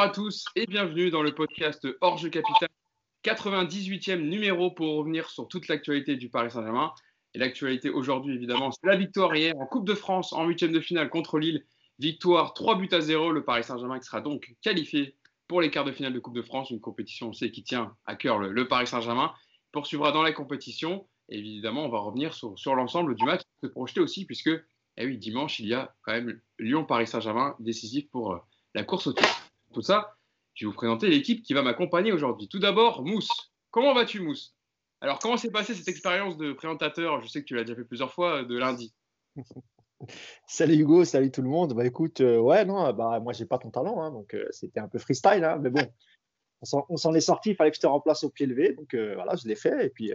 [0.00, 2.70] Bonjour à tous et bienvenue dans le podcast Hors Capital,
[3.22, 6.94] 98e numéro pour revenir sur toute l'actualité du Paris Saint-Germain.
[7.34, 10.80] Et l'actualité aujourd'hui, évidemment, c'est la victoire hier en Coupe de France en huitième de
[10.80, 11.66] finale contre Lille.
[11.98, 13.30] Victoire 3 buts à 0.
[13.30, 16.40] Le Paris Saint-Germain qui sera donc qualifié pour les quarts de finale de Coupe de
[16.40, 19.34] France, une compétition, on sait, qui tient à cœur le, Paris Saint-Germain.
[19.70, 21.06] Poursuivra dans la compétition.
[21.28, 24.48] Et évidemment, on va revenir sur, sur l'ensemble du match, se projeter aussi, puisque
[24.96, 28.38] eh oui, dimanche, il y a quand même Lyon-Paris Saint-Germain décisif pour euh,
[28.74, 29.39] la course au titre
[29.72, 30.16] tout ça,
[30.54, 32.48] je vais vous présenter l'équipe qui va m'accompagner aujourd'hui.
[32.48, 33.52] Tout d'abord, Mousse.
[33.70, 34.54] Comment vas-tu, Mousse?
[35.00, 37.22] Alors, comment s'est passée cette expérience de présentateur?
[37.22, 38.92] Je sais que tu l'as déjà fait plusieurs fois euh, de lundi.
[40.46, 41.72] salut Hugo, salut tout le monde.
[41.72, 44.80] Bah écoute, euh, ouais, non, bah moi j'ai pas ton talent, hein, donc euh, c'était
[44.80, 45.86] un peu freestyle, hein, mais bon,
[46.88, 49.36] on s'en est sorti, il fallait que je te remplace au pied levé, donc voilà,
[49.36, 50.12] je l'ai fait, et puis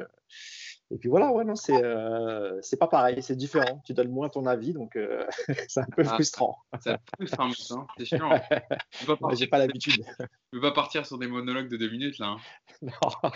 [0.95, 3.81] et puis voilà, ouais, non, c'est euh, c'est pas pareil, c'est différent.
[3.86, 5.28] Tu donnes moins ton avis, donc euh,
[5.67, 6.58] c'est un peu ah, frustrant.
[6.80, 8.30] C'est frustrant, hein, c'est chiant.
[9.33, 10.05] J'ai pas l'habitude.
[10.53, 12.28] Tu peux pas partir sur des monologues de deux minutes là.
[12.28, 12.38] Hein.
[12.81, 13.31] Non.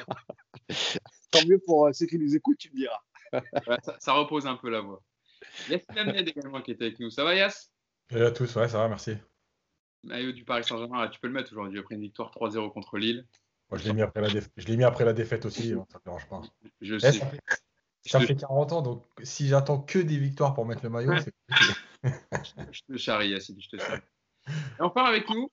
[1.32, 3.02] Tant mieux pour euh, ceux qui nous écoutent, tu me diras.
[4.00, 5.02] ça, repose un peu la voix.
[5.70, 7.10] Yassine Ahmed également qui était avec nous.
[7.10, 7.74] Ça va Yass
[8.10, 9.18] Salut à tous, ouais, ça va, merci.
[10.04, 13.28] Maillot du Paris Saint-Germain, tu peux le mettre aujourd'hui après une victoire 3-0 contre Lille.
[13.70, 14.52] Moi, je l'ai mis, après la défaite.
[14.58, 16.42] Je mis après la défaite aussi, hein, ça ne dérange pas.
[16.82, 17.22] Je eh, sais.
[18.06, 21.34] Ça fait, 40 ans, donc si j'attends que des victoires pour mettre le maillot, c'est
[22.72, 24.02] Je te charrie, Yacine, je te charrie.
[24.48, 25.52] Et enfin, avec nous,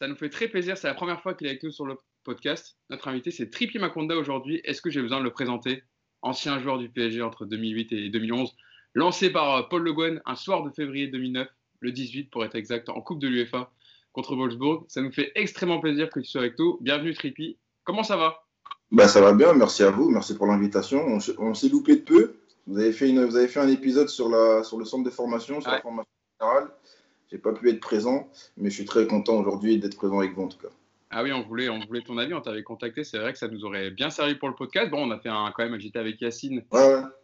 [0.00, 0.78] ça nous fait très plaisir.
[0.78, 2.78] C'est la première fois qu'il est avec nous sur le podcast.
[2.88, 4.60] Notre invité, c'est Tripi Makonda aujourd'hui.
[4.64, 5.82] Est-ce que j'ai besoin de le présenter?
[6.22, 8.54] Ancien joueur du PSG entre 2008 et 2011,
[8.94, 11.48] lancé par euh, Paul Le Guen un soir de février 2009,
[11.80, 13.72] le 18 pour être exact, en Coupe de l'UEFA
[14.12, 14.84] contre Wolfsburg.
[14.88, 16.78] Ça nous fait extrêmement plaisir que tu sois avec nous.
[16.80, 17.58] Bienvenue Tripi.
[17.84, 18.44] Comment ça va?
[18.90, 21.18] Bah, Ça va bien, merci à vous, merci pour l'invitation.
[21.38, 22.34] On, s'est loupé de peu.
[22.66, 25.10] Vous avez, fait une, vous avez fait un épisode sur, la, sur le centre de
[25.10, 26.70] formation, sur la formation générale.
[27.30, 30.42] J'ai pas pu être présent, mais je suis très content aujourd'hui d'être présent avec vous
[30.42, 30.68] en tout cas.
[31.12, 33.02] Ah oui, on voulait, on voulait ton avis, on t'avait contacté.
[33.02, 34.90] C'est vrai que ça nous aurait bien servi pour le podcast.
[34.90, 36.62] Bon, on a fait un, quand même, j'étais avec Yacine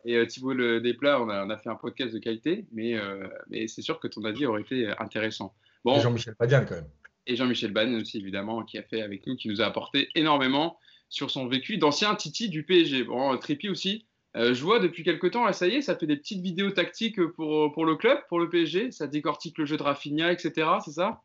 [0.04, 2.94] et euh, Thibault le Desplats, on a, on a, fait un podcast de qualité, mais,
[2.94, 5.54] euh, mais c'est sûr que ton avis aurait été intéressant.
[5.84, 6.88] Bon, Jean-Michel Padian quand même
[7.26, 10.78] et Jean-Michel Ban aussi évidemment qui a fait avec nous, qui nous a apporté énormément
[11.08, 13.04] sur son vécu d'ancien Titi du PSG.
[13.04, 14.06] Bon, Tripi aussi.
[14.36, 16.70] Euh, je vois depuis quelques temps, là, ça y est, ça fait des petites vidéos
[16.70, 18.90] tactiques pour, pour le club, pour le PSG.
[18.90, 20.68] Ça décortique le jeu de Rafinha, etc.
[20.84, 21.22] C'est ça?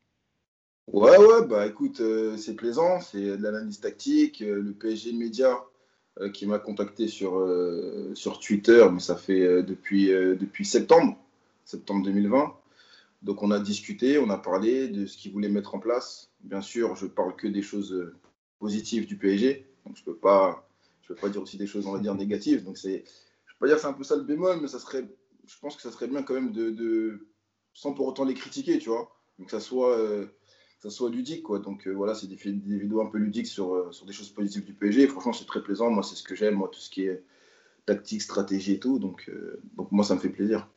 [0.87, 2.99] Ouais, ouais, bah écoute, euh, c'est plaisant.
[3.01, 4.41] C'est de l'analyse tactique.
[4.41, 5.59] Euh, le PSG Média
[6.33, 7.41] qui m'a contacté sur,
[8.15, 11.17] sur Twitter, mais ça fait depuis, depuis septembre,
[11.63, 12.53] septembre 2020.
[13.21, 16.31] Donc on a discuté, on a parlé de ce qu'ils voulaient mettre en place.
[16.41, 18.15] Bien sûr, je parle que des choses euh,
[18.59, 19.67] positives du PSG.
[19.85, 20.67] Donc je peux pas,
[21.01, 22.63] je peux pas dire aussi des choses on va dire négatives.
[22.63, 23.03] Donc c'est,
[23.45, 25.07] je peux pas dire que c'est un peu ça le bémol, mais ça serait,
[25.45, 27.27] je pense que ça serait bien quand même de,
[27.73, 29.15] sans pour autant les critiquer, tu vois.
[29.37, 30.25] Donc que ça soit, euh,
[30.79, 31.59] ça soit ludique quoi.
[31.59, 34.73] Donc euh, voilà, c'est des, vidéos un peu ludiques sur, sur des choses positives du
[34.73, 35.07] PSG.
[35.07, 35.91] franchement, c'est très plaisant.
[35.91, 37.23] Moi, c'est ce que j'aime, moi tout ce qui est
[37.85, 38.97] tactique, stratégie et tout.
[38.97, 39.29] Donc
[39.77, 40.67] donc moi, ça me fait plaisir.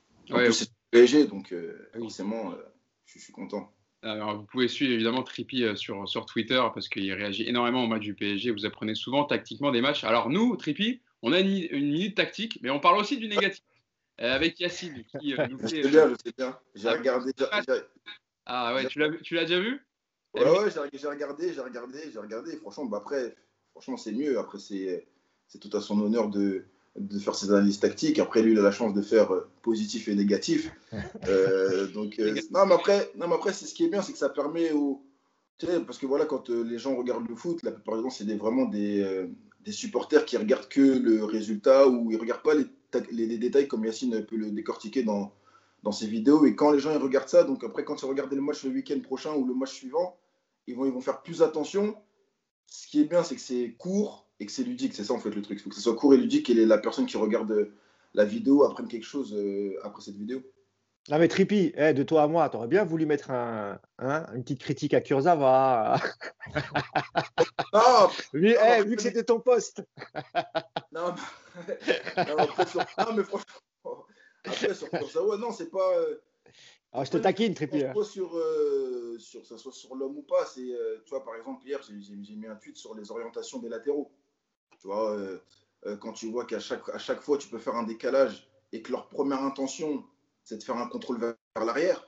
[0.94, 2.56] PSG, donc euh, ah forcément, euh,
[3.04, 3.68] je, suis content.
[4.02, 7.88] Alors, vous pouvez suivre évidemment Tripi euh, sur, sur Twitter parce qu'il réagit énormément au
[7.88, 8.52] match du PSG.
[8.52, 10.04] Vous apprenez souvent tactiquement des matchs.
[10.04, 13.64] Alors, nous, Tripi, on a une, minute tactique, mais on parle aussi du négatif.
[14.18, 15.82] avec Yacine qui nous fait.
[15.82, 16.58] Je sais bien, je sais bien.
[16.76, 17.32] J'ai ah, regardé.
[18.46, 19.84] Ah ouais, tu l'as, déjà vu?
[20.32, 22.56] Ouais, ouais, j'ai regardé, j'ai regardé, j'ai regardé.
[22.58, 23.34] Franchement, bah après,
[23.72, 24.38] franchement, c'est mieux.
[24.38, 25.08] Après, c'est
[25.60, 26.66] tout à son honneur de,
[26.98, 28.18] de faire ses analyses tactiques.
[28.18, 30.70] Après, lui, il a la chance de faire euh, positif et négatif.
[31.26, 34.12] Euh, donc, euh, non, mais après, non, mais après c'est ce qui est bien, c'est
[34.12, 35.02] que ça permet aux.
[35.58, 38.10] Tu sais, parce que voilà, quand les gens regardent le foot, la plupart du temps,
[38.10, 39.26] c'est des, vraiment des,
[39.64, 42.66] des, supporters qui regardent que le résultat ou ils regardent pas les,
[43.10, 45.32] les, détails comme Yacine peut le décortiquer dans,
[45.82, 46.46] dans ses vidéos.
[46.46, 48.70] Et quand les gens ils regardent ça, donc après, quand ils regardent le match le
[48.70, 50.16] week-end prochain ou le match suivant,
[50.66, 51.96] ils vont, ils vont faire plus attention.
[52.66, 54.94] Ce qui est bien, c'est que c'est court, et que c'est ludique.
[54.94, 55.58] C'est ça en fait le truc.
[55.58, 57.72] Il faut que ce soit court et ludique et la personne qui regarde euh,
[58.14, 60.42] la vidéo apprenne quelque chose euh, après cette vidéo.
[61.10, 64.26] Non mais Tripi, eh, de toi à moi, tu aurais bien voulu mettre un, hein,
[64.34, 66.00] une petite critique à Kurzawa.
[67.74, 69.82] non, mais, eh, vu que c'était ton poste.
[70.92, 71.14] non,
[71.68, 71.78] mais,
[72.16, 74.06] non, mais franchement,
[74.46, 75.98] après sur Kurzawa, non, c'est pas.
[75.98, 76.22] Euh,
[76.92, 77.84] ah, je te taquine, Tripi.
[77.84, 77.92] Hein.
[78.02, 78.40] Sur,
[79.18, 80.62] sur, ça soit sur l'homme ou pas, c'est,
[81.04, 84.10] tu vois, par exemple, hier, j'ai mis un tweet sur les orientations des latéraux.
[84.84, 85.38] Tu vois, euh,
[85.86, 88.82] euh, quand tu vois qu'à chaque, à chaque fois, tu peux faire un décalage et
[88.82, 90.04] que leur première intention,
[90.42, 92.06] c'est de faire un contrôle vers, l'arrière.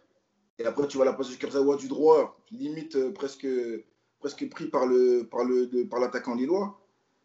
[0.59, 3.49] Et après, tu vois la passe de Kurzawa du droit, limite euh, presque,
[4.19, 6.79] presque pris par, le, par, le, par l'attaquant lillois.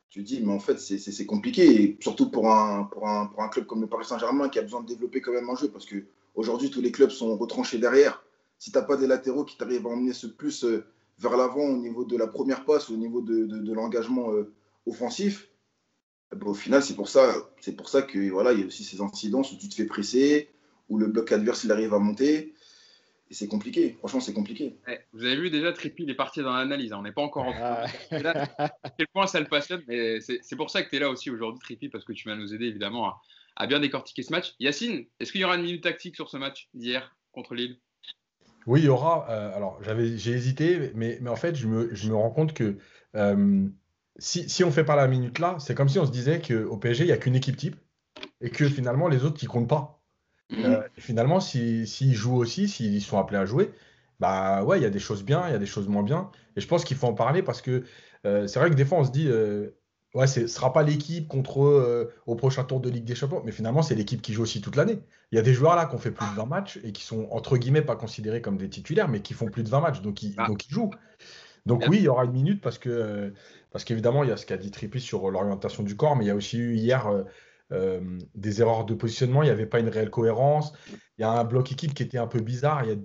[0.09, 3.44] Tu te dis, mais en fait, c'est, compliqué, et surtout pour un, pour, un, pour
[3.44, 5.69] un club comme le Paris Saint-Germain qui a besoin de développer quand même un jeu,
[5.69, 8.24] parce qu'aujourd'hui, tous les clubs sont retranchés derrière.
[8.57, 10.65] Si tu n'as pas des latéraux qui t'arrivent à emmener ce plus
[11.19, 14.31] vers l'avant au niveau de la première passe, au niveau de, de, l'engagement
[14.86, 15.50] offensif.
[16.33, 18.66] Eh ben, au final, c'est pour ça, c'est pour ça que voilà, il y a
[18.66, 20.50] aussi ces incidences où tu te fais presser,
[20.89, 22.54] où le bloc adverse il arrive à monter.
[23.30, 23.95] Et c'est compliqué.
[24.00, 24.75] Franchement, c'est compliqué.
[25.13, 26.92] vous avez vu déjà, Trippi, il est parti dans l'analyse.
[26.92, 26.98] Hein.
[27.00, 27.86] On n'est pas encore en train.
[28.12, 29.81] à quel point ça le passionne.
[29.88, 32.36] Mais c'est pour ça que tu es là aussi aujourd'hui, Trippi, parce que tu vas
[32.36, 33.22] nous aider évidemment à,
[33.56, 34.54] à bien décortiquer ce match.
[34.60, 37.80] Yacine, est-ce qu'il y aura une minute tactique sur ce match d'hier contre Lille?
[38.68, 39.27] Oui, il y aura.
[39.30, 42.77] Euh, alors, j'ai hésité, mais, mais, en fait, je me, je me rends compte que
[43.16, 43.68] euh,
[44.18, 46.78] si, si, on fait pas la minute là, c'est comme si on se disait qu'au
[46.78, 47.75] PSG, il n'y a qu'une équipe type
[48.42, 50.02] et que finalement, les autres, ils comptent pas.
[50.50, 50.66] Mhm.
[50.66, 53.72] Euh, finalement, s'ils jouent aussi, s'ils sont appelés à jouer,
[54.19, 56.30] bah ouais, il y a des choses bien, il y a des choses moins bien.
[56.56, 57.84] Et je pense qu'il faut en parler parce que
[58.24, 59.28] c'est vrai que des fois, on se dit,
[60.13, 63.42] ouais, ce ne sera pas l'équipe contre eux au prochain tour de Ligue des Champions,
[63.44, 65.00] mais finalement, c'est l'équipe qui joue aussi toute l'année.
[65.31, 67.04] Il y a des joueurs là qui ont fait plus de 20 matchs et qui
[67.04, 70.02] sont, entre guillemets, pas considérés comme des titulaires, mais qui font plus de 20 matchs,
[70.02, 70.48] donc ils, ah.
[70.48, 70.92] donc ils jouent.
[71.66, 73.34] Donc oui, il y aura une minute parce que
[73.72, 76.28] parce qu'évidemment, il y a ce qu'a dit Trippi sur l'orientation du corps, mais il
[76.28, 77.08] y a aussi eu hier
[78.36, 80.74] des erreurs de positionnement, il n'y avait pas une réelle cohérence,
[81.18, 82.84] il y a un bloc équipe qui était un peu bizarre.
[82.84, 82.98] Il y a...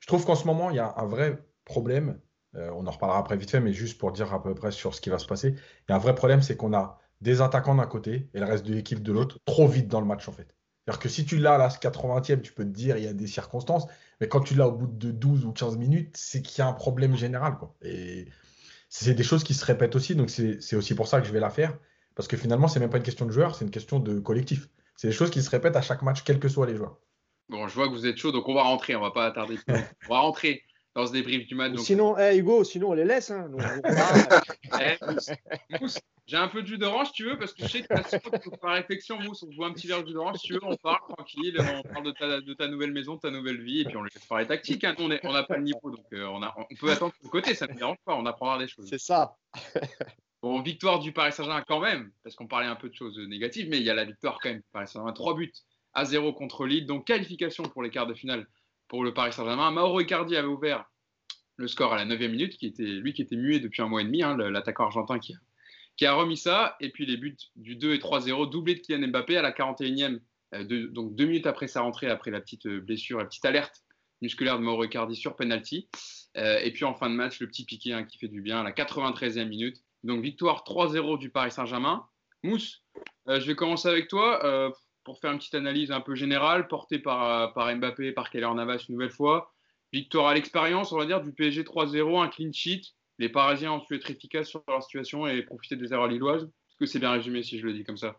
[0.00, 2.20] Je trouve qu'en ce moment, il y a un vrai problème
[2.56, 4.94] euh, on en reparlera après vite fait, mais juste pour dire à peu près sur
[4.94, 5.48] ce qui va se passer.
[5.50, 8.46] Il y a un vrai problème, c'est qu'on a des attaquants d'un côté et le
[8.46, 10.54] reste de l'équipe de l'autre trop vite dans le match en fait.
[10.84, 13.12] C'est-à-dire que si tu l'as à la 80e, tu peux te dire il y a
[13.12, 13.86] des circonstances,
[14.20, 16.68] mais quand tu l'as au bout de 12 ou 15 minutes, c'est qu'il y a
[16.68, 17.58] un problème général.
[17.58, 17.74] Quoi.
[17.82, 18.28] Et
[18.88, 21.40] c'est des choses qui se répètent aussi, donc c'est aussi pour ça que je vais
[21.40, 21.76] la faire,
[22.14, 24.68] parce que finalement, c'est même pas une question de joueur, c'est une question de collectif.
[24.96, 26.98] C'est des choses qui se répètent à chaque match, quels que soient les joueurs.
[27.48, 29.58] Bon, je vois que vous êtes chaud, donc on va rentrer, on va pas attarder.
[29.68, 30.64] on va rentrer
[30.96, 31.76] dans ce débrief du match.
[31.76, 33.30] Sinon, Hugo, sinon on les laisse.
[33.30, 33.50] Hein.
[34.80, 38.56] Eh, Mousse, j'ai un peu de jus d'orange, tu veux, parce que je sais que
[38.56, 41.00] par réflexion, Mousse, on boit un petit verre de jus d'orange, tu veux, on parle
[41.08, 43.96] tranquille, on parle de ta, de ta, nouvelle maison, de ta nouvelle vie, et puis
[43.96, 44.84] on les laisse parler tactique.
[44.84, 44.94] Hein.
[44.98, 47.66] on n'a pas le niveau, donc euh, on, a, on, peut attendre de côté, ça
[47.68, 48.86] ne me dérange pas, on apprendra des choses.
[48.88, 49.36] C'est ça.
[50.42, 53.68] bon, victoire du Paris Saint-Germain quand même, parce qu'on parlait un peu de choses négatives,
[53.70, 55.52] mais il y a la victoire quand même du Paris Saint-Germain, 3 buts
[55.94, 58.46] à 0 contre Lille, donc qualification pour les quarts de finale
[58.88, 59.70] pour le Paris Saint-Germain.
[59.70, 60.84] Mauro Icardi avait ouvert
[61.56, 64.02] le score à la 9 minute, qui était, lui qui était muet depuis un mois
[64.02, 66.76] et demi, hein, l'attaquant argentin qui a, remis ça.
[66.80, 70.20] Et puis les buts du 2 et 3-0, doublé de Kylian Mbappé à la 41e,
[70.54, 73.82] euh, donc deux minutes après sa rentrée, après la petite euh, blessure, la petite alerte
[74.22, 75.88] musculaire de Mauro Icardi sur penalty.
[76.36, 78.60] Euh, et puis en fin de match, le petit piqué hein, qui fait du bien
[78.60, 79.82] à la 93e minute.
[80.04, 82.06] Donc victoire 3-0 du Paris Saint-Germain.
[82.42, 82.84] Mousse,
[83.26, 84.72] je vais commencer avec toi
[85.06, 88.84] pour faire une petite analyse un peu générale, portée par, par Mbappé, par Keller Navas
[88.88, 89.54] une nouvelle fois.
[89.92, 92.82] Victoire à l'expérience, on va dire, du PSG 3-0, un clean sheet.
[93.18, 96.42] Les Parisiens ont su être efficaces sur leur situation et profiter des erreurs lilloises.
[96.42, 98.16] Est-ce que c'est bien résumé si je le dis comme ça?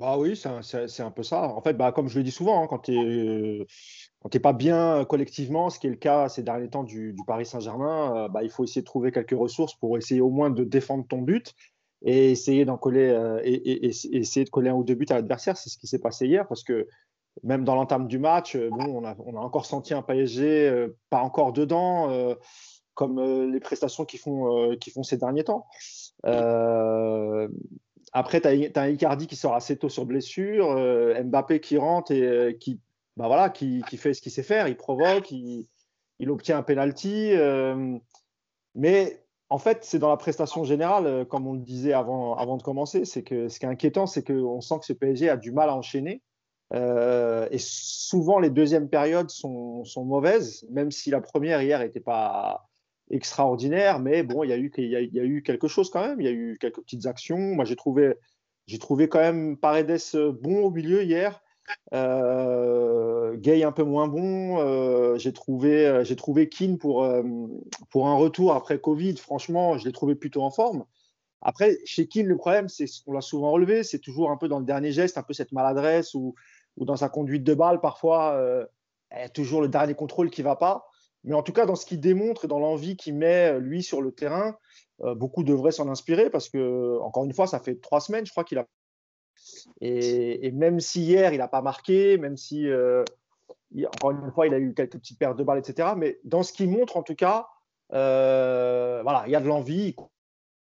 [0.00, 1.42] Bah oui, c'est un, peu ça.
[1.42, 5.70] En fait, bah, comme je le dis souvent, hein, quand tu n'es pas bien collectivement,
[5.70, 8.64] ce qui est le cas ces derniers temps du, Paris Saint-Germain, euh, bah, il faut
[8.64, 11.54] essayer de trouver quelques ressources pour essayer au moins de défendre ton but
[12.02, 15.56] et essayer d'en coller euh, et, essayer de coller un ou deux buts à l'adversaire.
[15.56, 16.88] C'est ce qui s'est passé hier parce que
[17.42, 21.20] même dans l'entame du match, euh, bon, on, a, encore senti un PSG euh, pas
[21.20, 22.34] encore dedans,
[22.94, 25.66] comme les prestations qu'ils font, font ces derniers temps.
[28.12, 30.74] après, tu as, un Icardi qui sort assez tôt sur blessure,
[31.24, 32.78] Mbappé qui rentre et qui,
[33.16, 35.66] bah voilà, qui, fait ce qu'il sait faire, il provoque, il,
[36.28, 37.32] obtient un penalty.
[38.74, 43.04] mais en fait, c'est dans la prestation générale, comme on le disait avant, de commencer,
[43.04, 45.68] c'est que ce qui est inquiétant, c'est qu'on sent que ce PSG a du mal
[45.68, 46.22] à enchaîner.
[46.72, 52.68] Euh, et souvent, les deuxièmes périodes sont, mauvaises, même si la première hier n'était pas
[53.10, 53.98] extraordinaire.
[53.98, 56.20] Mais bon, il y, a eu, quelque chose quand même.
[56.20, 57.36] Il y a eu quelques petites actions.
[57.36, 58.14] Moi, j'ai trouvé,
[58.68, 60.00] j'ai trouvé quand même Paredes
[60.40, 61.42] bon au milieu hier.
[61.92, 64.58] Euh, Gay un peu moins bon.
[64.60, 67.22] Euh, j'ai trouvé, j'ai trouvé Keane pour, euh,
[67.90, 69.16] pour un retour après Covid.
[69.16, 70.84] Franchement, je l'ai trouvé plutôt en forme.
[71.42, 74.48] Après, chez Keane, le problème, c'est ce qu'on l'a souvent relevé, c'est toujours un peu
[74.48, 76.34] dans le dernier geste, un peu cette maladresse ou
[76.76, 78.66] dans sa conduite de balle, parfois, euh,
[79.34, 80.86] toujours le dernier contrôle qui va pas.
[81.24, 83.82] Mais en tout cas, dans ce qu'il démontre et dans l'envie qu'il met, euh, lui,
[83.82, 84.56] sur le terrain,
[85.02, 88.30] euh, beaucoup devraient s'en inspirer parce que, encore une fois, ça fait trois semaines, je
[88.30, 88.66] crois qu'il a.
[89.80, 92.68] Et, même si hier, il n'a pas marqué, même si,
[93.86, 95.90] encore une fois, il a eu quelques petites pertes de balles, etc.
[95.96, 97.48] Mais dans ce qu'il montre, en tout cas,
[97.90, 99.94] voilà, il y a de l'envie.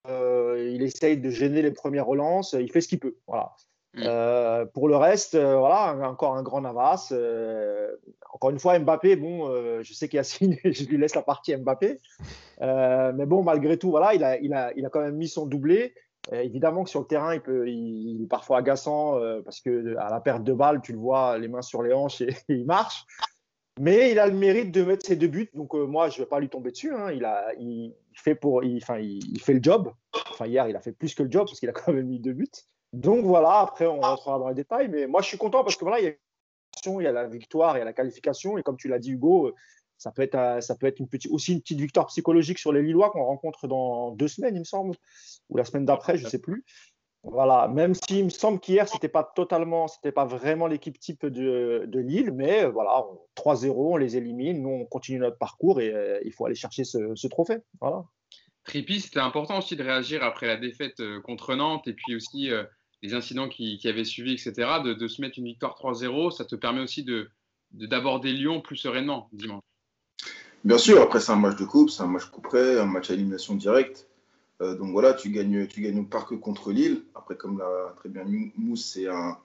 [0.08, 2.54] il essaye de gêner les premières relances.
[2.54, 3.18] Il fait ce qu'il peut.
[3.28, 3.56] Voilà.
[3.94, 4.04] Mm.
[4.06, 7.10] Euh, pour le reste, euh, voilà, encore un grand Navas.
[7.12, 7.92] Euh,
[8.34, 9.52] encore une fois, Mbappé, bon,
[9.82, 12.00] je sais qu'il Yacine, je lui laisse la partie Mbappé.
[12.60, 15.46] mais bon, malgré tout, voilà, il a, il, a, il a quand même mis son
[15.46, 15.94] doublé.
[16.32, 20.20] Évidemment que sur le terrain, il, peut, il, est parfois agaçant parce que à la
[20.20, 23.06] perte de balle, tu le vois, les mains sur les hanches et, il marche.
[23.80, 25.50] Mais il a le mérite de mettre ses deux buts.
[25.54, 26.94] Donc, moi, je ne vais pas lui tomber dessus.
[26.94, 27.12] Hein.
[27.12, 29.94] Il, a, il, fait pour, il, il, fait le job.
[30.30, 32.20] Enfin, hier, il a fait plus que le job parce qu'il a quand même mis
[32.20, 32.48] deux buts.
[32.94, 33.60] Donc, voilà.
[33.60, 34.90] Après, on rentrera dans les détails.
[34.90, 36.16] Mais moi, je suis content parce que voilà, il
[37.02, 38.58] y a la victoire, il y a la qualification.
[38.58, 39.54] Et comme tu l'as dit, Hugo,
[40.02, 44.12] ça peut être, petite, aussi une petite victoire psychologique sur les Lillois qu'on rencontre dans
[44.12, 44.96] deux semaines, il me semble,
[45.50, 46.66] ou la semaine d'après, je ne sais plus.
[47.24, 51.28] Voilà, même s'il me semble qu'hier, ce n'était pas totalement, c'était pas vraiment l'équipe type
[51.28, 53.06] de, Lille, mais voilà,
[53.36, 56.84] 3-0, on les élimine, nous on continue notre parcours et euh, il faut aller chercher
[56.84, 57.58] ce, trophée.
[57.80, 58.04] Voilà.
[58.64, 62.50] Trippi, c'était important aussi de réagir après la défaite euh, contre Nantes et puis aussi
[62.50, 62.64] euh,
[63.04, 64.80] les incidents qui, avaient suivi, etc.
[64.84, 67.30] De, se mettre une victoire 3-0, ça te permet aussi de
[67.72, 69.64] d'aborder Lyon plus sereinement dimanche.
[70.64, 73.14] Bien sûr, après c'est un match de coupe, c'est un match couperé, un match à
[73.14, 74.08] élimination directe.
[74.62, 77.04] Euh, donc voilà, tu gagnes, tu gagnes au parc contre Lille.
[77.16, 78.24] Après, comme l'a très bien
[78.58, 79.38] Mousse, c'est un,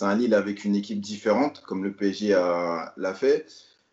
[0.00, 3.46] un Lille avec une équipe différente, comme le PSG l'a fait.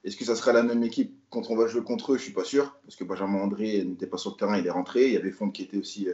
[0.03, 2.15] Est-ce que ça sera la même équipe quand on va jouer contre eux?
[2.15, 4.65] Je ne suis pas sûr, parce que Benjamin André n'était pas sur le terrain, il
[4.65, 5.07] est rentré.
[5.07, 6.07] Il y avait Fond qui était aussi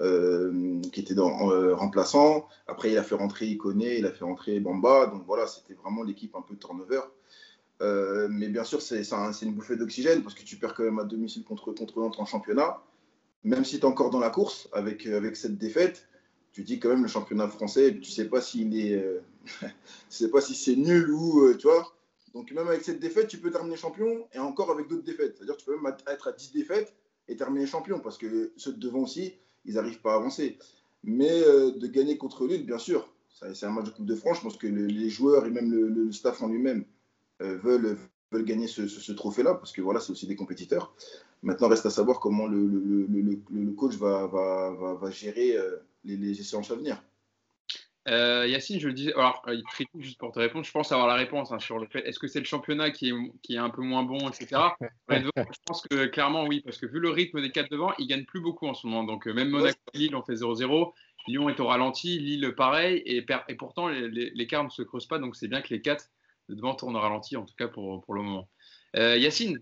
[0.00, 2.46] euh, qui était dans, euh, remplaçant.
[2.68, 5.06] Après, il a fait rentrer Iconé, il a fait rentrer Bamba.
[5.06, 7.00] Donc voilà, c'était vraiment l'équipe un peu turnover.
[7.80, 9.02] Euh, mais bien sûr, c'est
[9.42, 12.24] une bouffée d'oxygène parce que tu perds quand même à domicile contre, contre Nantes en
[12.24, 12.82] championnat.
[13.44, 16.08] Même si tu es encore dans la course avec, euh, avec cette défaite,
[16.52, 19.20] tu dis quand même le championnat français, tu sais pas s'il est, euh,
[20.08, 21.94] sais pas si c'est nul ou tu vois.
[22.34, 25.36] Donc même avec cette défaite, tu peux terminer champion et encore avec d'autres défaites.
[25.36, 26.94] C'est-à-dire tu peux même être à 10 défaites
[27.28, 30.58] et terminer champion parce que ceux de devant aussi, ils n'arrivent pas à avancer.
[31.04, 34.38] Mais de gagner contre Lille, bien sûr, c'est un match de Coupe de France.
[34.38, 36.84] Je pense que les joueurs et même le staff en lui-même
[37.40, 37.96] veulent,
[38.32, 40.94] veulent gagner ce, trophée-là, parce que voilà, c'est aussi des compétiteurs.
[41.42, 46.40] Maintenant, reste à savoir comment le, le, coach va, va, va, gérer euh, les, les
[46.40, 47.00] échéances à venir.
[48.08, 49.62] Euh, Yacine, je le disais, alors, il
[50.00, 52.26] juste pour te répondre, je pense avoir la réponse hein, sur le fait est-ce que
[52.26, 54.62] c'est le championnat qui est, qui est un peu moins bon, etc.
[55.10, 55.30] je
[55.66, 58.40] pense que clairement, oui, parce que vu le rythme des quatre devant, ils gagnent plus
[58.40, 59.04] beaucoup en ce moment.
[59.04, 60.92] Donc, même Monaco Lille, on fait 0-0.
[61.26, 65.18] Lyon est au ralenti, Lille pareil, et, et pourtant, l'écart ne se creuse pas.
[65.18, 66.08] Donc, c'est bien que les quatre
[66.48, 68.48] devant tourne au ralenti, en tout cas pour, pour le moment.
[68.96, 69.60] Euh, Yacine,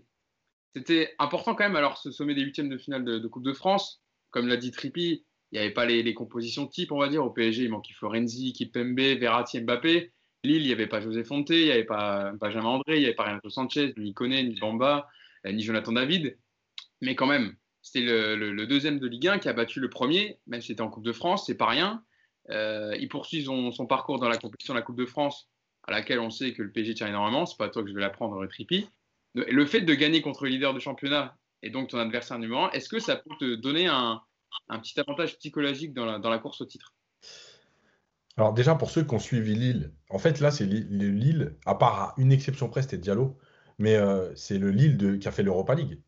[0.75, 4.01] c'était important quand même, alors ce sommet des huitièmes de finale de, Coupe de France,
[4.31, 7.23] comme l'a dit Trippi, il n'y avait pas les, compositions type, on va dire.
[7.23, 10.11] Au PSG, il manquait Florenzi, Kipembe, Verratti, Mbappé.
[10.43, 13.05] Lille, il n'y avait pas José Fonte, il n'y avait pas Benjamin André, il n'y
[13.05, 15.07] avait pas Renato Sanchez, ni Koné, ni Bamba,
[15.45, 16.37] euh, ni Jonathan David.
[17.01, 20.61] Mais quand même, c'était le, deuxième de Ligue 1 qui a battu le premier, même
[20.61, 22.03] si c'était en Coupe de France, c'est pas rien.
[22.49, 25.49] Euh, il poursuit son, son, parcours dans la compétition de la Coupe de France
[25.87, 28.01] à laquelle on sait que le PSG tient énormément, c'est pas toi que je vais
[28.01, 28.87] l'apprendre, Tripi.
[29.33, 32.71] Le fait de gagner contre le leader du championnat et donc ton adversaire numéro 1,
[32.71, 34.21] est-ce que ça peut te donner un,
[34.81, 36.93] petit avantage psychologique dans la, course au titre?
[38.35, 42.13] Alors déjà, pour ceux qui ont suivi Lille, en fait là, c'est Lille, à part
[42.17, 43.37] une exception près, c'était Diallo,
[43.79, 45.99] mais euh, c'est le Lille qui a fait l'Europa League.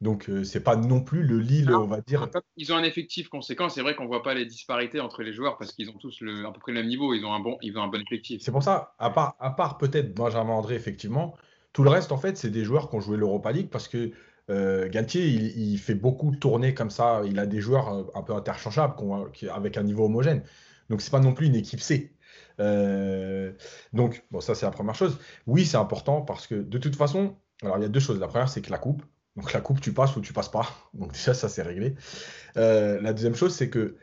[0.00, 2.26] Donc, euh, c'est pas non plus le Lille, on va dire.
[2.56, 3.68] Ils ont un effectif conséquent.
[3.68, 6.46] C'est vrai qu'on voit pas les disparités entre les joueurs parce qu'ils ont tous le,
[6.46, 7.12] à peu près le même niveau.
[7.12, 8.40] Ils ont un bon, ils ont un bon effectif.
[8.42, 11.36] C'est pour ça, à part, à part peut-être Benjamin André, effectivement,
[11.74, 14.12] tout le reste, en fait, c'est des joueurs qui ont joué l'Europa League parce que
[14.48, 17.20] euh, Galtier, il, fait beaucoup de tournées comme ça.
[17.26, 18.94] Il a des joueurs euh, un peu interchangeables
[19.52, 20.42] avec un niveau homogène.
[20.88, 22.14] Donc, c'est pas non plus une équipe C.
[23.92, 25.18] donc, bon, ça, c'est la première chose.
[25.46, 28.18] Oui, c'est important parce que de toute façon, alors il y a deux choses.
[28.18, 29.02] La première, c'est que la coupe,
[29.36, 30.66] donc la coupe, tu passes ou tu passes pas.
[30.94, 31.94] Donc déjà, ça c'est réglé.
[32.56, 33.96] Euh, la deuxième chose, c'est que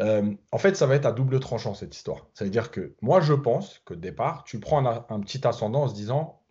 [0.00, 2.28] euh, en fait, ça va être à double tranchant cette histoire.
[2.34, 5.88] Ça veut dire que moi, je pense que départ, tu prends un, petit ascendant en
[5.88, 6.42] se disant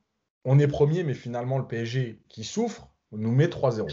[0.46, 3.88] on est premier, mais finalement, le PSG qui souffre nous met 3-0.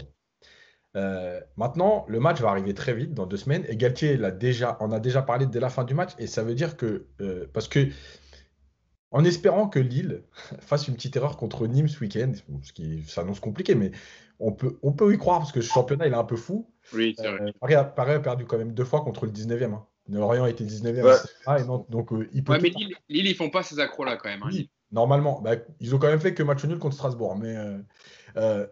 [0.95, 3.65] Euh, maintenant, le match va arriver très vite, dans deux semaines.
[3.67, 6.11] Et Galtier l'a déjà, on a déjà parlé dès la fin du match.
[6.17, 7.07] Et ça veut dire que,
[7.53, 7.89] parce que
[9.11, 10.23] en espérant que Lille
[10.59, 13.91] fasse une petite erreur contre Nîmes ce week-end, ce qui s'annonce compliqué, mais
[14.39, 16.69] on peut, on peut y croire parce que ce championnat il est un peu fou.
[16.93, 17.49] Oui, c'est vrai.
[17.49, 17.75] Euh, Paris,
[18.13, 19.73] a, perdu quand même deux fois contre le 19e.
[19.73, 19.85] Hein.
[20.09, 21.27] Lorient était 19e.
[21.45, 24.29] Ah, donc, euh, il peut ouais, mais Lille, Lille, ils font pas ces accros-là quand
[24.29, 24.41] même.
[24.43, 24.63] Hein.
[24.91, 25.41] normalement.
[25.41, 27.35] Bah, ils ont quand même fait que match nul contre Strasbourg.
[27.35, 27.55] Mais,
[28.37, 28.65] euh,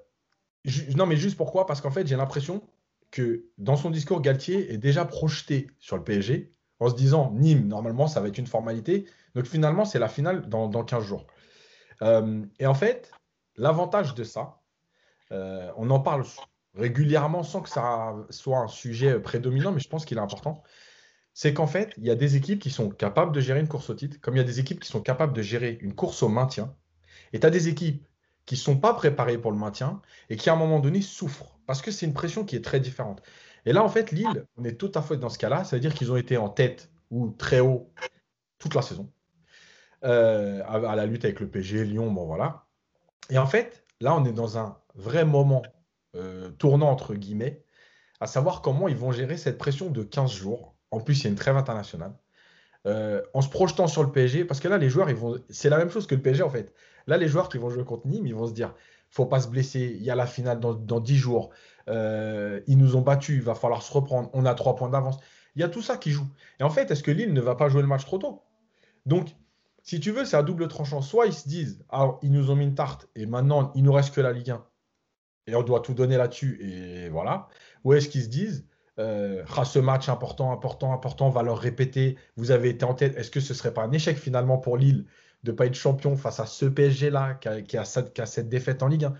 [0.95, 1.65] non, mais juste pourquoi?
[1.65, 2.63] Parce qu'en fait, j'ai l'impression
[3.11, 7.67] que dans son discours, Galtier est déjà projeté sur le PSG en se disant Nîmes,
[7.67, 9.05] normalement, ça va être une formalité.
[9.35, 11.25] Donc finalement, c'est la finale dans, 15 jours.
[12.01, 13.11] Euh, et en fait,
[13.55, 14.61] l'avantage de ça,
[15.31, 16.23] euh, on en parle
[16.75, 20.63] régulièrement sans que ça soit un sujet prédominant, mais je pense qu'il est important.
[21.33, 23.89] C'est qu'en fait, il y a des équipes qui sont capables de gérer une course
[23.89, 26.23] au titre, comme il y a des équipes qui sont capables de gérer une course
[26.23, 26.73] au maintien.
[27.33, 28.07] Et tu as des équipes
[28.45, 31.59] qui ne sont pas préparées pour le maintien et qui, à un moment donné, souffrent.
[31.67, 33.21] Parce que c'est une pression qui est très différente.
[33.67, 35.65] Et là, en fait, Lille, on est tout à fait dans ce cas-là.
[35.65, 37.91] C'est-à-dire qu'ils ont été en tête ou très haut
[38.59, 39.11] toute la saison.
[40.05, 42.63] Euh, à, la lutte avec le PG, Lyon, bon voilà.
[43.29, 45.63] Et en fait, là, on est dans un vrai moment
[46.15, 47.61] euh, tournant, entre guillemets,
[48.21, 50.73] à savoir comment ils vont gérer cette pression de 15 jours.
[50.91, 52.13] En plus, il y a une trêve internationale.
[52.85, 55.43] Euh, en se projetant sur le PSG, parce que là, les joueurs, vont...
[55.49, 56.73] c'est la même chose que le PSG, en fait.
[57.05, 58.73] Là, les joueurs qui vont jouer contre Nîmes, ils vont se dire,
[59.09, 61.49] faut pas se blesser, il y a la finale dans, dans 10 jours,
[61.89, 65.17] euh, ils nous ont battus, il va falloir se reprendre, on a 3 points d'avance.
[65.55, 66.27] Il y a tout ça qui joue.
[66.59, 68.43] Et en fait, est-ce que Lille ne va pas jouer le match trop tôt?
[69.05, 69.29] Donc,
[69.81, 71.01] si tu veux, c'est à double tranchant.
[71.01, 73.93] Soit ils se disent, ah, ils nous ont mis une tarte et maintenant il nous
[73.93, 74.63] reste que la Ligue 1
[75.47, 77.47] et on doit tout donner là-dessus et voilà.
[77.83, 78.67] Ou est-ce qu'ils se disent,
[78.99, 82.93] euh, ah, ce match important, important, important, on va leur répéter, vous avez été en
[82.93, 85.05] tête, est-ce que ce serait pas un échec finalement pour Lille
[85.43, 89.05] de ne pas être champion face à ce PSG-là qui a, cette, défaite en Ligue
[89.05, 89.13] 1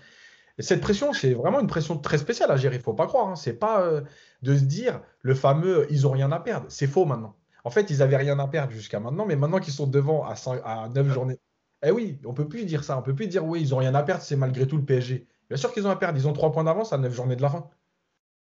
[0.58, 3.06] et cette pression, c'est vraiment une pression très spéciale à gérer, il ne faut pas
[3.06, 3.28] croire.
[3.28, 3.36] Hein.
[3.36, 4.02] C'est pas euh,
[4.42, 6.66] de se dire le fameux ils n'ont rien à perdre.
[6.68, 7.36] C'est faux maintenant.
[7.64, 10.34] En fait, ils n'avaient rien à perdre jusqu'à maintenant, mais maintenant qu'ils sont devant à,
[10.34, 11.38] 5, à 9 journées.
[11.84, 12.98] Eh oui, on peut plus dire ça.
[12.98, 15.28] On peut plus dire oui, ils n'ont rien à perdre, c'est malgré tout le PSG.
[15.48, 16.18] Bien sûr qu'ils ont à perdre.
[16.18, 17.70] Ils ont 3 points d'avance à 9 journées de la fin.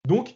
[0.07, 0.35] Donc,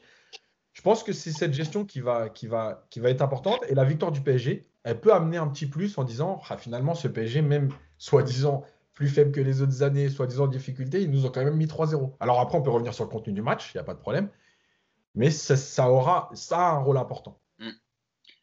[0.75, 3.61] je pense que c'est cette gestion qui va, qui, va, qui va être importante.
[3.69, 6.95] Et la victoire du PSG, elle peut amener un petit plus en disant ah, finalement,
[6.95, 11.26] ce PSG, même soi-disant plus faible que les autres années, soi-disant en difficulté, ils nous
[11.26, 12.12] ont quand même mis 3-0.
[12.20, 14.00] Alors après, on peut revenir sur le contenu du match, il n'y a pas de
[14.00, 14.28] problème.
[15.14, 17.38] Mais ça, aura ça a un rôle important.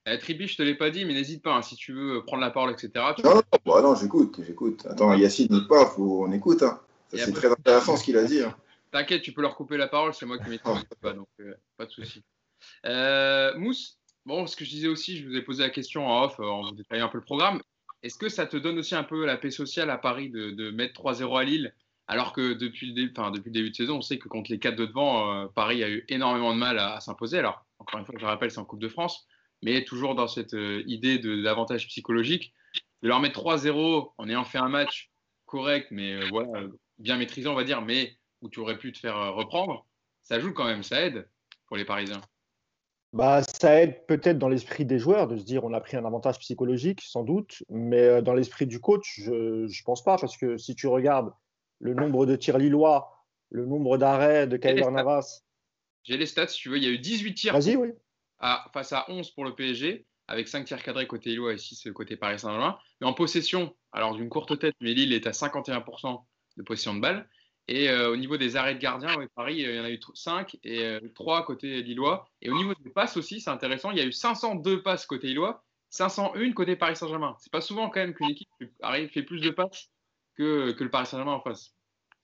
[0.06, 2.42] Eh, Tribi, je te l'ai pas dit, mais n'hésite pas, hein, si tu veux prendre
[2.42, 2.92] la parole, etc.
[3.24, 4.86] Non, non, bah non j'écoute, j'écoute.
[4.90, 6.26] Attends, Yacine, n'écoute pas, faut...
[6.26, 6.64] on écoute.
[6.64, 6.80] Hein.
[7.14, 8.42] C'est très intéressant ce qu'il a dit.
[8.42, 8.56] Hein.
[8.92, 10.58] T'inquiète, tu peux leur couper la parole, c'est moi qui m'y
[11.02, 12.24] pas, donc euh, pas de souci.
[12.86, 16.24] Euh, Mousse, bon, ce que je disais aussi, je vous ai posé la question en
[16.24, 17.62] off, en vous détaillant un peu le programme.
[18.04, 21.02] Est-ce que ça te donne aussi un peu la paix sociale à Paris de, mettre
[21.02, 21.74] 3-0 à Lille
[22.08, 22.94] alors que depuis le,
[23.52, 26.06] début, de saison, on sait que contre les quatre de devant, euh, Paris a eu
[26.10, 27.38] énormément de mal à, s'imposer.
[27.38, 29.28] Alors, encore une fois, je rappelle, c'est en Coupe de France
[29.62, 32.54] mais toujours dans cette euh, idée d'avantage psychologique,
[33.02, 35.12] de leur mettre 3-0 en ayant fait un match
[35.46, 39.34] correct, mais euh, bien maîtrisé, on va dire, mais où tu aurais pu te faire
[39.34, 39.86] reprendre,
[40.22, 41.28] ça joue quand même, ça aide
[41.68, 42.22] pour les Parisiens.
[43.12, 46.06] Bah, ça aide peut-être dans l'esprit des joueurs de se dire on a pris un
[46.06, 50.58] avantage psychologique, sans doute, mais dans l'esprit du coach, je ne pense pas, parce que
[50.58, 51.34] si tu regardes
[51.80, 55.42] le nombre de tirs lillois, le nombre d'arrêts de Kyler Navas.
[56.04, 57.56] J'ai les stats, si tu veux, il y a eu 18 tirs.
[57.56, 57.94] Oui
[58.74, 62.16] face à 11 pour le PSG, avec 5 tirs cadrés côté Lillois et 6 côté
[62.16, 62.78] Paris Saint-Germain.
[63.02, 66.24] Mais en possession, alors d'une courte tête, mais Lille est à 51%
[66.58, 67.28] de possession de balle.
[67.72, 70.00] Et euh, au niveau des arrêts de gardien, Paris, euh, il y en a eu
[70.16, 72.28] 5 et 3 euh, côté Lillois.
[72.42, 75.28] Et au niveau des passes aussi, c'est intéressant, il y a eu 502 passes côté
[75.28, 77.36] Lillois, 501 côté Paris Saint-Germain.
[77.38, 78.50] C'est pas souvent quand même qu'une équipe
[78.82, 79.92] arrive, fait plus de passes
[80.36, 81.76] que, que le Paris Saint-Germain en face.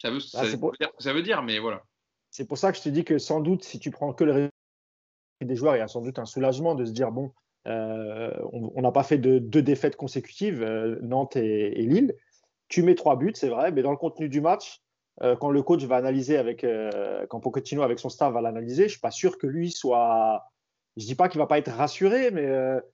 [0.01, 1.83] Ça veut, ah, ça, dire ça veut dire, mais voilà.
[2.31, 4.49] C'est pour ça que je te dis que sans doute, si tu prends que le
[5.41, 7.31] des joueurs, il y a sans doute un soulagement de se dire bon,
[7.67, 10.63] euh, on n'a pas fait de deux défaites consécutives,
[11.03, 12.15] Nantes et, Lille.
[12.67, 14.81] Tu mets trois buts, c'est vrai, mais dans le contenu du match,
[15.21, 16.65] euh, quand le coach va analyser avec,
[17.29, 20.43] quand Pochettino avec son staff va l'analyser, je suis pas sûr que lui soit.
[20.97, 22.49] Je dis pas qu'il va pas être rassuré, mais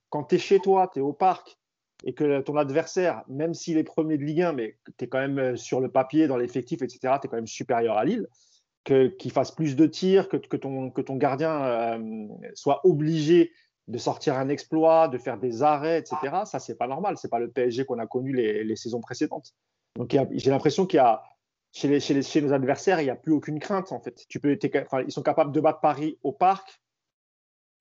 [0.10, 1.58] quand tu es chez toi, tu es au parc
[2.04, 5.20] et que ton adversaire, même s'il est premier de Ligue 1, mais tu es quand
[5.20, 8.28] même sur le papier, dans l'effectif, etc., tu es quand même supérieur à Lille
[8.84, 13.52] qu'il fasse plus de tirs, que, que, ton, que ton gardien euh, soit obligé
[13.88, 16.18] de sortir un exploit, de faire des arrêts, etc.
[16.46, 17.18] Ça, c'est pas normal.
[17.18, 19.54] C'est pas le PSG qu'on a connu les, les, saisons précédentes.
[19.98, 21.22] Donc, j'ai l'impression qu'il y a
[21.72, 24.26] chez, les, chez, les, chez, nos adversaires, il n'y a plus aucune crainte en fait.
[24.28, 24.58] Tu peux,
[25.06, 26.82] ils sont capables de battre Paris au parc,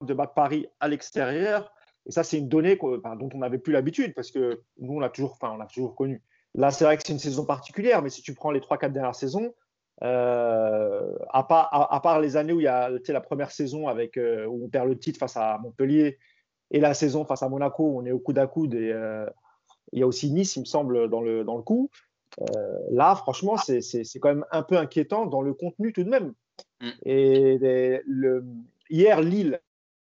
[0.04, 1.72] de battre Paris à l'extérieur.
[2.06, 5.10] Et ça, c'est une donnée dont on n'avait plus l'habitude parce que nous, on l'a
[5.10, 6.22] toujours, enfin, on a toujours connu.
[6.54, 9.14] Là, c'est vrai que c'est une saison particulière, mais si tu prends les 3-4 dernières
[9.14, 9.54] saisons,
[10.02, 14.16] euh, à, part, à, part, les années où il y a la première saison avec,
[14.16, 16.18] euh, où on perd le titre face à Montpellier
[16.70, 19.26] et la saison face à Monaco où on est au coude à coude et euh,
[19.92, 21.90] il y a aussi Nice, il me semble, dans le, dans le coup.
[22.90, 26.34] Là, franchement, c'est quand même un peu inquiétant dans le contenu tout de même.
[26.80, 26.90] Mm.
[27.04, 28.44] Et le,
[28.88, 29.60] hier, Lille,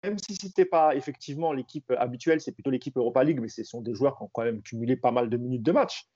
[0.03, 3.63] même si ce n'était pas effectivement l'équipe habituelle, c'est plutôt l'équipe Europa League, mais ce
[3.63, 6.07] sont des joueurs qui ont quand même cumulé pas mal de minutes de match.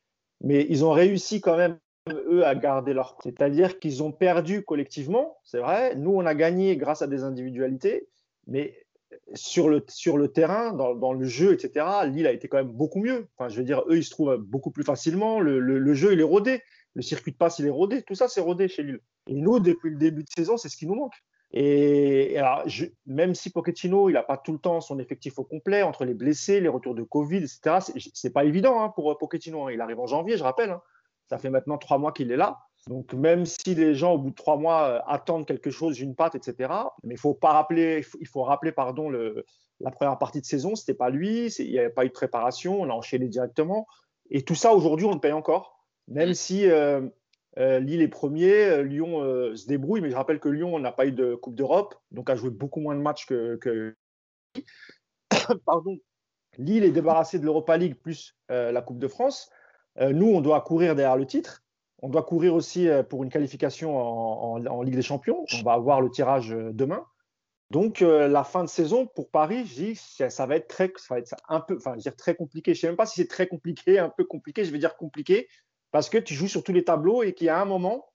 [0.42, 1.78] Mais ils ont réussi quand même
[2.10, 3.18] eux à garder leur.
[3.24, 5.96] C'est-à-dire qu'ils ont perdu collectivement, c'est vrai.
[5.96, 8.08] Nous, on a gagné grâce à des individualités,
[8.48, 8.83] mais
[9.34, 12.72] sur le, sur le terrain, dans, dans, le jeu, etc., Lille a été quand même
[12.72, 13.28] beaucoup mieux.
[13.38, 15.40] Enfin, je veux dire, eux, ils se trouvent beaucoup plus facilement.
[15.40, 16.62] Le, le, jeu, il est rodé.
[16.96, 18.04] Le circuit de passe, il est rodé.
[18.04, 19.00] Tout ça, c'est rodé chez Lille.
[19.28, 21.16] Et nous, depuis le début de saison, c'est ce qui nous manque.
[21.52, 22.64] Et, alors,
[23.06, 26.14] même si Pochettino, il n'a pas tout le temps son effectif au complet, entre les
[26.14, 27.78] blessés, les retours de Covid, etc.,
[28.14, 29.68] c'est pas évident hein, pour Pochettino.
[29.68, 29.72] Hein.
[29.72, 30.72] Il arrive en janvier, je rappelle.
[30.72, 30.82] Hein.
[31.30, 32.60] Ça fait maintenant trois mois qu'il est là.
[32.90, 36.16] Donc, même si les gens, au bout de trois mois, euh, attendent quelque chose, une
[36.16, 36.72] patte, etc.,
[37.04, 39.46] mais il faut pas rappeler, il faut, rappeler pardon, le,
[39.80, 42.82] la première partie de saison, c'était pas lui, il n'y avait pas eu de préparation,
[42.82, 43.88] on a enchaîné directement.
[44.30, 45.80] Et tout ça, aujourd'hui, on le paye encore.
[46.10, 47.08] Même si, euh,
[47.56, 51.36] Lille est premier, Lyon se débrouille, mais je rappelle que Lyon n'a pas eu de
[51.36, 53.96] Coupe d'Europe, donc a joué beaucoup moins de matchs que, que...
[55.66, 55.98] Pardon.
[56.58, 59.50] Lille est débarrassé de l'Europa League plus la Coupe de France.
[60.00, 61.63] nous, on doit courir derrière le titre.
[62.04, 65.46] On doit courir aussi pour une qualification en, Ligue des Champions.
[65.54, 67.06] On va avoir le tirage demain.
[67.72, 71.20] Donc, la fin de saison pour Paris, je dis, ça, va être très, ça va
[71.20, 72.74] être un peu, enfin, dire très compliqué.
[72.74, 74.66] Je ne sais même pas si c'est très compliqué, un peu compliqué.
[74.66, 75.48] Je vais dire compliqué
[75.92, 78.10] parce que tu joues sur tous les tableaux et qu'il y a un moment,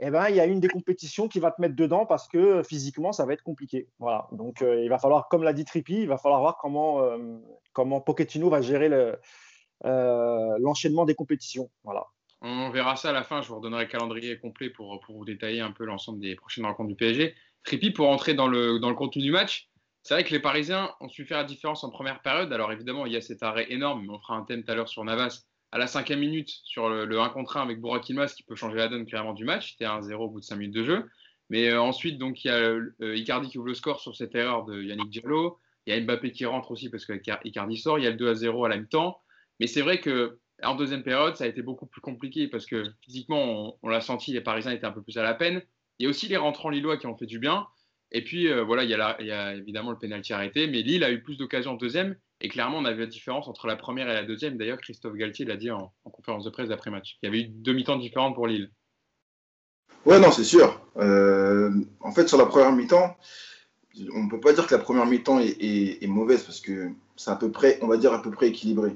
[0.00, 2.62] eh ben, il y a une des compétitions qui va te mettre dedans parce que
[2.62, 3.88] physiquement, ça va être compliqué.
[3.98, 4.28] Voilà.
[4.32, 7.38] Donc, euh, il va falloir, comme l'a dit Trippi, il va falloir voir comment, euh,
[7.72, 8.90] comment va gérer
[9.84, 11.70] euh, l'enchaînement des compétitions.
[11.82, 12.06] Voilà.
[12.40, 13.42] On verra ça à la fin.
[13.42, 16.64] Je vous redonnerai le calendrier complet pour, pour vous détailler un peu l'ensemble des prochaines
[16.64, 17.34] rencontres du PSG.
[17.64, 19.68] Trippi, pour entrer dans le, dans le contenu du match,
[20.02, 22.52] c'est vrai que les Parisiens ont su faire la différence en première période.
[22.52, 24.74] Alors évidemment, il y a cet arrêt énorme, mais on fera un thème tout à
[24.74, 28.42] l'heure sur Navas à la cinquième minute sur le, 1 contre 1 avec Burak qui
[28.42, 29.72] peut changer la donne clairement du match.
[29.72, 31.10] C'était 1-0 au bout de 5 minutes de jeu.
[31.50, 34.34] Mais euh, ensuite, donc, il y a euh, Icardi qui ouvre le score sur cette
[34.34, 35.58] erreur de Yannick Diallo.
[35.86, 37.12] Il y a Mbappé qui rentre aussi parce que
[37.44, 37.98] Icardi sort.
[37.98, 39.20] Il y a le 2-0 à la mi-temps.
[39.60, 42.84] Mais c'est vrai que en deuxième période, ça a été beaucoup plus compliqué parce que
[43.02, 45.62] physiquement, on, l'a senti, les Parisiens étaient un peu plus à la peine.
[45.98, 47.66] Il y a aussi les rentrants lillois qui ont fait du bien.
[48.10, 50.66] Et puis, euh, voilà, il y, a il y, a évidemment le pénalty arrêté.
[50.66, 52.16] Mais Lille a eu plus d'occasions en deuxième.
[52.40, 54.56] Et clairement, on avait la différence entre la première et la deuxième.
[54.56, 57.18] D'ailleurs, Christophe Galtier l'a dit en, conférence de presse d'après-match.
[57.22, 58.70] Il y avait eu deux mi-temps différentes pour Lille.
[60.06, 60.80] Ouais, non, c'est sûr.
[60.96, 63.16] Euh, en fait, sur la première mi-temps,
[64.14, 67.36] on ne peut pas dire que la première mi-temps est, mauvaise parce que c'est à
[67.36, 68.92] peu près, on va dire, à peu près équilibré.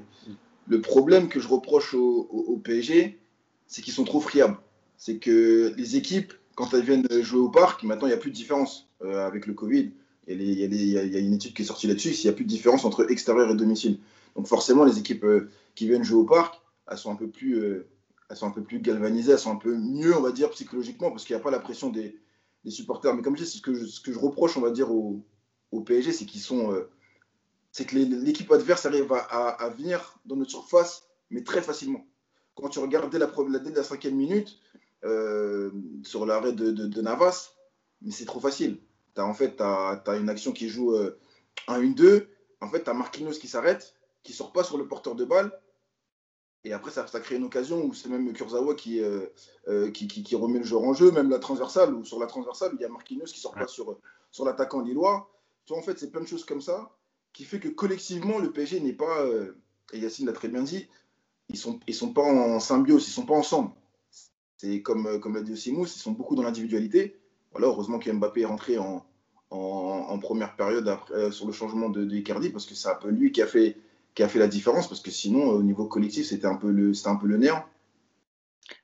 [0.67, 3.19] Le problème que je reproche au, PSG,
[3.67, 4.57] c'est qu'ils sont trop friables.
[4.97, 8.31] C'est que les équipes, quand elles viennent jouer au parc, maintenant, il n'y a plus
[8.31, 9.91] de différence euh, avec le Covid
[10.27, 12.85] il y, a, une étude qui est sortie là-dessus, s'il n'y a plus de différence
[12.85, 13.99] entre extérieur et domicile.
[14.35, 17.59] Donc forcément, les équipes euh, qui viennent jouer au parc, elles sont un peu plus,
[17.59, 17.87] euh,
[18.29, 21.11] elles sont un peu plus galvanisées, elles sont un peu mieux, on va dire, psychologiquement,
[21.11, 22.17] parce qu'il n'y a pas la pression des,
[22.67, 23.13] supporters.
[23.13, 25.21] Mais comme je dis, ce que je, ce que je reproche, on va dire, au,
[25.85, 26.73] PSG, c'est qu'ils sont,
[27.73, 32.05] c'est que l'équipe adverse arrive à, venir dans notre surface, mais très facilement.
[32.55, 33.27] Quand tu regardes dès la,
[33.59, 34.57] dès la cinquième minute,
[36.03, 37.51] sur l'arrêt de, de Navas,
[38.01, 38.79] mais c'est trop facile
[39.21, 40.95] en fait, tu as, une action qui joue
[41.67, 42.01] 1-1-2.
[42.01, 42.27] Euh,
[42.61, 45.51] en fait, tu as Marquinhos qui s'arrête, qui sort pas sur le porteur de balle.
[46.63, 49.27] Et après, ça, ça crée une occasion où c'est même Kurzawa qui, euh,
[49.67, 52.71] euh, qui, qui, remet le joueur en jeu, même la transversale, ou sur la transversale,
[52.75, 53.97] il y a Marquinhos qui sort pas sur,
[54.31, 55.29] sur l'attaquant lillois.
[55.65, 56.89] Tu vois, en fait, c'est plein de choses comme ça
[57.33, 59.25] qui fait que collectivement, le PSG n'est pas,
[59.91, 60.87] et Yacine l'a très bien dit,
[61.49, 63.71] ils sont, ils sont pas en symbiose, ils sont pas ensemble.
[64.57, 67.19] C'est comme, comme l'a dit aussi Mousse, ils sont beaucoup dans l'individualité.
[67.51, 69.05] Voilà, heureusement que Mbappé est rentré en,
[69.53, 73.09] en, première période après, euh, sur le changement de, de, parce que c'est un peu
[73.09, 73.77] lui qui a, fait,
[74.15, 76.91] qui a fait la différence, parce que sinon, au niveau collectif, c'était un peu le,
[77.05, 77.63] un peu le néant.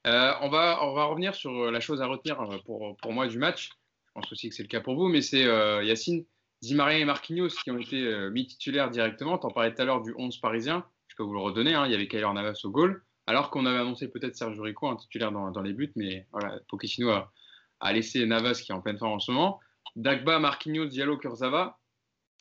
[0.06, 3.28] Euh, on, va, on va revenir sur la chose à retenir euh, pour, pour moi
[3.28, 3.72] du match.
[4.06, 5.44] Je pense aussi que c'est le cas pour vous, mais c'est
[5.86, 6.26] Yacine,
[6.62, 9.38] Di Maria et Marquinhos qui ont été mis titulaires directement.
[9.38, 10.86] Tu en parlais tout à l'heure du 11 parisien.
[11.08, 11.74] Je peux vous le redonner.
[11.74, 11.86] Hein.
[11.86, 13.04] Il y avait Kyler Navas au goal.
[13.28, 17.12] Alors qu'on avait annoncé peut-être Sergio Rico, un titulaire dans, les buts, mais voilà, Pochettino
[17.12, 17.32] a,
[17.80, 19.60] a laissé Navas qui est en pleine forme en ce moment.
[19.96, 21.80] Dagba, Marquinhos, Diallo, Kurzawa,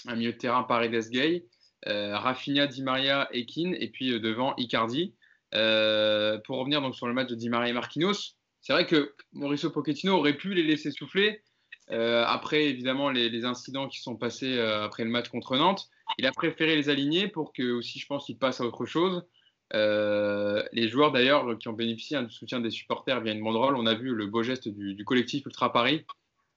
[0.06, 1.46] un milieu de terrain Paredes Gay,
[1.88, 5.14] euh, Rafinha, Di Maria, Ekin, et puis euh, devant Icardi.
[5.54, 9.14] Euh, pour revenir donc sur le match de Di Maria et Marquinhos, c'est vrai que
[9.32, 11.42] Mauricio Pochettino aurait pu les laisser souffler.
[11.90, 16.76] Après, évidemment, les, incidents qui sont passés après le match contre Nantes, il a préféré
[16.76, 19.24] les aligner pour que aussi, je pense, il passe à autre chose.
[19.72, 23.94] les joueurs d'ailleurs qui ont bénéficié du soutien des supporters via une banderole, on a
[23.94, 26.04] vu le beau geste du, collectif Ultra Paris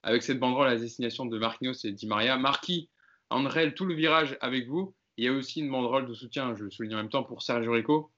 [0.03, 2.37] avec cette banderole à destination de Marquinhos et Di Maria.
[2.37, 2.89] Marquis,
[3.29, 4.95] Andrel, tout le virage avec vous.
[5.17, 7.43] Il y a aussi une banderole de soutien, je le souligne en même temps, pour
[7.43, 8.11] Sergio Rico,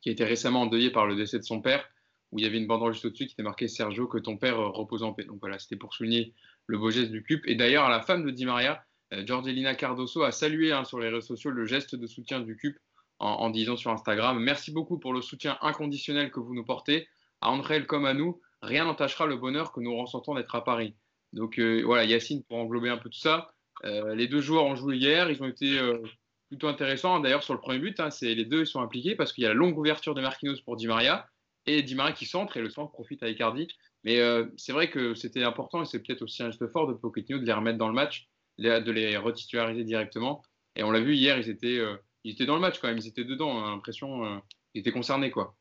[0.00, 1.88] qui a été récemment endeuillé par le décès de son père,
[2.34, 4.58] où il y avait une banderole juste au-dessus qui était marquée Sergio, que ton père
[4.58, 5.22] repose en paix.
[5.22, 6.34] Donc voilà, c'était pour souligner
[6.66, 7.46] le beau geste du CUP.
[7.46, 11.10] Et d'ailleurs, la femme de Di Maria, euh, Giorgelina Cardoso, a salué hein, sur les
[11.10, 12.76] réseaux sociaux le geste de soutien du CUP
[13.20, 17.06] en, disant sur Instagram Merci beaucoup pour le soutien inconditionnel que vous nous portez.
[17.40, 20.96] À Andrel comme à nous, rien n'entachera le bonheur que nous ressentons d'être à Paris.
[21.32, 24.74] Donc euh, voilà, Yacine, pour englober un peu tout ça, euh, les deux joueurs ont
[24.74, 26.02] joué hier, ils ont été euh,
[26.48, 27.20] plutôt intéressants.
[27.20, 29.54] D'ailleurs, sur le premier but, hein, les deux sont impliqués parce qu'il y a la
[29.54, 31.28] longue ouverture de Marquinhos pour Di Maria
[31.66, 33.68] et Di Maria qui centre et le centre profite à Icardi.
[34.04, 34.20] Mais
[34.58, 37.46] c'est vrai que c'était important et c'est peut-être aussi un geste fort de Pochettino de
[37.46, 40.42] les remettre dans le match, de les retitulariser directement.
[40.76, 41.80] Et on l'a vu hier, ils étaient,
[42.22, 44.42] ils étaient dans le match quand même, ils étaient dedans, hein, l'impression,
[44.74, 45.56] ils étaient concernés quoi.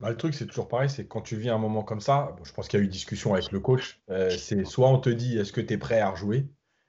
[0.00, 2.52] Bah, le truc, c'est toujours pareil, c'est quand tu vis un moment comme ça, je
[2.52, 5.36] pense qu'il y a eu discussion avec le coach, euh, c'est soit on te dit
[5.36, 6.46] est-ce que tu es prêt à rejouer,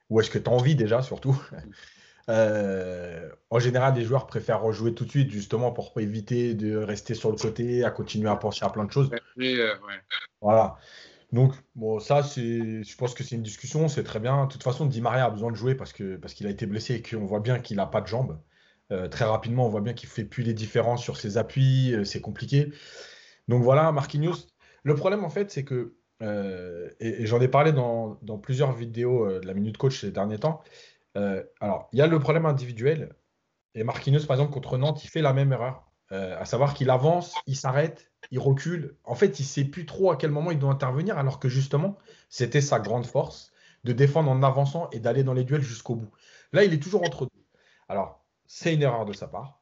[0.08, 1.38] ou est-ce que tu as envie déjà surtout?
[2.28, 7.14] Euh, en général, les joueurs préfèrent rejouer tout de suite, justement, pour éviter de rester
[7.14, 9.10] sur le côté, à continuer à penser à plein de choses.
[9.38, 9.74] Euh,
[10.40, 10.76] voilà.
[11.32, 14.44] Donc, bon, ça, je pense que c'est une discussion, c'est très bien.
[14.44, 16.66] De toute façon, Di Maria a besoin de jouer parce, que, parce qu'il a été
[16.66, 18.38] blessé et qu'on voit bien qu'il n'a pas de jambes.
[18.90, 22.20] Euh, très rapidement, on voit bien qu'il fait plus les différences sur ses appuis, c'est
[22.20, 22.70] compliqué.
[23.48, 24.46] Donc voilà, Marquinhos.
[24.84, 25.94] Le problème, en fait, c'est que,
[27.00, 30.62] et, j'en ai parlé dans, dans plusieurs vidéos de la Minute Coach ces derniers temps,
[31.16, 33.14] euh, alors, il y a le problème individuel.
[33.74, 35.90] Et Marquinhos, par exemple, contre Nantes, il fait la même erreur.
[36.12, 38.96] Euh, à savoir qu'il avance, il s'arrête, il recule.
[39.04, 41.48] En fait, il ne sait plus trop à quel moment il doit intervenir, alors que
[41.48, 41.96] justement,
[42.28, 43.52] c'était sa grande force
[43.84, 46.10] de défendre en avançant et d'aller dans les duels jusqu'au bout.
[46.52, 47.44] Là, il est toujours entre deux.
[47.88, 49.60] Alors, c'est une erreur de sa part.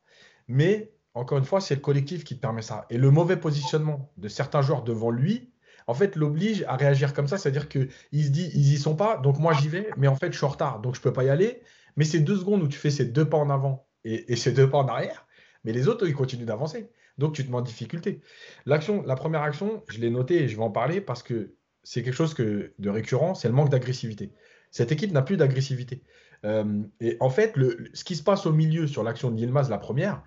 [0.48, 2.86] Mais, encore une fois, c'est le collectif qui te permet ça.
[2.90, 5.52] Et le mauvais positionnement de certains joueurs devant lui
[5.90, 7.36] en fait, l'oblige à réagir comme ça.
[7.36, 10.32] C'est-à-dire qu'il se dit, ils y sont pas, donc moi j'y vais, mais en fait,
[10.32, 11.60] je suis en retard, donc je peux pas y aller.
[11.96, 14.70] Mais ces deux secondes où tu fais ces deux pas en avant et, ces deux
[14.70, 15.26] pas en arrière,
[15.64, 16.90] mais les autres, ils continuent d'avancer.
[17.18, 18.20] Donc tu te mets en difficulté.
[18.66, 22.04] L'action, la première action, je l'ai notée et je vais en parler parce que c'est
[22.04, 24.32] quelque chose que, de récurrent, c'est le manque d'agressivité.
[24.70, 26.04] Cette équipe n'a plus d'agressivité.
[26.44, 27.54] Euh, et en fait,
[27.92, 30.22] ce qui se passe au milieu sur l'action de Yilmaz, la première,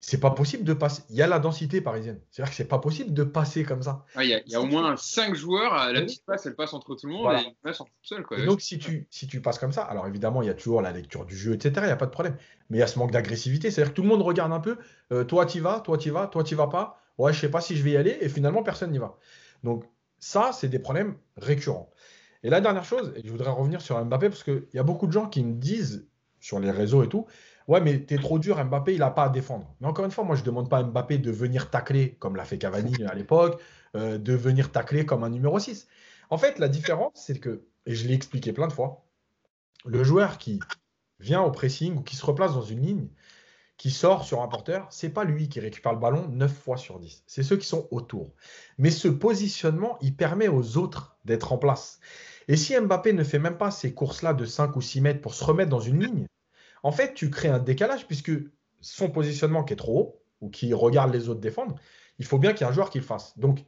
[0.00, 1.02] c'est pas possible de passer.
[1.10, 2.20] Il y a la densité parisienne.
[2.30, 4.04] C'est-à-dire que c'est pas possible de passer comme ça.
[4.20, 5.74] Il y, a au moins 5 joueurs.
[5.92, 8.22] La petite passe, elle passe entre tout le monde et passe en tout seul.
[8.22, 8.44] Quoi.
[8.44, 10.92] donc, si tu, si tu passes comme ça, alors évidemment, il y a toujours la
[10.92, 11.72] lecture du jeu, etc.
[11.78, 12.36] Il n'y a pas de problème.
[12.70, 13.70] Mais il y a ce manque d'agressivité.
[13.70, 14.76] C'est-à-dire que tout le monde regarde un peu.
[15.12, 17.00] Euh, toi, tu vas, toi, tu vas, toi, tu vas pas.
[17.18, 18.18] Ouais, je sais pas si je vais y aller.
[18.20, 19.18] Et finalement, personne n'y va.
[19.64, 19.84] Donc,
[20.18, 21.90] ça, c'est des problèmes récurrents.
[22.42, 25.06] Et la dernière chose, et je voudrais revenir sur Mbappé, parce qu'il y a beaucoup
[25.06, 26.06] de gens qui me disent
[26.38, 27.26] sur les réseaux et tout,
[27.68, 29.74] Ouais, mais t'es trop dur, Mbappé, il n'a pas à défendre.
[29.80, 32.36] Mais encore une fois, moi, je ne demande pas à Mbappé de venir tacler comme
[32.36, 33.60] l'a fait Cavani à l'époque,
[33.96, 35.88] euh, de venir tacler comme un numéro 6.
[36.30, 39.04] En fait, la différence, c'est que, et je l'ai expliqué plein de fois,
[39.84, 40.60] le joueur qui
[41.18, 43.08] vient au pressing ou qui se replace dans une ligne,
[43.76, 46.98] qui sort sur un porteur, c'est pas lui qui récupère le ballon 9 fois sur
[46.98, 47.24] 10.
[47.26, 48.32] C'est ceux qui sont autour.
[48.78, 52.00] Mais ce positionnement, il permet aux autres d'être en place.
[52.48, 55.34] Et si Mbappé ne fait même pas ces courses-là de 5 ou 6 mètres pour
[55.34, 56.26] se remettre dans une ligne,
[56.86, 58.30] en fait, tu crées un décalage puisque
[58.80, 61.74] son positionnement qui est trop haut ou qui regarde les autres défendre,
[62.20, 63.36] il faut bien qu'il y ait un joueur qui le fasse.
[63.36, 63.64] Donc,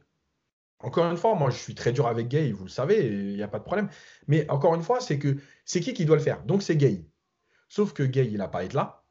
[0.79, 3.43] encore une fois, moi je suis très dur avec Gay, vous le savez, il n'y
[3.43, 3.89] a pas de problème.
[4.27, 6.41] Mais encore une fois, c'est que c'est qui qui doit le faire?
[6.45, 7.03] Donc c'est Gay.
[7.67, 9.03] Sauf que Gay, il n'a pas été là.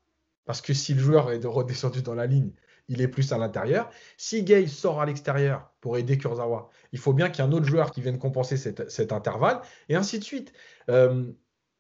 [0.47, 2.53] Parce que si le joueur est redescendu dans la ligne,
[2.89, 3.91] il est plus à l'intérieur.
[4.17, 7.53] Si Gay sort à l'extérieur pour aider Kurzawa, il faut bien qu'il y ait un
[7.53, 10.55] autre joueur qui vienne compenser cet, intervalle, et ainsi de suite.
[10.89, 11.31] Euh,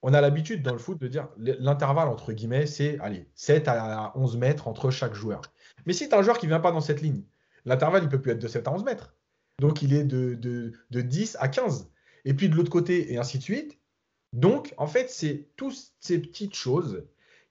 [0.02, 4.12] on a l'habitude dans le foot de dire l'intervalle entre guillemets, c'est allez, 7 à
[4.14, 5.42] 11 mètres entre chaque joueur.
[5.86, 7.22] Mais si tu as un joueur qui ne vient pas dans cette ligne,
[7.64, 9.14] l'intervalle, il peut plus être de 7 à 11 mètres.
[9.60, 11.90] Donc, il est de, de, 10 à 15.
[12.24, 13.78] Et puis de l'autre côté, et ainsi de suite.
[14.32, 17.04] Donc, en fait, c'est toutes ces petites choses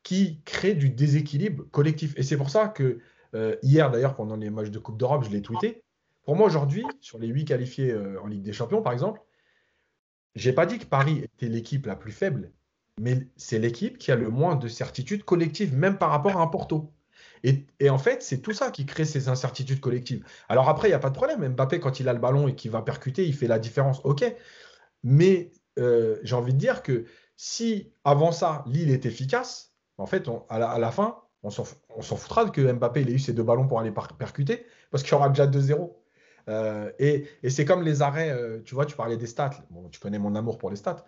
[0.03, 2.13] qui créent du déséquilibre collectif.
[2.17, 2.99] Et c'est pour ça que
[3.33, 5.83] euh, hier, d'ailleurs, pendant les matchs de Coupe d'Europe, je l'ai tweeté.
[6.23, 9.21] Pour moi, aujourd'hui, sur les 8 qualifiés euh, en Ligue des Champions, par exemple,
[10.37, 12.51] j'ai pas dit que Paris était l'équipe la plus faible,
[12.99, 16.47] mais c'est l'équipe qui a le moins de certitudes collectives, même par rapport à un
[16.47, 16.93] Porto.
[17.43, 20.25] Et, en fait, c'est tout ça qui crée ces incertitudes collectives.
[20.49, 21.47] Alors après, il n'y a pas de problème.
[21.49, 24.01] Mbappé, quand il a le ballon et qu'il va percuter, il fait la différence.
[24.03, 24.23] OK.
[25.03, 30.27] Mais euh, j'ai envie de dire que si avant ça, Lille est efficace, en fait,
[30.49, 31.63] à, la, fin, on s'en
[32.15, 35.15] foutra de que Mbappé ait eu ses deux ballons pour aller percuter, parce qu'il y
[35.15, 35.91] aura déjà 2-0.
[36.49, 39.65] Euh, et, c'est comme les arrêts, euh, tu vois, tu parlais des stats.
[39.69, 41.05] Bon, tu connais mon amour pour les stats.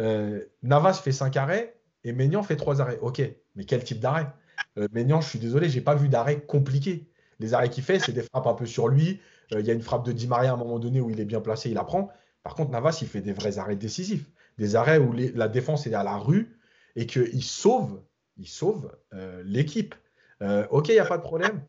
[0.00, 2.98] Euh, Navas fait 5 arrêts et Maignan fait 3 arrêts.
[3.00, 3.22] Ok,
[3.54, 4.32] mais quel type d'arrêt?
[4.92, 7.10] Maignan, je suis désolé, j'ai pas vu d'arrêt compliqué.
[7.40, 9.20] Les arrêts qu'il fait, c'est des frappes un peu sur lui.
[9.50, 11.24] Il y a une frappe de Di Maria à un moment donné où il est
[11.24, 12.10] bien placé, il la prend.
[12.42, 14.30] Par contre, Navas, il fait des vrais arrêts décisifs.
[14.58, 16.58] Des arrêts où la défense est à la rue
[16.96, 18.02] et qu'il sauve,
[18.36, 18.96] il sauve
[19.44, 19.94] l'équipe.
[20.70, 21.62] ok, il n'y a pas de problème.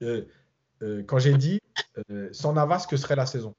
[0.00, 1.60] quand j'ai dit
[2.10, 3.54] euh, sans Navas, que serait la saison?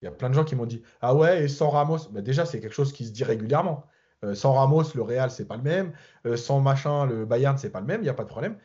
[0.00, 2.08] Il y a plein de gens qui m'ont dit Ah ouais, et sans Ramos?
[2.10, 3.84] Bah, Déjà, c'est quelque chose qui se dit régulièrement.
[4.24, 5.92] Euh, sans Ramos, le Real, c'est pas le même.
[6.26, 8.00] Euh, sans machin, le Bayern, c'est pas le même.
[8.00, 8.58] Il n'y a pas de problème.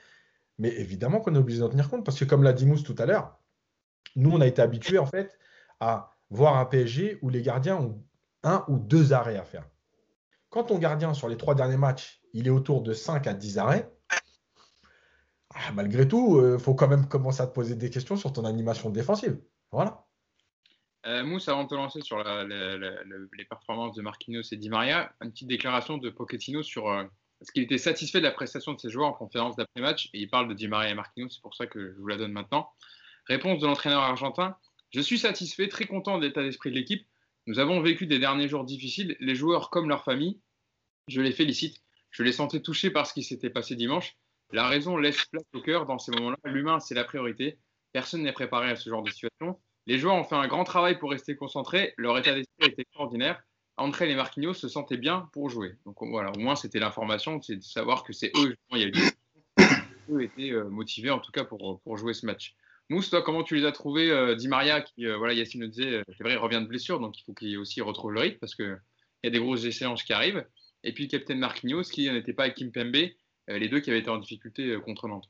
[0.59, 2.95] Mais évidemment qu'on est obligé d'en tenir compte parce que, comme l'a dit Mousse tout
[2.97, 3.39] à l'heure,
[4.15, 5.37] nous, on a été habitués en fait
[5.79, 8.03] à voir un PSG où les gardiens ont
[8.43, 9.67] un ou deux arrêts à faire.
[10.49, 13.57] Quand ton gardien, sur les trois derniers matchs, il est autour de 5 à 10
[13.57, 13.91] arrêts,
[15.55, 18.33] ah, malgré tout, il euh, faut quand même commencer à te poser des questions sur
[18.33, 19.39] ton animation défensive.
[19.71, 20.05] Voilà.
[21.05, 25.31] Euh, Mousse, avant de te lancer sur les performances de Marquinhos et Di Maria, une
[25.31, 27.03] petite déclaration de Pochettino sur euh,
[27.41, 30.09] ce qu'il était satisfait de la prestation de ses joueurs en conférence d'après-match?
[30.13, 32.17] Et il parle de Di Maria et Marquinhos, c'est pour ça que je vous la
[32.17, 32.69] donne maintenant.
[33.27, 34.55] Réponse de l'entraîneur argentin
[34.91, 37.05] Je suis satisfait, très content de l'état d'esprit de l'équipe.
[37.45, 39.17] Nous avons vécu des derniers jours difficiles.
[39.19, 40.39] Les joueurs, comme leur famille,
[41.09, 41.83] je les félicite.
[42.11, 44.15] Je les sentais touchés par ce qui s'était passé dimanche.
[44.51, 46.37] La raison laisse place au cœur dans ces moments-là.
[46.45, 47.57] L'humain, c'est la priorité.
[47.91, 49.59] Personne n'est préparé à ce genre de situation.
[49.85, 51.93] Les joueurs ont fait un grand travail pour rester concentrés.
[51.97, 53.43] Leur état d'esprit était extraordinaire.
[53.77, 55.75] André et Marquinhos se sentaient bien pour jouer.
[55.85, 58.87] Donc voilà, au moins c'était l'information, c'est de savoir que c'est eux, il y a
[60.21, 62.55] étaient euh, motivés en tout cas pour, pour jouer ce match.
[62.89, 65.69] Mousse, toi, comment tu les as trouvés euh, Di Maria, qui, euh, voilà, Yacine le
[65.69, 68.37] disait, c'est vrai, il revient de blessure, donc il faut qu'il aussi retrouve le rythme
[68.39, 68.77] parce qu'il
[69.23, 70.45] y a des grosses échéances qui arrivent.
[70.83, 72.95] Et puis le capitaine Marquinhos, qui n'était pas avec Kim Pembe,
[73.47, 75.29] les deux qui avaient été en difficulté contre Nantes.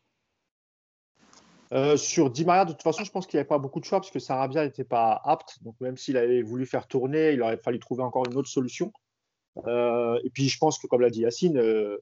[1.73, 3.85] Euh, sur Di Maria, de toute façon, je pense qu'il n'y avait pas beaucoup de
[3.85, 5.57] choix parce que Sarabia n'était pas apte.
[5.63, 8.93] Donc, même s'il avait voulu faire tourner, il aurait fallu trouver encore une autre solution.
[9.65, 11.97] Euh, et puis, je pense que, comme l'a dit Yacine, euh,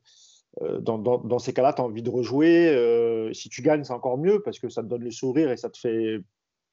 [0.82, 3.32] dans, ces cas-là, tu as envie de rejouer.
[3.34, 5.70] si tu gagnes, c'est encore mieux parce que ça te donne le sourire et ça
[5.70, 6.20] te fait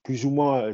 [0.03, 0.73] plus ou moins.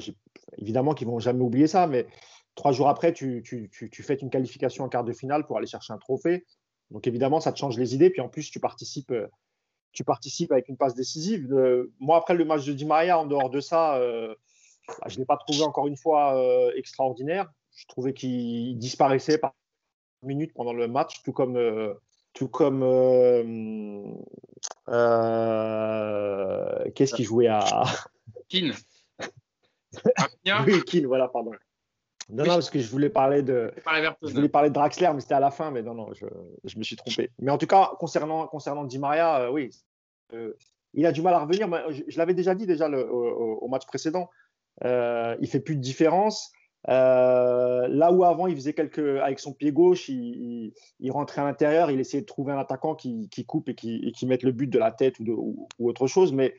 [0.56, 2.06] Évidemment qu'ils ne vont jamais oublier ça, mais
[2.54, 5.58] trois jours après, tu, tu, tu, tu, fais une qualification en quart de finale pour
[5.58, 6.46] aller chercher un trophée.
[6.90, 8.10] Donc, évidemment, ça te change les idées.
[8.10, 9.12] Puis, en plus, tu participes
[9.94, 11.48] tu participes avec une passe décisive.
[12.00, 14.34] moi, après le match de Di Maria, en dehors de ça, euh,
[14.88, 17.50] bah, je ne l'ai pas trouvé encore une fois euh, extraordinaire.
[17.76, 19.54] Je trouvais qu'il disparaissait par
[20.22, 21.94] minute pendant le match, tout comme, euh,
[22.32, 22.80] tout comme
[26.94, 27.84] qu'est-ce qu'il jouait à?
[28.48, 28.74] Keane.
[30.66, 31.52] oui, Keane, voilà, pardon.
[32.30, 33.72] Non, non, parce que je voulais parler de,
[34.22, 36.26] je voulais parler de Draxler, mais c'était à la fin, mais non, non, je,
[36.64, 37.30] je, me suis trompé.
[37.38, 39.70] Mais en tout cas, concernant, concernant Di Maria, euh, oui,
[40.32, 40.54] euh,
[40.94, 41.68] il a du mal à revenir.
[41.90, 44.30] Je, je l'avais déjà dit déjà le, au, match précédent.
[44.84, 46.50] Euh, il fait plus de différence.
[46.88, 51.44] Euh, là où avant, il faisait quelques, avec son pied gauche, il, il, rentrait à
[51.44, 54.42] l'intérieur, il essayait de trouver un attaquant qui, qui coupe et qui, et qui, mette
[54.42, 56.32] le but de la tête ou, de, ou, ou autre chose.
[56.32, 56.54] Mais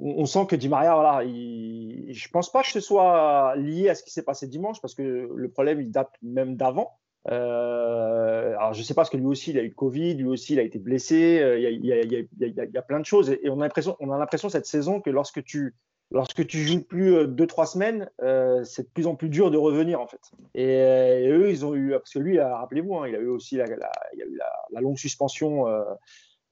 [0.00, 3.94] on sent que Di Maria, voilà, il, je pense pas que ce soit lié à
[3.94, 6.98] ce qui s'est passé dimanche, parce que le problème, il date même d'avant.
[7.30, 10.28] Euh, alors, je sais pas, parce que lui aussi, il a eu le Covid, lui
[10.28, 11.42] aussi, il a été blessé.
[11.58, 13.30] Il y a, plein de choses.
[13.30, 15.74] Et on a l'impression, cette saison que lorsque tu,
[16.10, 19.56] lorsque tu joues plus deux, trois semaines, euh, c'est de plus en plus dur de
[19.56, 20.20] revenir, en fait.
[20.54, 24.98] Et, eux, ils ont eu, parce que lui, rappelez-vous, il a eu aussi la, longue
[24.98, 25.66] suspension.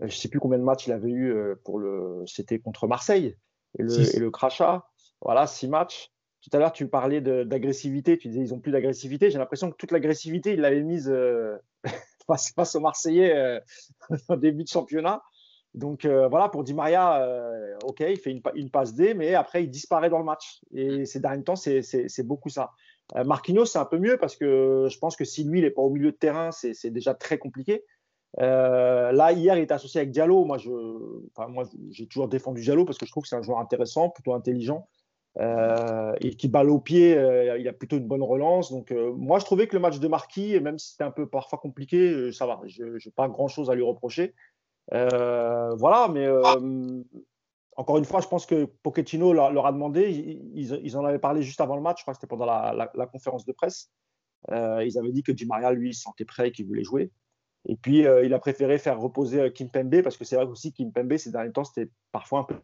[0.03, 2.23] Euh, euh, je ne sais plus combien de matchs il avait eu euh, pour le.
[2.27, 3.37] C'était contre Marseille
[3.79, 4.87] et le, et le, crachat.
[5.21, 6.11] Voilà, six matchs.
[6.43, 8.19] Tout à l'heure, tu parlais d'agressivité.
[8.19, 9.31] Tu disais ils n'ont plus d'agressivité.
[9.31, 11.57] J'ai l'impression que toute l'agressivité, il l'avait mise euh,
[12.27, 13.61] face, face, aux Marseillais
[14.29, 15.23] au début de championnat.
[15.75, 17.27] Donc voilà, pour Di Maria,
[17.85, 20.61] ok, il fait une, une, passe D, mais après, il disparaît dans le match.
[20.75, 22.73] Et ces derniers temps, c'est beaucoup ça.
[23.25, 25.81] Marquinhos, c'est un peu mieux parce que je pense que si lui, il n'est pas
[25.81, 27.85] au milieu de terrain, c'est déjà très compliqué.
[28.41, 30.45] Euh, là, hier, il était associé avec Diallo.
[30.45, 30.59] Moi,
[31.91, 34.89] j'ai toujours défendu Diallo parce que je trouve que c'est un joueur intéressant, plutôt intelligent,
[35.39, 37.17] euh, et qui balle au pied.
[37.17, 38.71] Euh, il a plutôt une bonne relance.
[38.71, 41.29] Donc, euh, moi, je trouvais que le match de Marquis, même si c'était un peu
[41.29, 42.61] parfois compliqué, ça va.
[42.67, 44.35] Je n'ai pas grand-chose à lui reprocher.
[44.91, 46.27] voilà, mais
[47.77, 50.39] encore une fois, je pense que Pochettino leur, a demandé.
[50.55, 51.99] Ils, en avaient parlé juste avant le match.
[51.99, 53.91] Je crois que c'était pendant la, conférence de presse.
[54.51, 57.11] ils avaient dit que Di Maria, lui, se sentait prêt et qu'il voulait jouer.
[57.67, 60.47] Et puis, euh, il a préféré faire reposer euh, Kim Pembe parce que c'est vrai
[60.47, 62.57] aussi Kim Pembe, ces derniers temps, c'était parfois un peu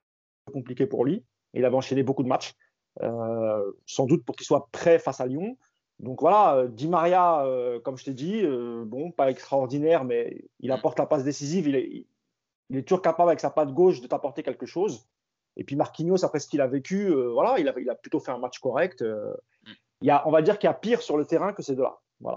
[0.52, 1.24] compliqué pour lui.
[1.54, 2.54] Il avait enchaîné beaucoup de matchs,
[3.02, 5.56] euh, sans doute pour qu'il soit prêt face à Lyon.
[6.00, 7.44] Donc voilà, Di Maria,
[7.82, 8.44] comme je t'ai dit,
[8.86, 11.66] bon, pas extraordinaire, mais il apporte la passe décisive.
[11.66, 15.08] Il est, toujours capable avec sa patte gauche de t'apporter quelque chose.
[15.56, 18.60] Et puis Marquinhos, après ce qu'il a vécu, voilà, il a, plutôt fait un match
[18.60, 19.04] correct.
[20.00, 21.74] Il y a, on va dire qu'il y a pire sur le terrain que ces
[21.74, 21.98] deux-là.
[22.20, 22.36] Voilà.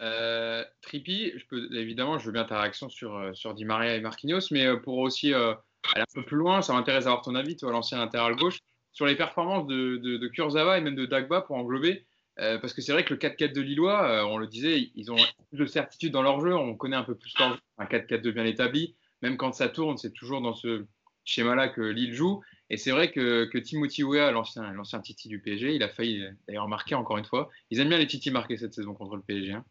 [0.00, 1.32] Euh, Trippi,
[1.72, 4.76] évidemment, je veux bien ta réaction sur, euh, sur Di Maria et Marquinhos, mais euh,
[4.76, 5.56] pour aussi aller
[5.96, 8.60] un peu plus loin, ça m'intéresse d'avoir ton avis, toi, l'ancien latéral gauche,
[8.92, 12.06] sur les performances de, de, Kurzawa et même de Dagba pour englober.
[12.36, 15.16] parce que c'est vrai que le 4-4 de Lillois, on le disait, ils ont
[15.50, 18.30] plus de certitude dans leur jeu, on connaît un peu plus leur jeu, un 4-4-2
[18.32, 18.96] bien établi.
[19.22, 20.86] Même quand ça tourne, c'est toujours dans ce
[21.24, 22.42] schéma-là que Lille joue.
[22.70, 26.68] Et c'est vrai que, que Timothy Weah, l'ancien Titi du PSG, il a failli d'ailleurs
[26.68, 27.50] marquer encore une fois.
[27.70, 29.52] Ils aiment bien les Titi marquer cette saison contre le PSG.
[29.52, 29.64] Hein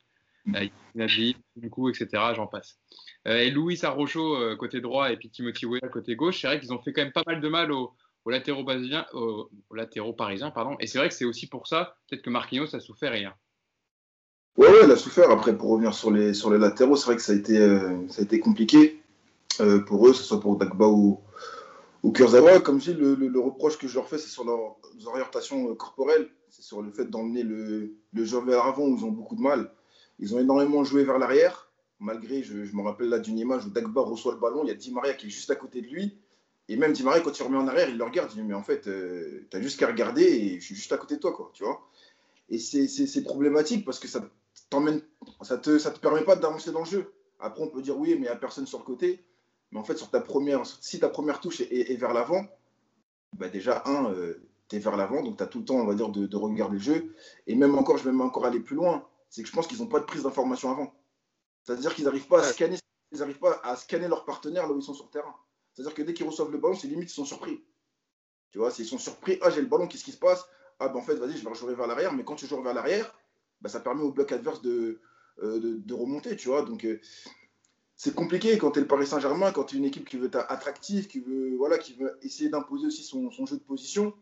[0.45, 2.07] du coup, etc.
[2.35, 2.77] J'en passe.
[3.27, 6.59] Euh, et Louis Arrocho euh, côté droit et puis Timothy Weah côté gauche, c'est vrai
[6.59, 7.93] qu'ils ont fait quand même pas mal de mal aux,
[8.25, 8.63] aux, latéraux
[10.13, 10.51] parisiens.
[10.51, 10.77] Pardon.
[10.79, 13.35] Et c'est vrai que c'est aussi pour ça, peut-être que Marquinhos a souffert hier.
[14.57, 15.29] Ouais, ouais, il a souffert.
[15.31, 19.01] Après, pour revenir sur les, latéraux, c'est vrai que ça a été, euh, compliqué
[19.87, 21.19] pour eux, que ce soit pour Dagba ou,
[22.03, 22.11] ou.
[22.11, 26.29] Comme je dis, le, reproche que je leur fais, c'est sur leurs orientations corporelles.
[26.49, 29.41] C'est sur le fait d'emmener le, le jeu vers l'avant où ils ont beaucoup de
[29.41, 29.71] mal.
[30.19, 34.01] Ils ont énormément joué vers l'arrière, malgré, je, me rappelle là d'une image où Dagba
[34.01, 36.17] reçoit le ballon, il y a Di Maria qui est juste à côté de lui.
[36.67, 38.53] Et même Di Maria, quand il remet en arrière, il le regarde, il dit Mais
[38.53, 41.19] en fait, euh, tu as juste qu'à regarder et je suis juste à côté de
[41.19, 41.81] toi, quoi, tu vois.
[42.49, 44.27] Et c'est problématique parce que ça
[44.69, 45.01] t'emmène,
[45.41, 47.13] ça te, permet pas d'avancer dans le jeu.
[47.39, 49.23] Après, on peut dire oui, mais il n'y a personne sur le côté.
[49.71, 52.45] Mais en fait, sur ta première, si ta première touche est, vers l'avant,
[53.37, 55.85] bah déjà, un, euh, tu es vers l'avant, donc tu as tout le temps, on
[55.85, 57.15] va dire, de, regarder le jeu.
[57.45, 59.79] Et même encore, je vais même encore aller plus loin, c'est que je pense qu'ils
[59.79, 60.93] n'ont pas de prise d'information avant.
[61.63, 62.77] C'est-à-dire qu'ils n'arrivent pas, à scanner,
[63.11, 65.35] ils pas à scanner leurs partenaires là où ils sont sur le terrain.
[65.73, 67.63] C'est-à-dire que dès qu'ils reçoivent le ballon, c'est limite, ils sont surpris.
[68.51, 70.45] Tu vois, s'ils sont surpris, ah, j'ai le ballon, qu'est-ce qui se passe?
[70.79, 72.73] Ah, ben en fait, vas-y, je vais jouer vers l'arrière, mais quand tu joues vers
[72.73, 73.13] l'arrière,
[73.61, 75.01] bah, ça permet au bloc adverse de,
[75.43, 76.63] euh, de, remonter, tu vois.
[76.63, 76.99] Donc, euh,
[77.95, 80.27] c'est compliqué quand tu es le Paris Saint-Germain, quand tu es une équipe qui veut
[80.27, 84.13] être attractive, qui veut, voilà, qui veut essayer d'imposer aussi son, jeu de position.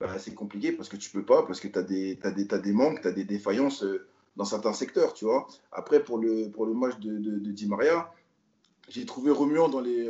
[0.00, 3.08] Bah, c'est compliqué parce que tu peux pas, parce que tu as des manques, tu
[3.08, 5.46] as des défaillances euh, dans certains secteurs, tu vois.
[5.72, 8.12] Après, pour le, pour le match de, de, Di Maria,
[8.88, 10.04] j'ai trouvé remuant dans les,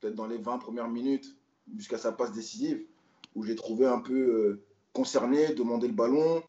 [0.00, 1.34] peut-être dans les 20 premières minutes
[1.76, 2.84] jusqu'à sa passe décisive,
[3.34, 4.60] où j'ai trouvé un peu
[4.92, 6.42] concerné, demander le ballon.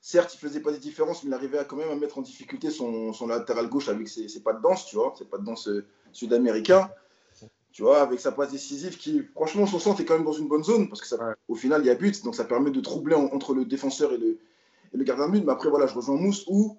[0.00, 2.22] Certes, il faisait pas des différences, mais il arrivait à quand même à mettre en
[2.22, 5.68] difficulté son, latéral gauche avec ses, pas de danse, tu vois, ses pas de danse
[5.68, 6.90] euh, sud-américain.
[7.72, 10.48] Tu vois, avec sa passe décisive qui, franchement, son centre est quand même dans une
[10.48, 12.80] bonne zone parce que ça, au final, il y a but, donc ça permet de
[12.80, 14.38] troubler entre le défenseur et le,
[14.92, 15.44] le gardien de but.
[15.44, 16.78] Mais après, voilà, je rejoins Mousse où,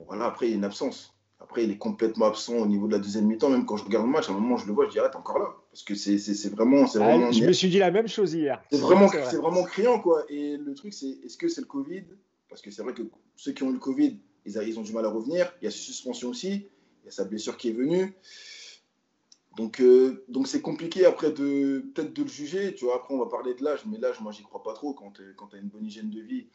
[0.00, 1.16] voilà, après, il y a une absence.
[1.38, 3.50] Après, il est complètement absent au niveau de la deuxième mi-temps.
[3.50, 5.08] Même quand je regarde le match, à un moment, je le vois, je dis, ah,
[5.08, 5.54] t'es encore là.
[5.70, 7.30] Parce que c'est vraiment, ah, vraiment.
[7.30, 8.62] je me suis dit la même chose hier.
[8.70, 10.24] C'est vraiment, vraiment criant, quoi.
[10.28, 12.04] Et le truc, c'est est-ce que c'est le Covid?
[12.48, 13.02] Parce que c'est vrai que
[13.36, 15.52] ceux qui ont eu le Covid, ils, ont du mal à revenir.
[15.60, 16.68] Il y a sa suspension aussi.
[17.02, 18.16] Il y a sa blessure qui est venue.
[19.56, 22.74] Donc, euh, donc c'est compliqué après de peut-être de le juger.
[22.74, 24.92] Tu vois, après on va parler de l'âge, mais l'âge, moi j'y crois pas trop.
[24.92, 26.46] Quand, quand tu as une bonne hygiène de vie,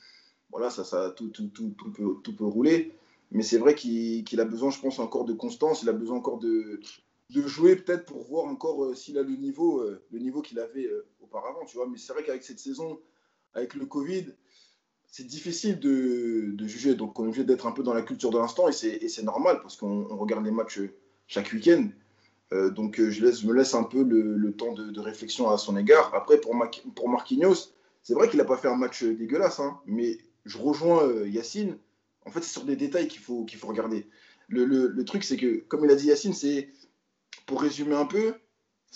[0.51, 2.93] voilà, ça, ça tout, tout, tout, tout peut, tout peut rouler.
[3.31, 5.83] Mais c'est vrai qu'il a besoin, je pense, encore de constance.
[5.83, 6.81] Il a besoin encore de,
[7.29, 10.59] de jouer peut-être pour voir encore euh, s'il a le niveau, euh, le niveau qu'il
[10.59, 10.89] avait
[11.21, 11.65] auparavant.
[11.65, 12.99] Tu vois, mais c'est vrai qu'avec cette saison,
[13.53, 14.25] avec le Covid,
[15.11, 16.95] c'est difficile de, juger.
[16.95, 19.59] Donc, on est obligé d'être un peu dans la culture de l'instant et c'est normal
[19.61, 20.79] parce qu'on regarde les matchs
[21.27, 21.89] chaque week-end.
[22.53, 25.75] Euh, donc, euh, je, laisse, me laisse un peu le, temps de, réflexion à son
[25.77, 26.13] égard.
[26.15, 26.55] Après, pour,
[26.95, 27.73] pour Marquinhos,
[28.03, 31.77] c'est vrai qu'il n'a pas fait un match dégueulasse, hein, mais je rejoins euh, Yacine.
[32.25, 34.07] En fait, c'est sur des détails qu'il faut, faut regarder.
[34.47, 36.69] Le, truc, c'est que, comme il a dit Yacine, c'est,
[37.45, 38.35] pour résumer un peu,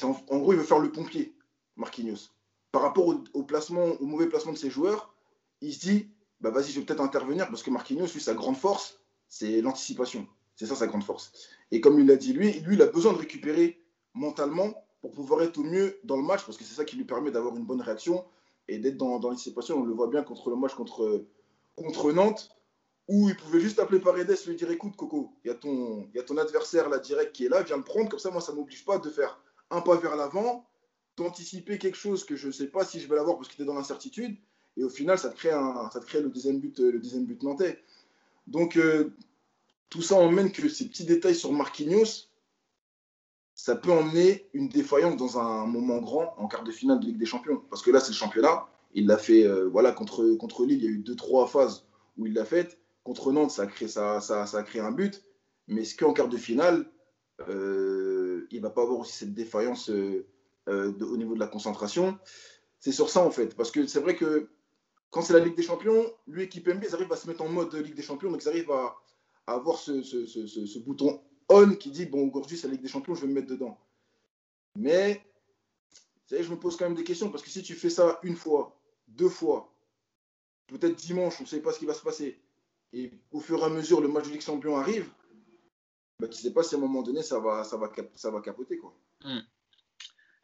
[0.04, 1.34] en, en, gros, il veut faire le pompier,
[1.78, 2.30] Marquinhos.
[2.72, 5.16] Par rapport au, placement, au mauvais placement de ses joueurs,
[5.62, 6.10] il se dit,
[6.41, 10.28] bah vas-y, je vais peut-être intervenir parce que Marquinhos, lui, sa grande force, c'est l'anticipation.
[10.56, 11.32] C'est ça sa grande force.
[11.72, 13.82] Et comme il l'a dit, lui, lui, il a besoin de récupérer
[14.14, 17.06] mentalement pour pouvoir être au mieux dans le match parce que c'est ça qui lui
[17.06, 18.26] permet d'avoir une bonne réaction
[18.68, 19.80] et d'être dans, dans l'anticipation.
[19.80, 21.26] On le voit bien contre le match contre,
[21.76, 22.55] contre Nantes
[23.07, 26.20] où il pouvait juste appeler Paredes, lui dire écoute Coco, il y, a ton, y
[26.20, 28.51] a ton adversaire là direct qui est là, viens le prendre, comme ça moi ça
[28.51, 29.39] ne m'oblige pas de faire
[29.70, 30.66] un pas vers l'avant,
[31.16, 33.66] d'anticiper quelque chose que je ne sais pas si je vais l'avoir parce qu'il est
[33.66, 34.36] dans l'incertitude,
[34.78, 37.41] et au final, ça te crée, un, ça crée le, deuxième but, le deuxième but
[37.43, 37.82] nantais.
[38.47, 39.13] Donc, euh,
[39.89, 42.28] tout ça emmène que ces petits détails sur Marquinhos,
[43.56, 47.18] ça peut emmener une défaillance dans un moment grand en quart de finale de Ligue
[47.18, 47.64] des Champions.
[47.70, 48.68] Parce que là, c'est le championnat.
[48.93, 51.88] Il l'a fait euh, voilà, contre, contre Lille, il y a eu deux, trois phases
[52.18, 52.78] où il l'a fait.
[53.03, 53.68] Contre Nantes, ça a
[54.64, 55.24] créé, un but.
[55.68, 56.86] Mais est-ce qu'en quart de finale,
[57.47, 62.20] euh, il ne va pas avoir aussi cette défaillance au niveau de la concentration?
[62.80, 63.56] C'est sur ça, en fait.
[63.56, 64.49] Parce que c'est vrai que
[65.12, 67.47] quand c'est la Ligue des Champions, lui et Kipembe, ils arrivent à se mettre en
[67.47, 68.97] mode Ligue des Champions, donc ils arrivent à,
[69.47, 73.28] avoir ce, bouton on qui dit bon, aujourd'hui c'est la Ligue des Champions, je vais
[73.28, 73.80] me mettre dedans.
[74.78, 75.22] Mais,
[76.30, 78.78] je me pose quand même des questions, parce que si tu fais ça une fois,
[79.08, 79.74] deux fois,
[80.68, 82.39] peut-être dimanche, on ne sait pas ce qui va se passer,
[82.93, 85.10] et au fur et à mesure, le match de Ligue des Champions arrive,
[86.20, 88.32] bah, tu ne sais pas si à un moment donné, ça va, ça va, ça
[88.32, 88.78] va capoter.
[88.78, 88.96] Quoi.
[89.24, 89.41] Hmm.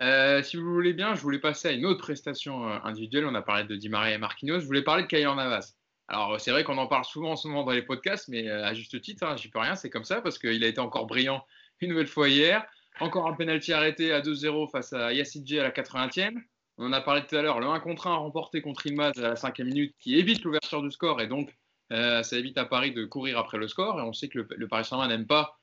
[0.01, 3.25] Euh, si vous voulez bien, je voulais passer à une autre prestation euh, individuelle.
[3.25, 4.59] On a parlé de Di Maria et Marquinhos.
[4.59, 5.75] Je voulais parler de Kylian Navas.
[6.11, 8.65] Alors, c'est vrai qu'on en parle souvent en ce moment dans les podcasts, mais euh,
[8.65, 11.05] à juste titre, hein, j'y peux rien, c'est comme ça, parce qu'il a été encore
[11.05, 11.45] brillant
[11.79, 12.65] une nouvelle fois hier.
[12.99, 16.35] Encore un penalty arrêté à 2-0 face à Yassidje à la 80e.
[16.77, 19.21] On en a parlé tout à l'heure, le 1 contre 1 remporté contre Ilmaz à
[19.21, 21.55] la 5e minute, qui évite l'ouverture du score, et donc
[21.89, 23.99] ça évite à Paris de courir après le score.
[23.99, 25.57] Et on sait que le, Paris Saint-Germain n'aime pas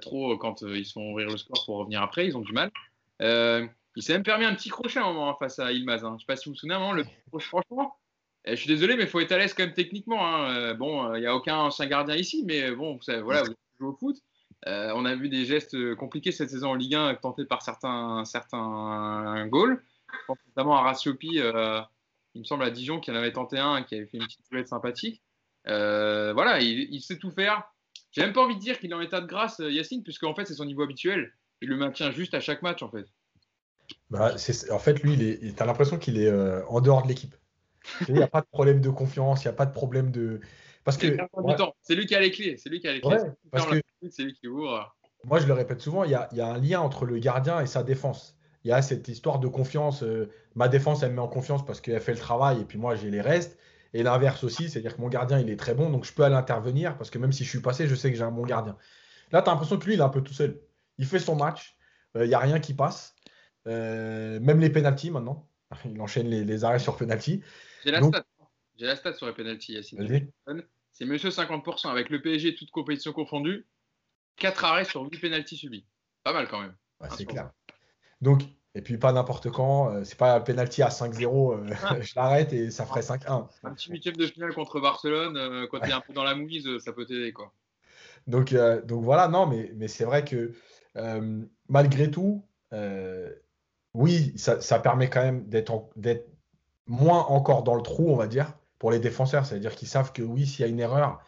[0.00, 2.70] trop quand ils sont ouvrir le score pour revenir après, ils ont du mal.
[3.20, 6.04] Il s'est même permis un petit crochet un moment face à Ilmaz.
[6.04, 6.08] Hein.
[6.10, 7.04] Je ne sais pas si vous vous souvenez, un le
[7.38, 7.96] franchement,
[8.46, 10.26] je suis désolé, mais il faut être à l'aise quand même techniquement.
[10.26, 10.54] Hein.
[10.56, 13.42] Euh, bon, il euh, n'y a aucun ancien gardien ici, mais bon, vous savez, voilà,
[13.42, 14.16] vous jouez au foot.
[14.66, 18.24] Euh, on a vu des gestes compliqués cette saison en Ligue 1 tentés par certains,
[18.24, 19.82] certains goals.
[20.46, 21.40] notamment à Rassiopi,
[22.34, 24.40] il me semble à Dijon, qui en avait tenté un, qui avait fait une petite
[24.50, 25.22] boulette sympathique.
[25.64, 27.64] voilà, il, sait tout faire.
[28.12, 30.34] J'ai même pas envie de dire qu'il est en état de grâce, Yacine, puisque en
[30.34, 31.32] fait, c'est son niveau habituel.
[31.60, 33.06] Il le maintient juste à chaque match, en fait.
[34.10, 34.34] Bah,
[34.70, 37.34] en fait, lui, tu as l'impression qu'il est euh, en dehors de l'équipe.
[38.08, 40.40] Il n'y a pas de problème de confiance, il n'y a pas de problème de.
[40.84, 41.16] Parce que.
[41.82, 42.56] C'est lui qui a les clés.
[42.56, 43.16] C'est lui qui a les clés.
[43.50, 43.80] parce que...
[44.10, 44.94] C'est lui qui ouvre.
[45.24, 47.82] moi, je le répète souvent, il y, a, un lien entre le gardien et sa
[47.82, 48.36] défense.
[48.64, 50.02] Il y a cette histoire de confiance.
[50.02, 52.78] Euh, ma défense, elle me met en confiance parce qu'elle fait le travail et puis
[52.78, 53.58] moi, j'ai les restes.
[53.94, 56.34] Et l'inverse aussi, c'est-à-dire que mon gardien, il est très bon, donc je peux aller
[56.34, 58.76] intervenir parce que même si je suis passé, je sais que j'ai un bon gardien.
[59.32, 60.60] Là, tu as l'impression que lui, il est un peu tout seul.
[60.96, 61.76] Il fait son match,
[62.14, 63.14] il n'y a rien qui passe.
[63.66, 65.46] même les pénalties maintenant.
[65.84, 67.42] Il enchaîne les, arrêts sur penalty.
[67.84, 68.24] J'ai la, stat.
[68.78, 69.78] J'ai la stat sur les pénalties,
[70.92, 73.66] C'est monsieur 50% avec le PSG, toute compétition confondue.
[74.36, 75.86] 4 arrêts sur 8 pénalties subis.
[76.24, 76.74] Pas mal quand même.
[77.10, 77.50] c'est clair.
[78.20, 78.42] Donc,
[78.74, 82.52] et puis pas n'importe quand, euh, c'est pas un penalty à 5-0, euh, je l'arrête
[82.52, 83.48] et ça ferait 5-1.
[83.64, 86.34] Un petit huitième de finale contre Barcelone, euh, quand tu es un peu dans la
[86.34, 87.52] mouise, ça peut t'aider quoi.
[88.28, 88.54] Donc,
[88.84, 90.52] donc voilà, non, mais, mais c'est vrai que
[91.68, 92.46] malgré tout,
[93.94, 96.31] oui, ça, permet quand même d'être
[96.86, 99.46] moins encore dans le trou, on va dire, pour les défenseurs.
[99.46, 101.22] C'est-à-dire qu'ils savent que oui, s'il y a une erreur,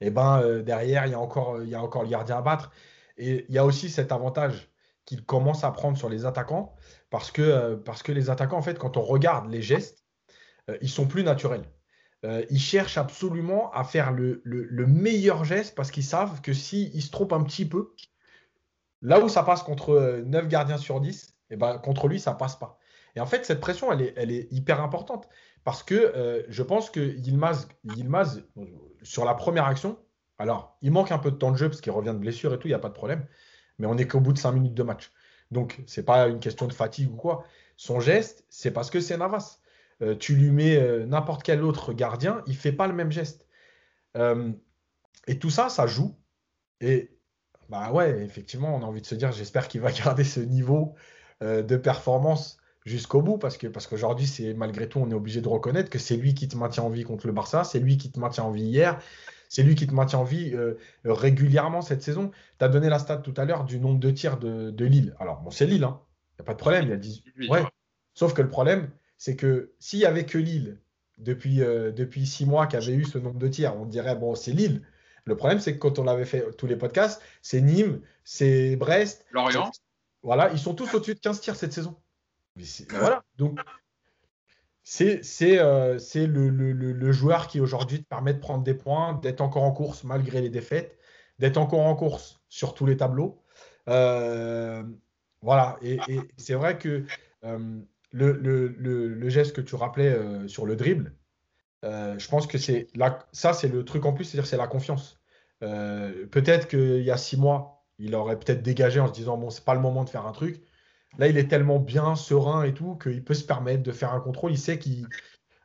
[0.00, 2.42] eh ben, euh, derrière, il y, a encore, il y a encore le gardien à
[2.42, 2.72] battre.
[3.16, 4.70] Et il y a aussi cet avantage
[5.04, 6.74] qu'il commence à prendre sur les attaquants,
[7.10, 7.76] parce que, euh,
[8.08, 10.04] les attaquants, en fait, quand on regarde les gestes,
[10.70, 11.64] euh, ils sont plus naturels.
[12.48, 14.40] ils cherchent absolument à faire le,
[14.86, 17.94] meilleur geste parce qu'ils savent que s'ils se trompent un petit peu,
[19.02, 22.32] là où ça passe contre 9 gardiens sur 10, et eh ben, contre lui, ça
[22.32, 22.78] passe pas.
[23.16, 25.28] Et en fait, cette pression, elle est, hyper importante
[25.62, 28.42] parce que euh, je pense que Yilmaz,
[29.02, 29.98] sur la première action,
[30.38, 32.58] alors il manque un peu de temps de jeu parce qu'il revient de blessure et
[32.58, 33.26] tout, il n'y a pas de problème,
[33.78, 35.12] mais on n'est qu'au bout de 5 minutes de match.
[35.50, 37.44] Donc, ce n'est pas une question de fatigue ou quoi.
[37.76, 39.60] Son geste, c'est parce que c'est Navas.
[40.02, 43.12] Euh, tu lui mets euh, n'importe quel autre gardien, il ne fait pas le même
[43.12, 43.46] geste.
[45.26, 46.16] et tout ça, ça joue.
[46.80, 47.16] Et
[47.68, 50.94] bah ouais, effectivement, on a envie de se dire, j'espère qu'il va garder ce niveau
[51.40, 55.48] de performance jusqu'au bout parce que parce qu'aujourd'hui c'est malgré tout on est obligé de
[55.48, 58.10] reconnaître que c'est lui qui te maintient en vie contre le Barça, c'est lui qui
[58.10, 59.00] te maintient en vie hier,
[59.48, 60.74] c'est lui qui te maintient en vie euh,
[61.04, 62.30] régulièrement cette saison.
[62.58, 65.14] Tu as donné la stat tout à l'heure du nombre de tirs de, Lille.
[65.18, 66.00] Alors bon c'est Lille, il hein.
[66.38, 67.48] n'y a pas de problème, il y a 18.
[67.48, 67.62] Ouais.
[68.12, 70.78] Sauf que le problème c'est que s'il y avait que Lille
[71.18, 74.34] depuis euh, depuis six mois qui avait eu ce nombre de tirs, on dirait bon
[74.34, 74.82] c'est Lille.
[75.24, 79.24] Le problème c'est que quand on avait fait tous les podcasts, c'est Nîmes, c'est Brest,
[79.30, 79.70] Lorient.
[80.22, 81.96] Voilà, ils sont tous au-dessus de 15 tirs cette saison.
[82.90, 83.60] Voilà, donc
[84.84, 85.22] c'est
[85.58, 90.04] euh, le, joueur qui aujourd'hui te permet de prendre des points, d'être encore en course
[90.04, 90.98] malgré les défaites,
[91.38, 93.42] d'être encore en course sur tous les tableaux.
[93.88, 94.82] Euh,
[95.42, 95.98] voilà, et,
[96.36, 97.04] c'est vrai que
[97.44, 97.80] euh,
[98.12, 101.14] le, geste que tu rappelais sur le dribble,
[101.82, 102.86] je pense que c'est
[103.32, 105.18] ça, c'est le truc en plus, c'est-à-dire c'est la confiance.
[105.60, 109.64] Peut-être qu'il y a six mois, il aurait peut-être dégagé en se disant bon, c'est
[109.64, 110.62] pas le moment de faire un truc.
[111.18, 114.20] Là, il est tellement bien, serein et tout, qu'il peut se permettre de faire un
[114.20, 114.52] contrôle.
[114.52, 115.06] Il sait qu'il.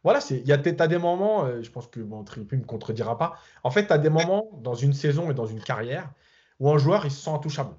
[0.04, 2.66] Voilà, il y a as des moments, euh, je pense que bon, Tripu ne me
[2.66, 3.36] contredira pas.
[3.64, 6.12] En fait, tu des moments dans une saison et dans une carrière
[6.60, 7.76] où un joueur, il se sent intouchable.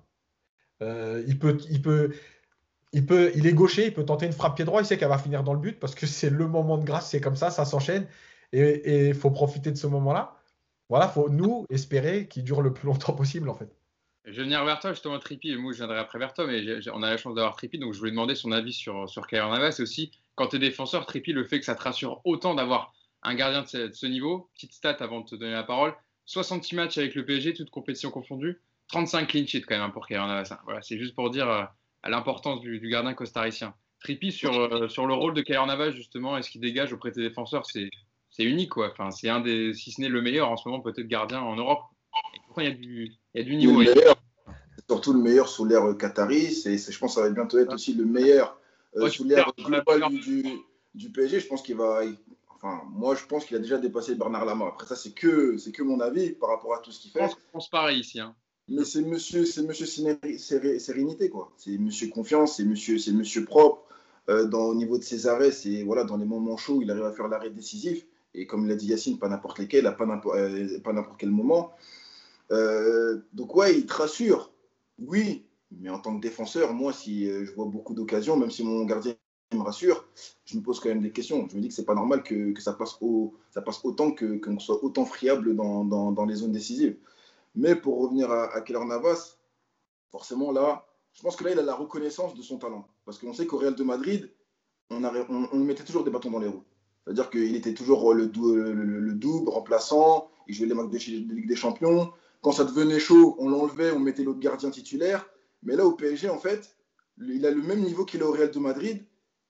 [0.83, 2.15] Euh, il, peut, il, peut,
[2.93, 5.09] il, peut, il est gaucher, il peut tenter une frappe pied droit, il sait qu'elle
[5.09, 7.51] va finir dans le but parce que c'est le moment de grâce, c'est comme ça,
[7.51, 8.07] ça s'enchaîne.
[8.53, 10.37] Et il faut profiter de ce moment-là.
[10.89, 13.80] Voilà, faut nous espérer qu'il dure le plus longtemps possible en fait.
[14.31, 16.63] Je vais venir vers toi, justement, Tripi, et moi je viendrai après vers toi, mais
[16.93, 19.81] on a la chance d'avoir Tripi, donc je voulais demander son avis sur, sur Navas.
[19.81, 23.35] Aussi, quand tu es défenseur, Tripi, le fait que ça te rassure autant d'avoir un
[23.35, 24.49] gardien de ce, niveau.
[24.55, 25.95] Petite stat avant de te donner la parole
[26.27, 30.29] 66 matchs avec le PSG, toutes compétitions confondues, 35 clean sheets quand même pour Kylian
[30.29, 30.57] Navas.
[30.65, 31.65] Voilà, c'est juste pour dire euh,
[32.05, 33.75] l'importance du, gardien costaricien.
[33.99, 37.11] Tripi, sur, euh, sur le rôle de Kylian Navas, justement, et ce qu'il dégage auprès
[37.11, 37.91] des défenseurs, c'est
[38.39, 38.93] unique, quoi.
[38.93, 41.57] Enfin, c'est un des, si ce n'est le meilleur en ce moment, peut-être gardien en
[41.57, 41.83] Europe.
[42.57, 43.83] il y a du, il y a du niveau
[44.89, 46.53] surtout le meilleur sous l'ère Qatari.
[46.53, 48.61] C'est, je pense que ça va bientôt être aussi le meilleur
[48.97, 50.45] euh, sous l'ère globale du,
[50.95, 51.41] du, PSG.
[51.41, 52.01] Je pense qu'il va.
[52.57, 54.67] Enfin, moi, je pense qu'il a déjà dépassé Bernard Lama.
[54.69, 57.29] Après, ça, c'est que, c'est que mon avis par rapport à tout ce qu'il fait.
[57.29, 58.21] Je pense pareil ici.
[58.21, 58.35] Hein.
[58.69, 61.53] Mais c'est monsieur, c'est monsieur sérénité, quoi.
[61.57, 63.85] C'est monsieur confiance, c'est monsieur, c'est monsieur propre.
[64.29, 67.05] Euh, dans, au niveau de ses arrêts, c'est voilà, dans les moments chauds, il arrive
[67.05, 68.07] à faire l'arrêt décisif.
[68.35, 71.31] Et comme l'a dit Yacine, pas n'importe lesquels, à pas n'importe, euh, pas n'importe quel
[71.31, 71.73] moment.
[73.33, 74.51] donc ouais, il te rassure.
[75.01, 78.63] Oui, mais en tant que défenseur, moi, si euh, je vois beaucoup d'occasions, même si
[78.63, 79.15] mon gardien
[79.53, 80.07] me rassure,
[80.45, 81.49] je me pose quand même des questions.
[81.49, 84.37] Je me dis que c'est pas normal que, ça, passe au, ça passe autant que
[84.37, 86.97] qu'on soit autant friable dans, dans, les zones décisives.
[87.55, 89.37] Mais pour revenir à, à Keller Navas,
[90.11, 92.87] forcément là, je pense que là, il a la reconnaissance de son talent.
[93.05, 94.31] Parce qu'on sait qu'au Real de Madrid,
[94.91, 96.65] on, on, mettait toujours des bâtons dans les roues.
[97.05, 101.49] C'est-à-dire qu'il était toujours le, le, le, double, remplaçant, il jouait les matchs de Ligue
[101.49, 105.27] des Champions, quand ça devenait chaud, on l'enlevait, on mettait l'autre gardien titulaire.
[105.63, 106.77] Mais là, au PSG, en fait,
[107.19, 109.05] il a le même niveau qu'il a au Real de Madrid.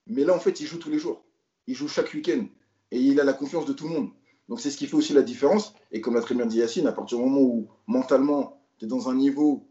[0.06, 1.24] Mais là, en fait, il joue tous les jours.
[1.66, 2.46] Il joue chaque week-end.
[2.90, 4.10] Et il a la confiance de tout le monde.
[4.48, 5.74] Donc, c'est ce qui fait aussi la différence.
[5.92, 8.88] Et comme l'a très bien dit Yacine, à partir du moment où mentalement, tu es
[8.88, 9.68] dans un niveau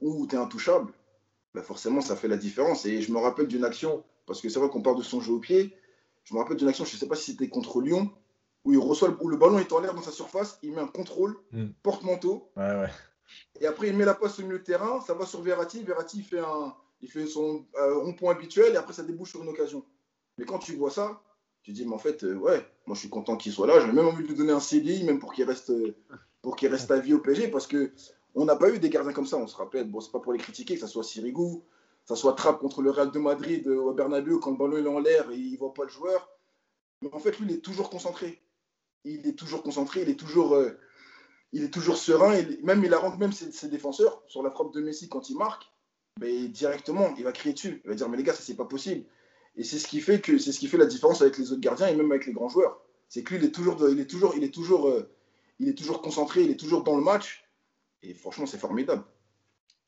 [0.00, 0.92] où tu es intouchable,
[1.54, 2.84] bah forcément, ça fait la différence.
[2.86, 5.32] Et je me rappelle d'une action, parce que c'est vrai qu'on parle de son jeu
[5.32, 5.72] au pied,
[6.24, 8.10] je me rappelle d'une action, je ne sais pas si c'était contre Lyon,
[8.66, 10.88] où il reçoit où le ballon est en l'air dans sa surface, il met un
[10.88, 11.66] contrôle, mm.
[11.84, 12.50] porte-manteau.
[13.60, 15.82] Et après, il met la passe au milieu de terrain, ça va sur Verratti.
[15.84, 19.48] Verratti fait, un, il fait son euh, rond-point habituel et après, ça débouche sur une
[19.48, 19.84] occasion.
[20.36, 21.22] Mais quand tu vois ça,
[21.62, 23.78] tu dis, mais en fait, euh, ouais, moi je suis content qu'il soit là.
[23.78, 25.72] J'avais même envie de lui donner un CDI, même pour qu'il reste,
[26.42, 27.92] pour qu'il reste à vie au PSG, parce que
[28.34, 29.36] on n'a pas eu des gardiens comme ça.
[29.36, 32.16] On se rappelle, bon, c'est pas pour les critiquer, que ce soit Sirigu, que ce
[32.16, 35.30] soit Trapp contre le Real de Madrid au Bernabeu, quand le ballon est en l'air
[35.30, 36.28] et il voit pas le joueur.
[37.02, 38.40] Mais en fait, lui, il est toujours concentré
[39.06, 40.78] il est toujours concentré, il est toujours, euh,
[41.52, 42.34] il est toujours serein.
[42.34, 45.64] Et même il arrange même ses, défenseurs sur la frappe de Messi quand il marque,
[46.20, 47.80] mais directement, il va crier dessus.
[47.84, 49.04] Il va dire mais les gars, ça c'est pas possible.
[49.56, 51.60] Et c'est ce qui fait que c'est ce qui fait la différence avec les autres
[51.60, 52.80] gardiens et même avec les grands joueurs.
[53.08, 55.08] C'est que lui, il est toujours, il est toujours, il est toujours, euh,
[55.60, 57.44] il est toujours concentré, il est toujours dans le match.
[58.02, 59.04] Et franchement, c'est formidable.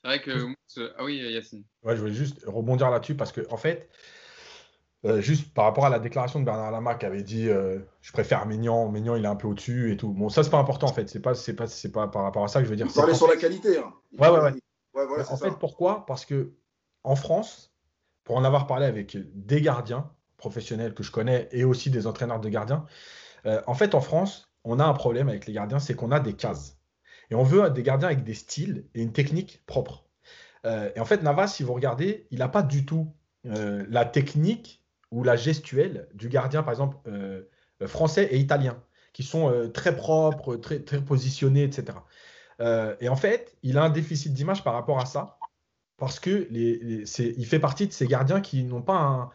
[0.03, 0.55] C'est vrai que
[0.97, 1.64] ah oui, Yacine.
[1.83, 3.91] Ouais, je voulais juste rebondir là-dessus parce que en fait,
[5.05, 8.11] euh, juste par rapport à la déclaration de Bernard Lama qui avait dit euh, je
[8.11, 10.09] préfère Maignan, Maignan il est un peu au-dessus et tout.
[10.13, 12.43] Bon, ça c'est pas important en fait, c'est pas, c'est pas, c'est pas par rapport
[12.43, 12.89] à ça que je veux dire.
[12.93, 13.79] Parler sur la qualité.
[13.79, 13.93] Hein.
[14.19, 15.23] Ouais, ouais, ouais.
[15.31, 16.05] en fait, pourquoi?
[16.07, 16.53] Parce que
[17.05, 17.73] en France,
[18.25, 22.41] pour en avoir parlé avec des gardiens professionnels que je connais et aussi des entraîneurs
[22.41, 22.85] de gardiens,
[23.47, 26.19] euh, en fait en France, on a un problème avec les gardiens, c'est qu'on a
[26.19, 26.77] des cases.
[27.31, 30.07] Et on veut des gardiens avec des styles et une technique propre.
[30.65, 34.79] et en fait, Navas, si vous regardez, il n'a pas du tout la technique
[35.11, 37.43] ou la gestuelle du gardien, par exemple, euh,
[37.87, 38.83] français et italien,
[39.13, 41.99] qui sont euh, très propres, très, très positionnés, etc.
[42.61, 45.39] Euh, et en fait, il a un déficit d'image par rapport à ça,
[45.97, 49.31] parce que les, il fait partie de ces gardiens qui n'ont pas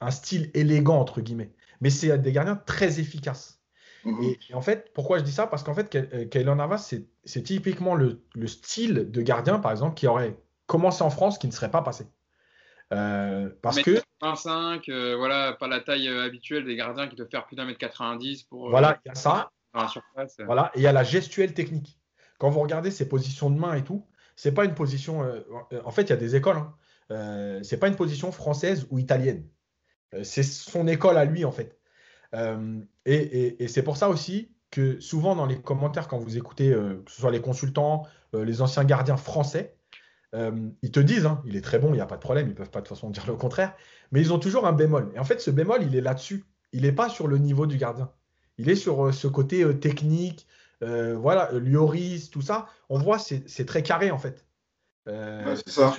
[0.00, 3.60] un, style élégant, entre guillemets, mais c'est des gardiens très efficaces.
[4.04, 4.22] Mhm.
[4.22, 5.46] Et, en fait, pourquoi je dis ça?
[5.46, 6.92] Parce qu'en fait, Kaylor Navas,
[7.24, 11.46] c'est typiquement le, le, style de gardien, par exemple, qui aurait commencé en France, qui
[11.46, 12.06] ne serait pas passé.
[12.92, 17.30] Euh, parce que 25, euh, voilà, pas la taille euh, habituelle des gardiens qui doivent
[17.30, 18.68] faire plus d'un mètre 90 pour.
[18.68, 19.50] Voilà, il y a ça.
[20.44, 22.00] Voilà, et il y a la gestuelle technique.
[22.38, 25.24] Quand vous regardez ses positions de main et tout, c'est pas une position.
[25.84, 26.56] en fait, il y a des écoles.
[27.10, 27.60] Hein.
[27.62, 29.46] c'est pas une position française ou italienne.
[30.24, 31.78] c'est son école à lui en fait.
[33.04, 37.10] et, et c'est pour ça aussi que souvent dans les commentaires, quand vous écoutez, que
[37.10, 39.76] ce soit les consultants, les anciens gardiens français,
[40.34, 42.46] euh, ils te disent, hein, il est très bon, il n'y a pas de problème,
[42.46, 43.74] ils ne peuvent pas de toute façon dire le contraire,
[44.12, 45.10] mais ils ont toujours un bémol.
[45.14, 46.44] Et en fait, ce bémol, il est là-dessus.
[46.72, 48.10] Il n'est pas sur le niveau du gardien.
[48.58, 50.46] Il est sur euh, ce côté euh, technique,
[50.80, 52.66] voilà, Lloris, tout ça.
[52.88, 54.46] On voit, c'est très carré en fait.
[55.06, 55.94] c'est ça.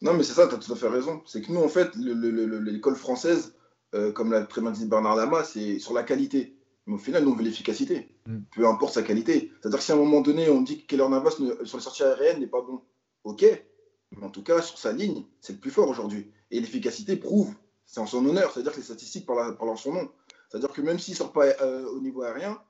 [0.00, 1.22] Non, mais c'est ça, tu as tout à fait raison.
[1.26, 3.54] C'est que nous, en fait, l'école française,
[4.14, 6.56] comme l'a très bien dit Bernard Lama, c'est sur la qualité.
[6.86, 8.08] Mais au final, nous, on veut l'efficacité.
[8.26, 8.38] Mm.
[8.54, 9.52] Peu importe sa qualité.
[9.60, 12.04] C'est-à-dire que si à un moment donné, on dit que Keller Navas sur les sorties
[12.04, 12.80] aériennes n'est pas bon,
[13.24, 13.44] ok,
[14.12, 16.30] mais en tout cas, sur sa ligne, c'est le plus fort aujourd'hui.
[16.50, 17.54] Et l'efficacité prouve,
[17.86, 20.10] c'est en son honneur, c'est-à-dire que les statistiques parlent, en son nom.
[20.48, 22.60] C'est-à-dire que même s'il ne sort pas euh, au niveau aérien,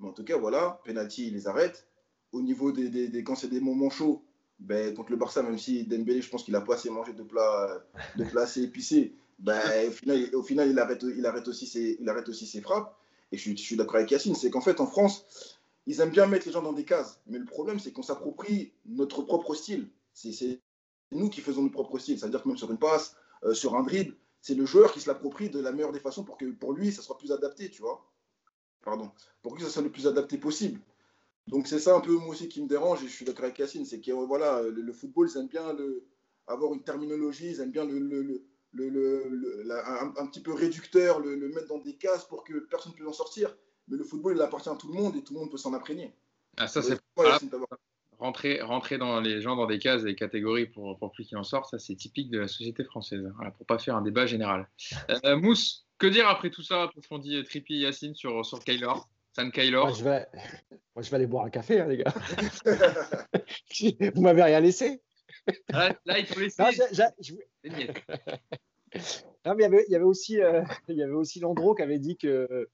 [0.00, 1.86] mais en tout cas, voilà, penalty, il les arrête.
[2.32, 4.24] Au niveau des, des, quand c'est des moments chauds,
[4.58, 7.22] ben, contre le Barça, même si Dembélé, je pense qu'il n'a pas assez mangé de
[7.22, 7.84] plats,
[8.16, 11.96] de plats assez épicés, ben, au, final, au final, il, arrête, il, arrête aussi ses,
[12.00, 12.96] il arrête aussi ses frappes.
[13.32, 15.26] Et je, je suis d'accord avec Yacine, c'est qu'en fait, en France,
[15.86, 17.20] ils aiment bien mettre les gens dans des cases.
[17.26, 19.88] Mais le problème, c'est qu'on s'approprie notre propre style.
[20.14, 20.60] C'est
[21.12, 22.18] nous qui faisons notre propre style.
[22.18, 25.08] C'est-à-dire que même sur une passe, euh, sur un dribble, c'est le joueur qui se
[25.08, 27.82] l'approprie de la meilleure des façons pour que pour lui, ça soit plus adapté, tu
[27.82, 28.10] vois.
[28.82, 29.10] Pardon.
[29.42, 30.80] Pour que ça soit le plus adapté possible.
[31.46, 33.56] Donc c'est ça un peu moi aussi qui me dérange et je suis d'accord avec
[33.56, 36.06] Cassine, c'est que voilà, le, football, ils aiment bien le,
[36.46, 38.44] avoir une terminologie, ils aiment bien le, le
[40.18, 43.12] un, petit peu réducteur, le, mettre dans des cases pour que personne ne puisse en
[43.12, 43.54] sortir.
[43.88, 45.74] Mais le football, il appartient à tout le monde et tout le monde peut s'en
[45.74, 46.14] imprégner.
[46.56, 46.98] Ah, ça, c'est
[48.18, 51.44] rentrer, rentrer dans les gens dans des cases, des catégories pour, pour plus qu'ils en
[51.44, 53.30] sortent, ça c'est typique de la société française.
[53.36, 54.68] Voilà, pour pas faire un débat général.
[55.24, 59.08] Euh, Mousse, que dire après tout ça, qu'on dit Trippy et Yacine sur, sur Kaylor
[59.34, 59.86] San Kaylor?
[59.86, 60.26] Moi je, vais,
[60.94, 62.14] moi, je vais aller boire un café, hein, les gars.
[64.14, 65.02] Vous m'avez rien laissé.
[65.70, 66.62] là, il faut laisser.
[69.46, 71.74] Non, mais il y avait, il y avait aussi, euh, il y avait aussi Landreau
[71.74, 72.68] qui avait dit que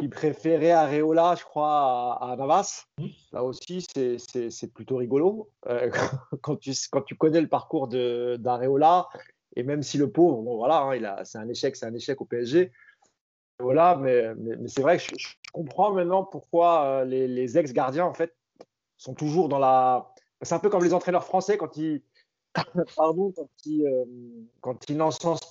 [0.00, 2.86] il préférait Areola, je crois, à, Navas.
[3.32, 5.50] Là aussi, c'est plutôt rigolo.
[5.66, 5.90] Euh,
[6.42, 9.08] quand, tu, quand tu connais le parcours d'Areola,
[9.56, 12.24] et même si le pauvre, bon voilà, hein, c'est un échec, c'est un échec au
[12.24, 12.72] PSG.
[13.58, 18.14] Voilà, mais, mais, c'est vrai que je, comprends maintenant pourquoi euh, les, les ex-gardiens, en
[18.14, 18.34] fait,
[18.96, 20.14] sont toujours dans la.
[20.42, 22.02] C'est un peu comme les entraîneurs français quand ils,
[22.96, 24.04] pardon, quand ils, euh,
[24.60, 24.76] quand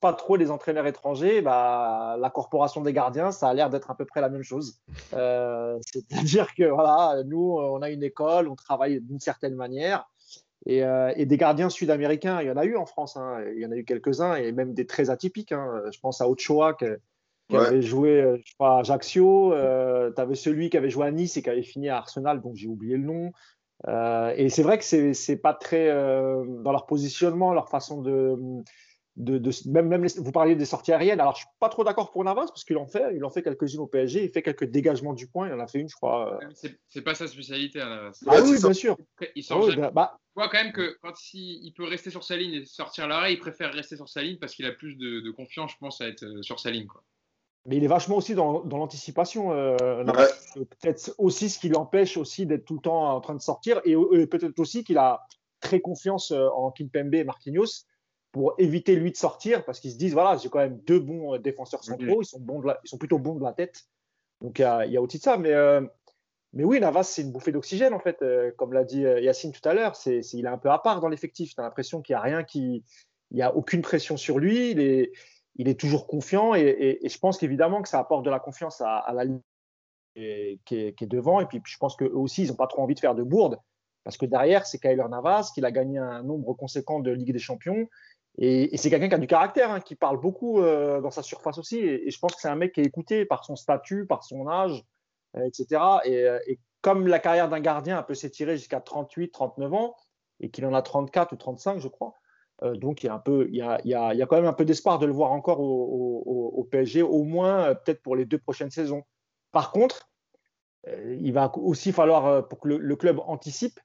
[0.02, 3.96] pas trop les entraîneurs étrangers, bah, la corporation des gardiens, ça a l'air d'être à
[3.96, 4.80] peu près la même chose.
[5.14, 10.10] Euh, c'est-à-dire que voilà, nous, on a une école, on travaille d'une certaine manière.
[10.66, 13.18] Et, euh, et des gardiens sud-américains, il y en a eu en France.
[13.18, 13.44] hein.
[13.56, 15.52] Il y en a eu quelques-uns et même des très atypiques.
[15.52, 15.82] hein.
[15.92, 16.86] Je pense à Ochoa qui,
[17.50, 17.66] qui Ouais.
[17.66, 19.52] avait joué, euh, je crois, à Ajaccio.
[19.54, 22.54] Tu avais celui qui avait joué à Nice et qui avait fini à Arsenal, dont
[22.54, 23.32] j'ai oublié le nom.
[23.88, 28.02] Euh, et c'est vrai que c'est c'est pas très euh, dans leur positionnement, leur façon
[28.02, 28.36] de,
[29.16, 31.22] de, de- même, même les- vous parliez des sorties aériennes.
[31.22, 33.42] Alors je suis pas trop d'accord pour Navas parce qu'il en fait, il en fait
[33.42, 34.26] quelques-unes au PSG.
[34.26, 35.48] Il fait quelques dégagements du point.
[35.48, 36.36] Il en a fait une, je crois.
[36.42, 36.48] euh.
[36.56, 38.20] C'est c'est pas sa spécialité, hein, Navas.
[38.28, 38.98] Ah Ouais, oui, bien sûr.
[39.22, 39.82] Il Ah sort oui, jamais.
[39.84, 42.56] bah, bah, Je vois quand même que quand il, il peut rester sur sa ligne
[42.56, 45.32] et sortir l'arrêt, il préfère rester sur sa ligne parce qu'il a plus de, de
[45.32, 46.88] confiance, je pense, à être sur sa ligne.
[46.88, 47.02] Quoi.
[47.66, 49.52] Mais il est vachement aussi dans, dans l'anticipation.
[49.52, 50.04] euh.
[50.06, 50.66] Ouais.
[50.66, 53.82] peut-être aussi ce qui lui empêche aussi d'être tout le temps en train de sortir
[53.86, 55.22] et, et peut-être aussi qu'il a
[55.60, 57.86] très confiance euh, en Kimpembe et Marquinhos
[58.32, 61.36] pour éviter lui de sortir parce qu'ils se disent voilà j'ai quand même deux bons
[61.36, 63.84] euh, défenseurs centraux ils sont bons de la- ils sont plutôt bons de la tête
[64.42, 65.82] donc il y a, y a aussi de ça mais euh,
[66.54, 69.52] mais oui Navas c'est une bouffée d'oxygène en fait euh, comme l'a dit euh, Yacine
[69.52, 72.02] tout à l'heure c'est il est un peu à part dans l'effectif tu as l'impression
[72.02, 72.84] qu'il y a rien qui
[73.32, 75.12] il y a aucune pression sur lui il est
[75.60, 79.12] il est toujours confiant et, je pense qu'évidemment que ça apporte de la confiance à,
[79.14, 79.42] la ligne
[80.16, 81.42] qui, est, devant.
[81.42, 83.60] Et puis, je pense qu'eux aussi, ils n'ont pas trop envie de faire de bourde.
[84.06, 87.40] Parce que derrière, c'est Kyler Navas, qui a gagné un nombre conséquent de Ligue des
[87.40, 87.90] Champions.
[88.38, 91.58] Et, c'est quelqu'un qui a du caractère, hein, qui parle beaucoup euh, dans sa surface
[91.58, 91.80] aussi.
[91.80, 94.48] Et, je pense que c'est un mec qui est écouté par son statut, par son
[94.48, 94.82] âge,
[95.36, 95.82] euh, etc.
[96.06, 99.96] Et, euh, et comme la carrière d'un gardien peut s'étirer jusqu'à 38, 39 ans,
[100.40, 102.14] et qu'il en a 34 ou 35, je crois,
[102.76, 104.26] donc il y, a un peu, il, y a, il, y a, il y a
[104.26, 107.74] quand même un peu d'espoir de le voir encore au, au, PSG, au moins euh,
[107.74, 109.04] peut-être pour les deux prochaines saisons.
[109.52, 110.10] Par contre,
[110.88, 113.80] euh, il va aussi falloir euh, pour que le, club anticipe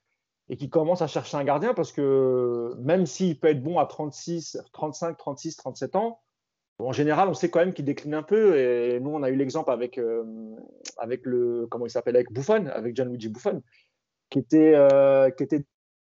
[0.49, 3.85] et qu'il commence à chercher un gardien parce que même s'il peut être bon à
[3.85, 6.19] 36, 35, 36, 37 ans,
[6.79, 8.57] en général, on sait quand même qu'il décline un peu.
[8.57, 10.23] Et nous, on a eu l'exemple avec, euh,
[10.97, 13.61] avec le comment il s'appelle avec Buffon, avec Gianluigi Buffon,
[14.29, 15.63] qui était, euh, qui était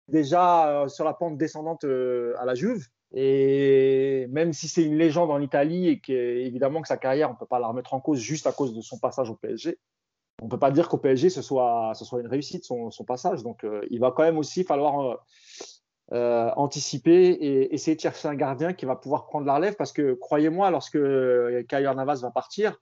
[0.08, 2.88] déjà euh, sur la pente descendante euh, à la Juve.
[3.16, 7.38] Et même si c'est une légende en Italie et qu'évidemment que sa carrière, on ne
[7.38, 9.78] peut pas la remettre en cause juste à cause de son passage au PSG,
[10.42, 13.44] on ne peut pas dire qu'au PSG, ce soit, ce soit une réussite, son, passage.
[13.44, 15.24] Donc, euh, il va quand même aussi falloir
[16.12, 20.14] anticiper et essayer de chercher un gardien qui va pouvoir prendre la relève parce que,
[20.14, 22.80] croyez-moi, lorsque Kyler Navas va partir,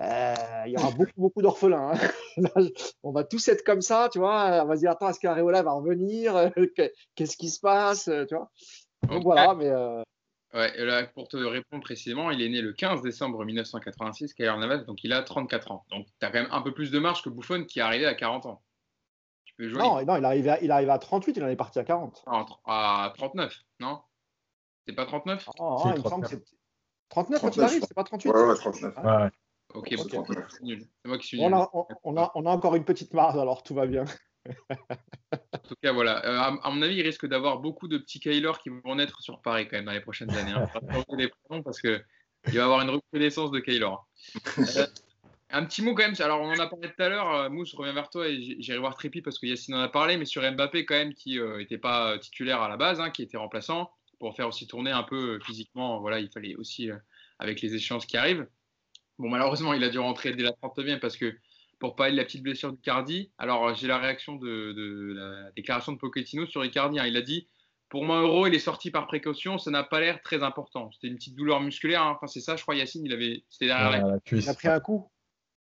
[0.00, 1.92] il y aura beaucoup, beaucoup d'orphelins.
[1.92, 2.36] Hein.
[3.02, 4.62] on va tous être comme ça, tu vois.
[4.64, 6.50] On va se dire, attends, est-ce qu'Areola va revenir?
[7.14, 8.04] Qu'est-ce qui se passe?
[8.28, 8.50] Tu vois
[9.02, 9.22] Donc Okay.
[9.22, 9.68] voilà, mais.
[9.68, 10.02] Euh...
[10.54, 14.84] Ouais, là, pour te répondre précisément, il est né le 15 décembre 1986, Kyler Navas,
[14.84, 15.84] donc il a 34 ans.
[15.90, 18.06] Donc tu as quand même un peu plus de marge que Buffon qui est arrivé
[18.06, 18.62] à 40 ans.
[19.44, 19.80] Tu peux jouer.
[19.80, 22.22] Non, non il, arrivait à, il arrivait à 38, il en est parti à 40.
[22.26, 24.00] Ah, à 39, non?
[24.86, 26.44] C'est pas 39 oh, oh, il me semble que c'est
[27.08, 28.96] 39, 39 quand il arrive, c'est pas 38 Ouais, ouais, 39.
[28.96, 29.30] Ouais, ouais.
[29.74, 30.18] Ok, okay.
[30.48, 30.86] c'est nul.
[31.02, 31.54] C'est moi qui suis on nul.
[31.54, 31.68] a,
[32.04, 34.04] on, a, on a encore une petite marge, alors tout va bien.
[34.70, 36.24] en tout cas, voilà.
[36.24, 39.20] Euh, à, à, mon avis, il risque d'avoir beaucoup de petits Kyler qui vont naître
[39.20, 40.52] sur Paris quand même dans les prochaines années.
[40.52, 41.62] Hein.
[41.64, 42.00] parce que
[42.46, 43.90] il va avoir une recrudescence de Kyler.
[44.58, 44.86] Euh,
[45.50, 46.14] un petit mot quand même.
[46.20, 47.34] Alors, on en a parlé tout à l'heure.
[47.34, 49.88] Euh, Mousse, je reviens vers toi et j'irai voir Trépi parce que Yacine en a
[49.88, 53.22] parlé, mais sur Mbappé quand même qui n'était pas titulaire à la base, hein, qui
[53.22, 56.00] était remplaçant pour faire aussi tourner un peu physiquement.
[56.00, 56.90] Voilà, il fallait aussi
[57.38, 58.46] avec les échéances qui arrivent.
[59.18, 61.34] Bon, malheureusement, il a dû rentrer dès la 39e parce que
[61.78, 65.92] pour parler de la petite blessure d'Icardi, alors j'ai la réaction de, de, la déclaration
[65.92, 66.98] de Pochettino sur Icardi.
[66.98, 67.06] Hein.
[67.06, 67.46] Il a dit
[67.88, 70.90] pour moi, Euro, il est sorti par précaution, ça n'a pas l'air très important.
[70.92, 72.02] C'était une petite douleur musculaire.
[72.02, 72.14] Hein.
[72.16, 73.44] Enfin, c'est ça, je crois, Yacine, il avait.
[73.48, 74.14] C'était derrière Ouais, la...
[74.14, 74.46] la cuisse.
[74.46, 75.08] Il a pris un coup.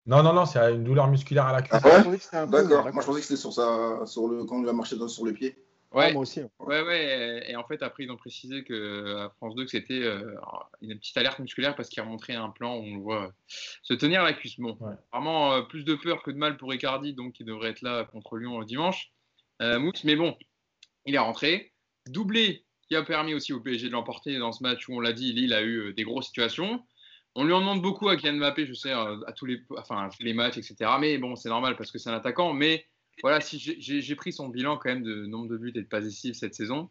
[0.06, 1.82] Non, non, non, c'est une douleur musculaire à la cuisse.
[1.84, 2.92] Ah ouais coup, D'accord.
[2.94, 4.06] Moi, je pensais que c'était sur, sa...
[4.06, 4.44] sur le...
[4.46, 5.58] quand il a marché sur le pied.
[5.92, 6.42] Ah, Ouais, moi aussi.
[6.60, 7.46] ouais, ouais.
[7.50, 10.36] Et en fait, après, ils ont précisé que à France 2 que c'était euh,
[10.82, 13.32] une petite alerte musculaire parce qu'il a montré un plan où on le voit euh,
[13.82, 14.60] se tenir la cuisse.
[14.60, 14.94] Bon, Ouais.
[15.12, 18.04] vraiment euh, plus de peur que de mal pour Icardi, donc il devrait être là
[18.06, 19.12] contre Lyon euh, dimanche.
[19.64, 20.38] Euh, Mousse, mais bon,
[21.06, 21.74] il est rentré.
[22.08, 25.14] Doublé qui a permis aussi au PSG de l'emporter dans ce match où on l'a
[25.14, 26.84] dit, Lille a eu euh, des grosses situations.
[27.36, 30.06] On lui en demande beaucoup à Kylian Mbappé, je sais, euh, à tous les, enfin,
[30.06, 30.76] à tous les matchs, etc.
[31.00, 32.54] Mais bon, c'est normal parce que c'est un attaquant.
[32.54, 32.86] Mais
[33.22, 36.06] voilà, si j'ai- pris son bilan quand même de nombre de buts et de passes
[36.06, 36.90] décisives cette saison.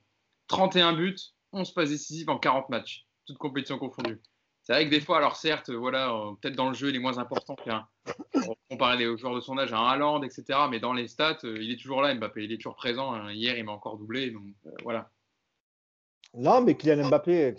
[0.49, 1.16] 31 buts,
[1.53, 4.20] 11 passes décisives en 40 matchs, toutes compétitions confondues.
[4.62, 6.99] C'est vrai que des fois, alors certes, voilà, euh, peut-être dans le jeu, il est
[6.99, 7.87] moins important qu'un.
[8.70, 10.45] Comparé aux joueurs de son âge, à un Haaland, etc.
[10.70, 12.45] Mais dans les stats, euh, il est toujours là, Mbappé.
[12.45, 13.14] Il est toujours présent.
[13.14, 13.33] hein.
[13.33, 14.31] Hier, il m'a encore doublé.
[14.31, 15.11] Donc euh, voilà.
[16.35, 17.57] Non, mais Kylian Mbappé,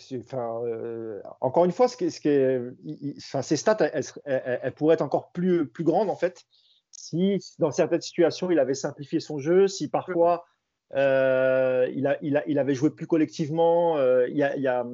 [1.42, 3.78] encore une fois, ce qui est, ce est- ses stats,
[4.26, 6.46] elles pourraient être encore plus, plus grandes en fait,
[6.92, 10.46] si dans certaines situations il avait simplifié son jeu, si parfois
[10.96, 13.98] euh, il, a, il, a- il avait joué plus collectivement.
[13.98, 14.86] euh, il y a, il y a,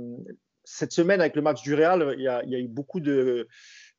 [0.63, 2.99] cette semaine avec le match du Real, il y a, il y a eu beaucoup
[2.99, 3.47] de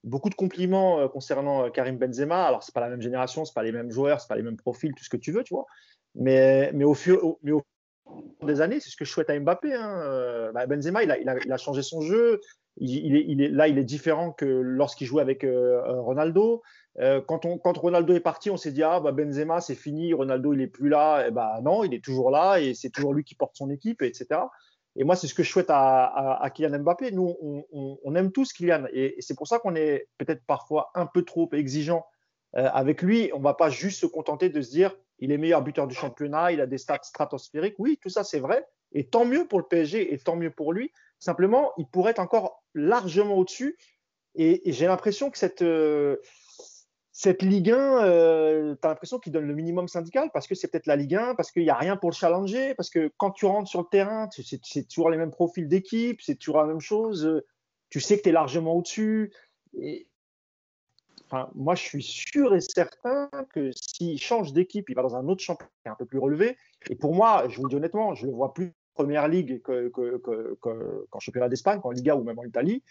[0.05, 2.47] beaucoup de compliments euh, concernant Karim Benzema.
[2.47, 4.57] Alors c'est pas la même génération, c'est pas les mêmes joueurs, c'est pas les mêmes
[4.57, 5.67] profils, tout ce que tu veux, tu vois.
[6.15, 7.63] Mais, mais au fur, mais au
[8.43, 8.79] des années.
[8.79, 9.75] C'est ce que je souhaite à Mbappé.
[9.75, 10.53] Hein.
[10.55, 12.41] Bah, Benzema, il a, il, a, changé son jeu.
[12.77, 16.63] Il, il, est, là, il est différent que lorsqu'il jouait avec Ronaldo.
[16.99, 20.55] Quand, on, quand, Ronaldo est parti, on s'est dit ah bah Benzema c'est fini, Ronaldo
[20.55, 21.25] il est plus là.
[21.25, 23.71] Et eh bah non, il est toujours là et c'est toujours lui qui porte son
[23.71, 24.41] équipe, etc.
[24.97, 27.11] Et moi, c'est ce que je souhaite à, Kylian Mbappé.
[27.13, 27.37] Nous,
[27.71, 28.85] on, aime tous Kylian.
[28.93, 32.07] Et, c'est pour ça qu'on est peut-être parfois un peu trop exigeant
[32.57, 33.31] euh, avec lui.
[33.35, 35.95] On ne va pas juste se contenter de se dire il est meilleur buteur du
[35.95, 37.77] championnat, il a des stats stratosphériques.
[37.79, 38.67] Oui, tout ça, c'est vrai.
[38.93, 40.93] Et tant mieux pour le PSG et tant mieux pour lui.
[41.19, 43.79] Simplement, il pourrait être encore largement au-dessus.
[44.35, 45.63] Et, j'ai l'impression que cette.
[45.63, 46.17] Euh,
[47.19, 50.69] cette Ligue 1, euh, tu as l'impression qu'il donne le minimum syndical parce que c'est
[50.69, 53.31] peut-être la Ligue 1, parce qu'il n'y a rien pour le challenger, parce que quand
[53.31, 56.83] tu rentres sur le terrain, c'est toujours les mêmes profils d'équipe, c'est toujours la même
[56.83, 57.43] chose, euh,
[57.89, 59.33] tu sais que tu es largement au-dessus.
[59.73, 60.07] Et...
[61.25, 65.27] Enfin, moi, je suis sûr et certain que s'il change d'équipe, il va dans un
[65.27, 66.59] autre championnat un peu plus relevé.
[66.91, 69.63] Et pour moi, je vous le dis honnêtement, je le vois plus en première ligue
[69.63, 70.21] qu'en que,
[70.61, 72.83] que, championnat d'Espagne, qu'en Liga ou même en Italie.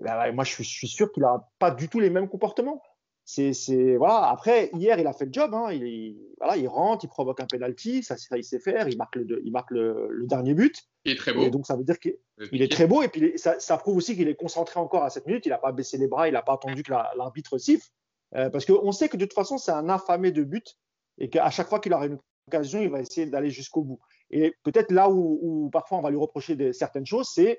[0.00, 2.80] Ben, moi, je suis, je suis sûr qu'il n'a pas du tout les mêmes comportements
[3.24, 4.28] c'est voilà.
[4.28, 5.54] Après, hier, il a fait le job.
[5.54, 5.72] Hein.
[5.72, 8.88] Il, voilà, il rentre, il provoque un penalty, ça, il sait faire.
[8.88, 10.76] Il marque le, il marque le, dernier but.
[11.04, 11.42] Il est très beau.
[11.42, 14.14] Et donc ça veut dire qu'il est très beau et puis ça, ça, prouve aussi
[14.14, 15.46] qu'il est concentré encore à cette minute.
[15.46, 17.88] Il n'a pas baissé les bras, il n'a pas attendu que l'arbitre siffle,
[18.34, 20.76] euh, parce qu'on sait que de toute façon c'est un affamé de but
[21.18, 22.18] et qu'à chaque fois qu'il aura une
[22.48, 24.00] occasion, il va essayer d'aller jusqu'au bout.
[24.30, 27.58] Et peut-être là où, où, parfois on va lui reprocher de, certaines choses, c'est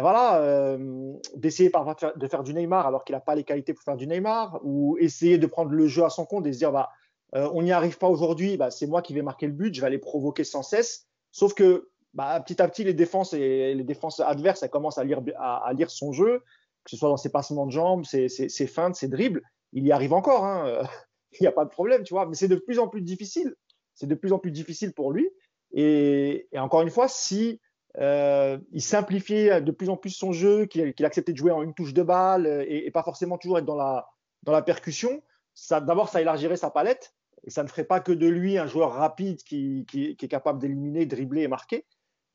[0.00, 3.96] voilà, euh, d'essayer de faire du Neymar alors qu'il n'a pas les qualités pour faire
[3.96, 6.90] du Neymar, ou essayer de prendre le jeu à son compte et se dire bah,
[7.34, 9.80] euh, on n'y arrive pas aujourd'hui, bah, c'est moi qui vais marquer le but, je
[9.80, 11.06] vais aller provoquer sans cesse.
[11.30, 15.20] Sauf que bah, petit à petit, les défenses et les défenses adverses, commencent à lire,
[15.38, 16.42] à, lire son jeu,
[16.84, 19.42] que ce soit dans ses passements de jambes, ses, ses, feintes, ses dribbles.
[19.74, 20.82] Il y arrive encore, hein,
[21.32, 23.54] il n'y a pas de problème, tu vois, mais c'est de plus en plus difficile.
[23.94, 25.28] C'est de plus en plus difficile pour lui.
[25.74, 27.60] Et encore une fois, si
[27.98, 31.74] euh, il simplifiait de plus en plus son jeu, qu'il acceptait de jouer en une
[31.74, 34.08] touche de balle euh, et, pas forcément toujours être dans la,
[34.42, 35.22] dans la percussion.
[35.70, 37.14] D'abord, ça élargirait sa palette
[37.44, 41.04] et ça ne ferait pas que de lui un joueur rapide qui, est capable d'éliminer,
[41.04, 41.84] dribbler et marquer.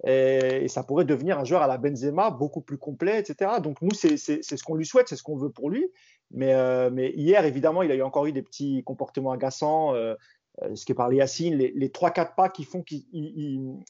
[0.06, 3.60] Et, ça pourrait devenir un joueur à la Benzema beaucoup plus complet, etc.
[3.64, 5.88] Donc nous, c'est ce qu'on lui souhaite, c'est ce qu'on veut pour lui.
[6.30, 9.96] Mais, euh, mais, hier, évidemment, il a eu encore eu des petits comportements agaçants.
[10.74, 13.04] Ce qui est par Yacine, les, les 3-4 pas qui font qu'il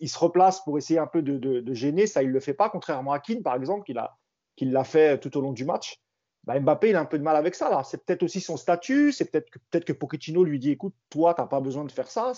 [0.05, 3.13] se replace pour essayer un peu de, gêner, ça il ne le fait pas, contrairement
[3.13, 3.83] à Keane par exemple,
[4.55, 6.01] qui l'a fait tout au long du match.
[6.43, 7.83] Bah, Mbappé, il a un peu de mal avec ça.
[7.83, 11.33] C'est peut-être aussi son statut, c'est peut-être que, peut que Pochettino lui dit écoute, toi,
[11.33, 12.31] tu n'as pas besoin de faire ça,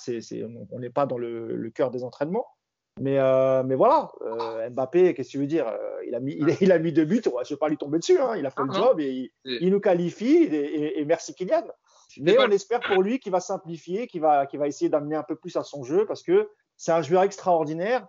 [0.72, 2.48] on n'est pas dans le, cœur des entraînements.
[3.00, 5.72] Mais, euh, mais voilà, euh, Mbappé, qu'est-ce que tu veux dire
[6.08, 8.20] il a, mis, il, a, mis deux buts, je ne vais pas lui tomber dessus,
[8.20, 8.36] hein.
[8.36, 11.64] il a fait le ah, job et il, nous qualifie et, et merci Kylian.
[12.18, 15.36] Mais on espère pour lui qu'il va simplifier, qu'il va, va essayer d'amener un peu
[15.36, 18.08] plus à son jeu parce que c'est un joueur extraordinaire.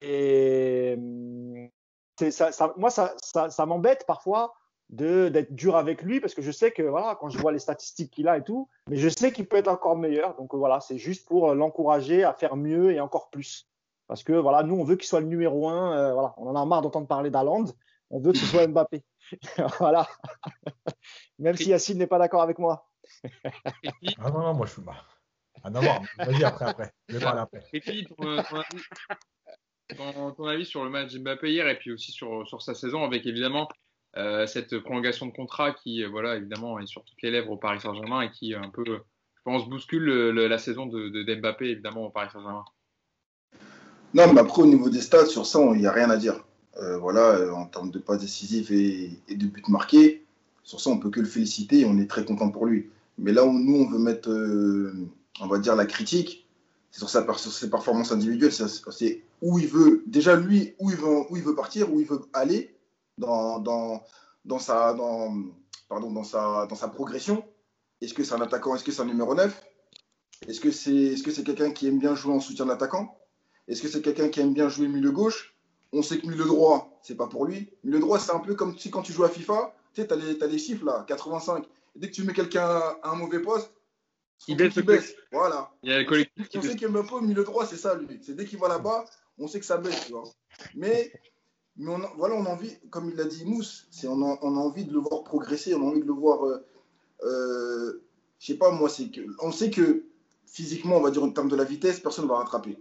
[0.00, 0.96] Et
[2.30, 4.54] ça, moi, ça, ça, m'embête parfois
[4.88, 8.12] d'être dur avec lui parce que je sais que voilà, quand je vois les statistiques
[8.12, 10.36] qu'il a et tout, mais je sais qu'il peut être encore meilleur.
[10.36, 13.68] Donc voilà, c'est juste pour l'encourager à faire mieux et encore plus.
[14.06, 15.96] Parce que voilà, nous, on veut qu'il soit le numéro un.
[15.96, 17.64] Euh, voilà, on en a marre d'entendre parler d'Aland.
[18.10, 19.04] On veut que ce soit Mbappé.
[19.78, 20.06] voilà.
[21.38, 22.91] Même si Yacine n'est pas d'accord avec moi
[24.18, 24.82] ah non, non, moi je suis.
[24.82, 24.96] Bah,
[25.64, 25.80] ah non,
[26.18, 26.92] vas-y après, après.
[27.08, 27.62] Je vais parler après.
[27.72, 28.06] Et puis,
[29.96, 33.26] ton, avis sur le match Mbappé hier et puis aussi sur, sur sa saison avec
[33.26, 33.68] évidemment
[34.16, 37.56] euh, cette prolongation de contrat qui, euh, voilà, évidemment, est sur toutes les lèvres au
[37.56, 42.06] Paris Saint-Germain et qui un peu, je pense, bouscule la saison de, de Mbappé évidemment
[42.06, 42.64] au Paris Saint-Germain.
[44.14, 46.44] Non, mais après, au niveau des stats, sur ça, il n'y a rien à dire.
[46.78, 50.24] Euh, voilà, en termes de pas décisifs et, et, de buts marqués,
[50.62, 52.90] sur ça, on peut que le féliciter et on est très content pour lui.
[53.22, 54.92] Mais là où nous, on veut mettre, euh,
[55.40, 56.48] on va dire, la critique,
[56.90, 58.52] c'est sur, sur ses performances individuelles.
[58.52, 62.06] C'est où il veut, déjà lui, où il veut, où il veut partir, où il
[62.06, 62.74] veut aller
[63.18, 64.02] dans, dans,
[64.44, 65.34] dans, sa, dans,
[65.88, 67.44] pardon, dans, sa, dans sa progression.
[68.00, 69.62] Est-ce que c'est un attaquant Est-ce que c'est un numéro 9
[70.48, 73.16] Est-ce que c'est est -ce c'est quelqu'un qui aime bien jouer en soutien d'attaquant?
[73.68, 75.54] Est-ce que c'est quelqu'un qui aime bien jouer milieu gauche?
[75.92, 77.70] On sait que milieu droit, c'est pas pour lui.
[77.84, 80.14] Milieu droit, c'est un peu comme si quand tu joues à FIFA, tu sais, tu
[80.14, 81.64] as, les chiffres là, 85.
[81.94, 83.72] Dès que tu mets quelqu'un à un mauvais poste,
[84.48, 84.74] il baisse.
[84.74, 85.14] baisse.
[85.30, 85.70] Voilà.
[85.82, 88.20] Il y a le collectif on sait qu'Mbappé au milieu droit, c'est ça lui.
[88.22, 89.04] C'est dès qu'il va là-bas,
[89.38, 90.06] on sait que ça baisse.
[90.06, 90.24] Tu vois.
[90.74, 91.12] Mais,
[91.76, 94.56] mais on voilà, on a envie, comme il l'a dit Mousse, c'est on a, on
[94.56, 96.44] a, envie de le voir progresser, on a envie de le voir.
[96.44, 96.66] Euh,
[97.22, 98.02] euh,
[98.40, 99.20] je sais pas, moi, c'est que.
[99.40, 100.04] On sait que
[100.46, 102.78] physiquement, on va dire en termes de la vitesse, personne ne va rattraper.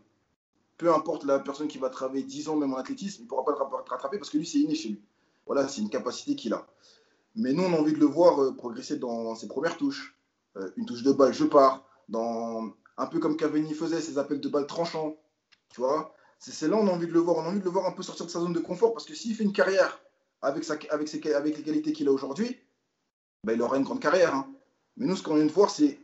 [0.77, 3.45] Peu importe la personne qui va travailler 10 ans, même en athlétisme, il ne pourra
[3.45, 5.01] pas le rattraper parce que lui, c'est inné chez lui.
[5.45, 6.65] Voilà, c'est une capacité qu'il a.
[7.35, 10.17] Mais nous, on a envie de le voir euh, progresser dans ses premières touches.
[10.57, 11.85] Euh, une touche de balle, je pars.
[12.09, 15.15] Dans, un peu comme Cavani faisait, ses appels de balle tranchants.
[15.69, 15.81] Tu
[16.39, 17.37] C'est là on a envie de le voir.
[17.37, 19.05] On a envie de le voir un peu sortir de sa zone de confort parce
[19.05, 20.01] que s'il fait une carrière
[20.41, 22.57] avec, les qualités qu'il a aujourd'hui,
[23.43, 24.35] ben, il aura une grande carrière.
[24.35, 24.47] Hein.
[24.97, 25.99] Mais nous, ce qu'on vient de voir, c'est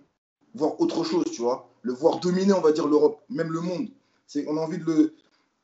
[0.54, 1.70] voir autre chose, tu vois.
[1.82, 3.90] Le voir dominer, on va dire, l'Europe, même le monde.
[4.48, 5.16] On a envie de le,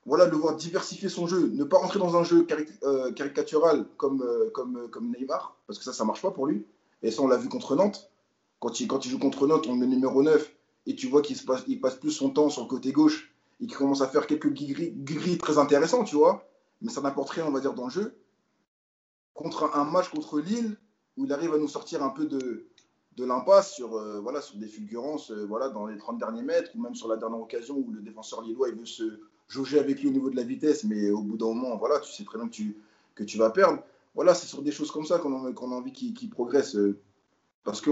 [0.06, 2.45] voilà, le voir diversifier son jeu, ne pas rentrer dans un jeu
[2.84, 6.45] euh, caricatural comme, euh, comme, euh, comme Neymar, parce que ça, ça marche pas pour
[6.45, 6.66] lui.
[7.04, 8.12] Et ça, on l'a vu contre Nantes.
[8.60, 10.54] Quand il, quand il joue contre Nantes, on met numéro 9,
[10.88, 13.68] et tu vois qu'il se passe, passe plus son temps sur le côté gauche, et
[13.68, 16.45] qu'il commence à faire quelques gris très intéressants, tu vois.
[16.82, 18.16] Mais ça n'apporte rien, on va dire, dans le jeu.
[19.34, 20.78] Contre un match contre Lille,
[21.16, 22.68] où il arrive à nous sortir un peu de,
[23.16, 23.89] de l'impasse sur,
[24.22, 27.39] voilà, sur des fulgurances voilà, dans les 30 derniers mètres, ou même sur la dernière
[27.39, 29.22] occasion où le défenseur lillois il veut se
[29.54, 32.12] jauger avec lui au niveau de la vitesse, mais au bout d'un moment, voilà, tu
[32.12, 32.76] sais très bien que tu,
[33.16, 33.84] que tu vas perdre.
[34.16, 36.76] Voilà, c'est sur des choses comme ça qu'on a, a, envie qu'il progresse.
[36.76, 36.99] Euh,
[37.64, 37.91] parce que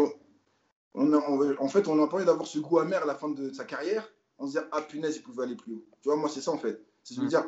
[0.94, 1.18] on a,
[1.60, 3.64] en fait, on a pas envie d'avoir ce goût amer à la fin de sa
[3.64, 5.86] carrière, en se disant Ah punaise, il pouvait aller plus haut.
[6.02, 6.84] Tu vois, moi, c'est ça en fait.
[7.04, 7.30] C'est de me mm.
[7.30, 7.46] dire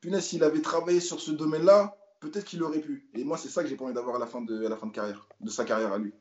[0.00, 3.08] Punaise, s'il avait travaillé sur ce domaine-là, peut-être qu'il aurait pu.
[3.14, 4.76] Et moi, c'est ça que j'ai pas envie d'avoir à la fin de, à la
[4.76, 6.12] fin de carrière, de sa carrière à lui.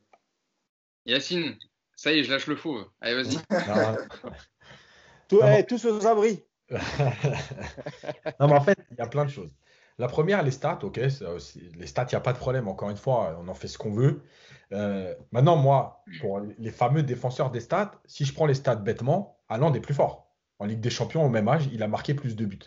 [1.05, 1.57] Yacine,
[1.95, 2.77] ça y est, je lâche le faux.
[2.99, 3.37] Allez, vas-y.
[5.29, 6.43] Tout, hey, tous aux abris.
[8.39, 9.51] non, mais en fait, il y a plein de choses.
[9.97, 12.67] La première, les stats, ok, les stats, il n'y a pas de problème.
[12.67, 14.23] Encore une fois, on en fait ce qu'on veut.
[14.71, 19.37] Euh, maintenant, moi, pour les fameux défenseurs des stats, si je prends les stats bêtement,
[19.49, 20.31] Allende est plus fort.
[20.59, 22.59] En Ligue des Champions, au même âge, il a marqué plus de buts.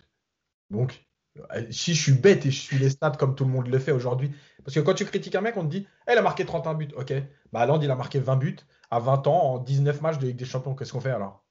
[0.71, 1.07] Donc,
[1.55, 3.79] euh, si je suis bête et je suis les stats comme tout le monde le
[3.79, 4.33] fait aujourd'hui,
[4.65, 6.89] parce que quand tu critiques un mec, on te dit, elle a marqué 31 buts.
[6.97, 7.13] Ok,
[7.53, 8.57] bah Allende, il a marqué 20 buts
[8.91, 10.75] à 20 ans en 19 matchs de Ligue des Champions.
[10.75, 11.43] Qu'est-ce qu'on fait alors?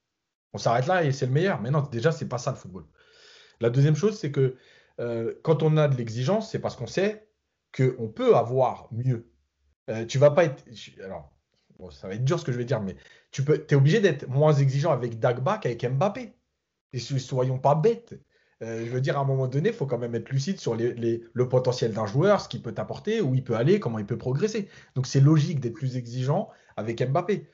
[0.54, 1.62] On s'arrête là et c'est le meilleur.
[1.62, 2.86] Mais non, déjà, c'est pas ça le football.
[3.60, 4.56] La deuxième chose, c'est que
[4.99, 7.28] euh, quand on a de l'exigence, c'est parce qu'on sait
[7.76, 9.32] qu'on peut avoir mieux.
[9.89, 10.64] Euh, tu vas pas être.
[11.04, 11.34] Alors,
[11.91, 12.95] ça va être dur ce que je vais dire, mais
[13.32, 16.34] tu peux, es obligé d'être moins exigeant avec Dagba qu'avec Mbappé.
[16.93, 18.14] Et soyons pas bêtes.
[18.62, 20.76] Euh, je veux dire, à un moment donné, il faut quand même être lucide sur
[20.76, 24.18] le potentiel d'un joueur, ce qu'il peut apporter, où il peut aller, comment il peut
[24.18, 24.70] progresser.
[24.93, 27.47] Donc c'est logique d'être plus exigeant avec Mbappé.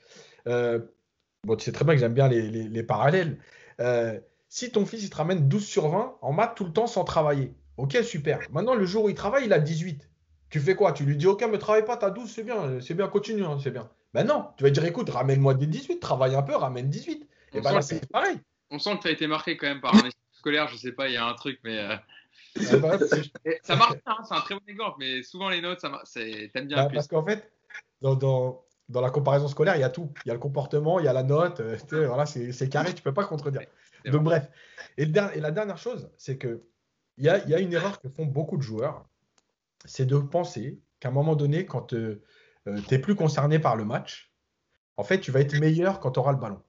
[1.44, 3.38] Bon, tu sais très bien que j'aime bien les, parallèles.
[3.80, 4.18] Euh,
[4.48, 7.04] si ton fils il te ramène 12 sur 20 en maths tout le temps sans
[7.04, 8.40] travailler, ok, super.
[8.50, 10.08] Maintenant, le jour où il travaille, il a 18.
[10.50, 10.92] Tu fais quoi?
[10.92, 13.58] Tu lui dis, ok, ne travaille pas, t'as 12, c'est bien, c'est bien, continue, hein,
[13.62, 13.88] c'est bien.
[14.12, 17.28] Ben non, tu vas dire, écoute, ramène-moi des 18, travaille un peu, ramène 18.
[17.52, 18.38] Et ben là, c'est pareil.
[18.70, 21.08] On sent que tu as été marqué quand même par un scolaire, je sais pas,
[21.08, 21.78] il y a un truc, mais.
[21.78, 21.96] Euh,
[23.62, 25.90] ça marche, hein, c'est un très bon exemple, mais souvent les notes, ça
[26.52, 26.76] t'aimes bien.
[26.76, 27.52] Bah, parce qu'en fait,
[28.00, 30.12] dans, dans, dans, la comparaison scolaire, il y a tout.
[30.24, 33.02] Il y a le comportement, il y a la note, euh, voilà, c'est carré, tu
[33.02, 33.62] peux pas contredire.
[34.06, 34.48] Donc bref.
[34.96, 36.62] Et, et, la dernière chose, c'est que
[37.16, 39.06] il y a, y a, une erreur que font beaucoup de joueurs,
[39.84, 42.20] c'est de penser qu'à un moment donné, quand tu
[42.66, 44.32] n'es plus concerné par le match,
[44.96, 46.62] en fait, tu vas être meilleur quand tu auras le ballon.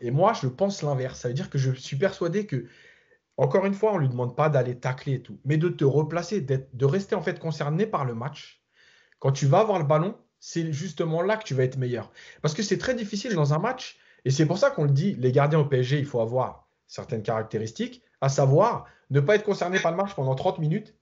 [0.00, 1.20] Et moi, je pense l'inverse.
[1.20, 2.66] Ça veut dire que je suis persuadé que,
[3.36, 5.84] encore une fois, on ne lui demande pas d'aller tacler et tout, mais de te
[5.84, 8.62] replacer, de rester en fait concerné par le match.
[9.18, 10.16] Quand tu vas avoir le ballon,
[10.46, 12.12] c'est justement là que tu vas être meilleur.
[12.42, 15.14] Parce que c'est très difficile dans un match, et c'est pour ça qu'on le dit,
[15.14, 19.80] les gardiens au PSG, il faut avoir certaines caractéristiques, à savoir ne pas être concerné
[19.80, 20.94] par le match pendant 30 minutes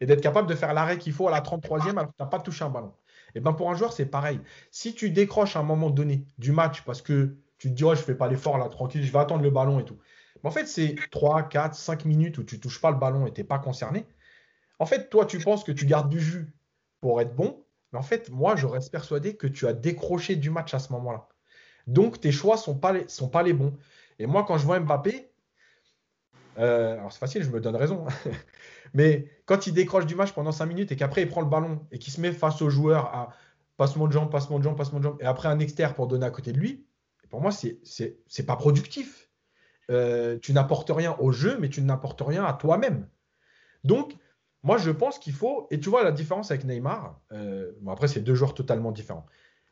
[0.00, 2.26] et d'être capable de faire l'arrêt qu'il faut à la 33e alors que tu n'as
[2.26, 2.94] pas touché un ballon.
[3.34, 4.40] Et ben pour un joueur, c'est pareil.
[4.70, 7.94] Si tu décroches à un moment donné du match parce que tu te dis, oh,
[7.94, 9.98] je fais pas l'effort là, tranquille, je vais attendre le ballon et tout.
[10.42, 13.32] Mais en fait, c'est 3, 4, 5 minutes où tu touches pas le ballon et
[13.32, 14.06] tu n'es pas concerné.
[14.78, 16.54] En fait, toi, tu penses que tu gardes du jus
[17.02, 17.62] pour être bon.
[17.96, 21.28] En fait, moi, je reste persuadé que tu as décroché du match à ce moment-là.
[21.86, 22.92] Donc, tes choix ne sont, pas
[23.42, 23.76] les, bons.
[24.18, 25.30] Et moi, quand je vois Mbappé,
[26.58, 28.06] euh, alors c'est facile, je me donne raison.
[28.94, 31.86] mais quand il décroche du match pendant 5 minutes et qu'après il prend le ballon
[31.92, 33.28] et qu'il se met face au joueur à
[33.76, 36.26] passement de jambe, passement de jambe, passement de jambe, et après un externe pour donner
[36.26, 36.86] à côté de lui,
[37.28, 39.28] pour moi, c'est pas productif.
[39.90, 43.08] Euh, tu n'apportes rien au jeu, mais tu n'apportes rien à toi-même.
[43.84, 44.16] Donc,
[44.66, 45.68] moi, je pense qu'il faut.
[45.70, 49.24] Et tu vois, la différence avec Neymar, euh, bon, après, c'est deux joueurs totalement différents.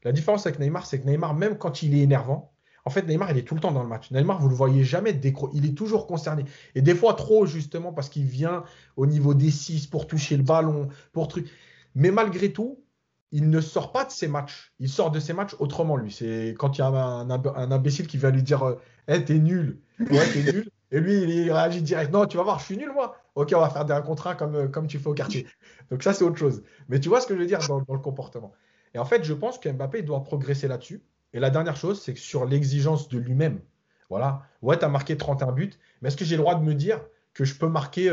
[0.04, 3.32] La différence avec Neymar, c'est que Neymar, même quand il est énervant, en fait, Neymar,
[3.32, 4.12] il est tout le temps dans le match.
[4.12, 6.44] Neymar, vous ne le voyez jamais décro Il est toujours concerné.
[6.76, 8.62] Et des fois, trop, justement, parce qu'il vient
[8.96, 11.50] au niveau des 6 pour toucher le ballon, pour truc.
[11.96, 12.84] Mais malgré tout,
[13.32, 14.74] il ne sort pas de ses matchs.
[14.78, 16.12] Il sort de ses matchs autrement, lui.
[16.12, 17.30] C'est quand il y a un,
[17.72, 19.80] imbécile qui vient lui dire euh, hey, t'es nul.
[19.98, 20.70] Ouais, t'es nul.
[20.94, 23.16] Et lui, il réagit direct Non, tu vas voir, je suis nul, moi.
[23.34, 25.44] Ok, on va faire des contrats comme, euh, comme tu fais au quartier.
[25.90, 26.62] Donc, ça, c'est autre chose.
[26.88, 28.52] Mais tu vois ce que je veux dire dans, le comportement.
[28.94, 31.02] Et en fait, je pense que Mbappé doit progresser là-dessus.
[31.32, 33.60] Et la dernière chose, c'est que sur l'exigence de lui-même.
[34.08, 34.42] Voilà.
[34.62, 35.72] Ouais, tu as marqué 31 buts.
[36.00, 37.00] Mais est-ce que j'ai le droit de me dire
[37.32, 38.08] que je peux marquer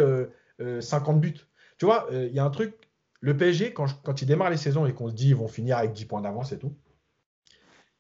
[0.57, 1.37] 50 euh, buts?
[1.77, 4.87] Tu vois, il y a un truc le PSG, quand, quand il démarre les saisons
[4.87, 6.75] et qu'on se dit ils vont finir avec 10 points d'avance et tout,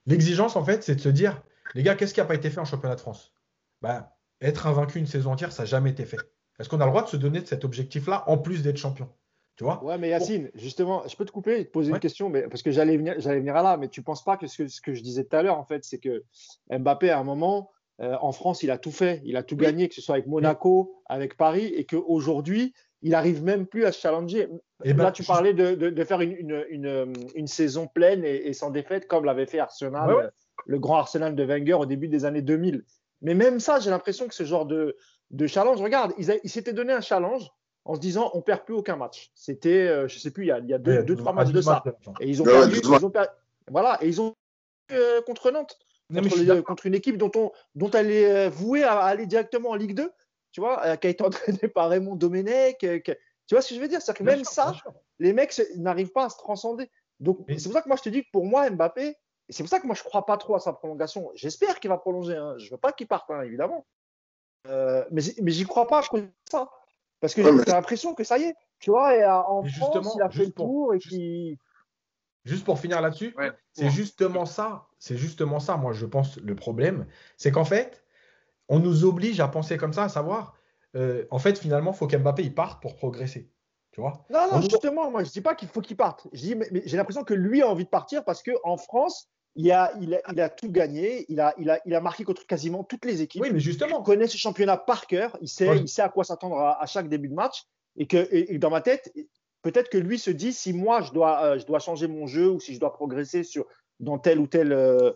[0.07, 1.39] l'exigence, en fait, c'est de se dire
[1.75, 3.35] les gars, qu'est-ce qui n'a pas été fait en championnat de France?
[3.83, 4.07] Ben,
[4.41, 6.19] être invaincu une saison entière, ça n'a jamais été fait.
[6.59, 9.09] Est-ce qu'on a le droit de se donner cet objectif-là en plus d'être champion?
[9.55, 9.83] Tu vois?
[9.83, 12.63] Ouais, mais Yacine, justement, je peux te couper et te poser une question, mais, parce
[12.63, 14.67] que j'allais venir, j'allais venir à là, mais tu ne penses pas que ce, que
[14.67, 16.23] ce, que je disais tout à l'heure, en fait, c'est que
[16.71, 17.69] Mbappé, à un moment,
[17.99, 20.27] euh, en France, il a tout fait, il a tout gagné, que ce soit avec
[20.27, 24.47] Monaco, avec Paris, et qu'aujourd'hui, il n'arrive même plus à se challenger.
[24.83, 28.23] Et ben, Là, tu parlais de, de, de faire une, une, une, une, saison pleine
[28.23, 30.29] et, et, sans défaite, comme l'avait fait Arsenal, ouais, ouais.
[30.65, 32.83] le grand Arsenal de Wenger au début des années 2000.
[33.21, 34.95] Mais même ça, j'ai l'impression que ce genre de,
[35.31, 37.49] de challenge, regarde, ils, ils s'étaient donné un challenge
[37.85, 39.31] en se disant on perd plus aucun match.
[39.35, 41.33] C'était, euh, je sais plus, il y a, il y a deux, Ouais, deux, trois
[41.33, 41.83] matchs de ça.
[42.19, 42.79] Et ils ont Ouais, perdu.
[42.83, 43.25] ils ont per-
[43.69, 44.35] Voilà, et ils ont
[44.91, 45.77] euh, contre Nantes,
[46.09, 48.83] Non, mais je contre, les- contre une équipe dont, on, dont elle est euh, vouée
[48.83, 50.11] à aller directement en Ligue 2,
[50.51, 51.23] tu vois, euh, qui a été
[51.63, 52.83] entraînée par Raymond Domenech.
[52.83, 54.01] euh, tu vois ce que je veux dire?
[54.01, 54.73] C'est-à-dire que Bien même sûr, ça,
[55.19, 56.89] les mecs n'arrivent pas à se transcender.
[57.19, 59.15] Donc, Mais- c'est pour ça que moi, je te dis que pour moi, Mbappé,
[59.51, 61.29] et c'est pour ça que moi, je crois pas trop à sa prolongation.
[61.35, 62.37] J'espère qu'il va prolonger.
[62.37, 62.55] Hein.
[62.57, 63.85] Je veux pas qu'il parte, hein, évidemment.
[64.67, 66.69] Euh, mais mais j'y crois pas de ça.
[67.19, 68.55] Parce que j'ai l'impression que ça y est.
[68.79, 71.09] Tu vois, et, euh, en France, justement, il a fait le pour- tour et juste-
[71.15, 71.57] qu'il.
[72.45, 73.51] Juste pour finir là-dessus, Ouais.
[73.73, 77.05] c'est justement ça, c'est justement ça, moi je pense, le problème,
[77.37, 78.03] c'est qu'en fait,
[78.69, 80.55] on nous oblige à penser comme ça, à savoir,
[80.95, 83.51] euh, en fait, finalement, il faut qu'Mbappé il parte pour progresser.
[83.91, 84.25] Tu vois?
[84.31, 86.27] Non, non, On- justement, moi, je dis pas qu'il faut qu'il parte.
[86.31, 89.29] Je dis, mais, mais j'ai l'impression que lui a envie de partir parce qu'en France,
[89.55, 91.25] il a, il, a, il a tout gagné.
[91.29, 93.41] Il a, il, a, il a marqué contre quasiment toutes les équipes.
[93.41, 95.37] Oui, mais Il justement, connaît ce championnat par cœur.
[95.41, 97.63] Il sait, il à quoi s'attendre à, à chaque début de match.
[97.97, 99.11] Et que et, et dans ma tête,
[99.61, 102.49] peut-être que lui se dit si moi, je dois, euh, je dois changer mon jeu
[102.49, 103.65] ou si je dois progresser sur,
[103.99, 104.71] dans tel ou tel.
[104.71, 105.11] euh,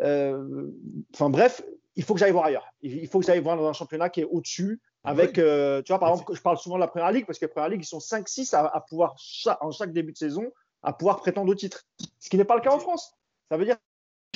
[0.00, 0.68] euh,
[1.14, 1.62] Enfin, bref,
[1.96, 2.66] il faut que j'aille voir ailleurs.
[2.82, 4.80] Il il faut que j'aille voir dans un championnat qui est au-dessus.
[5.04, 5.82] Avec, Oui.
[5.84, 7.70] tu vois, par exemple, je parle souvent de la première ligue parce que la première
[7.70, 9.16] ligue, ils sont 5-6 à, à pouvoir,
[9.60, 10.52] en chaque début de saison,
[10.82, 11.84] à pouvoir prétendre au titre.
[12.20, 13.12] Ce qui n'est pas le cas en France.
[13.52, 13.76] Ça veut dire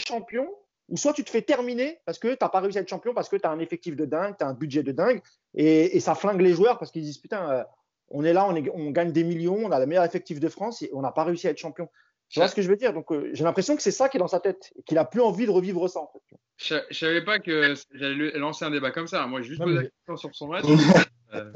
[0.06, 0.46] champion,
[0.90, 3.14] ou soit tu te fais terminer parce que tu n'as pas réussi à être champion,
[3.14, 5.22] parce que tu as un effectif de dingue, tu as un budget de dingue,
[5.54, 7.64] et, et ça flingue les joueurs parce qu'ils disent Putain, euh,
[8.10, 10.50] on est là, on, est- on gagne des millions, on a le meilleur effectif de
[10.50, 11.88] France, et on n'a pas réussi à être champion.
[12.28, 12.92] Tu vois ce que je veux dire?
[12.92, 15.06] Donc, euh, j'ai l'impression que c'est ça qui est dans sa tête, et qu'il a
[15.06, 16.36] plus envie de revivre ça, en fait.
[16.58, 19.26] Je je savais pas que j'allais lancer un débat comme ça.
[19.26, 20.66] Moi, j'ai juste posé la question sur son match.
[21.34, 21.52] Euh,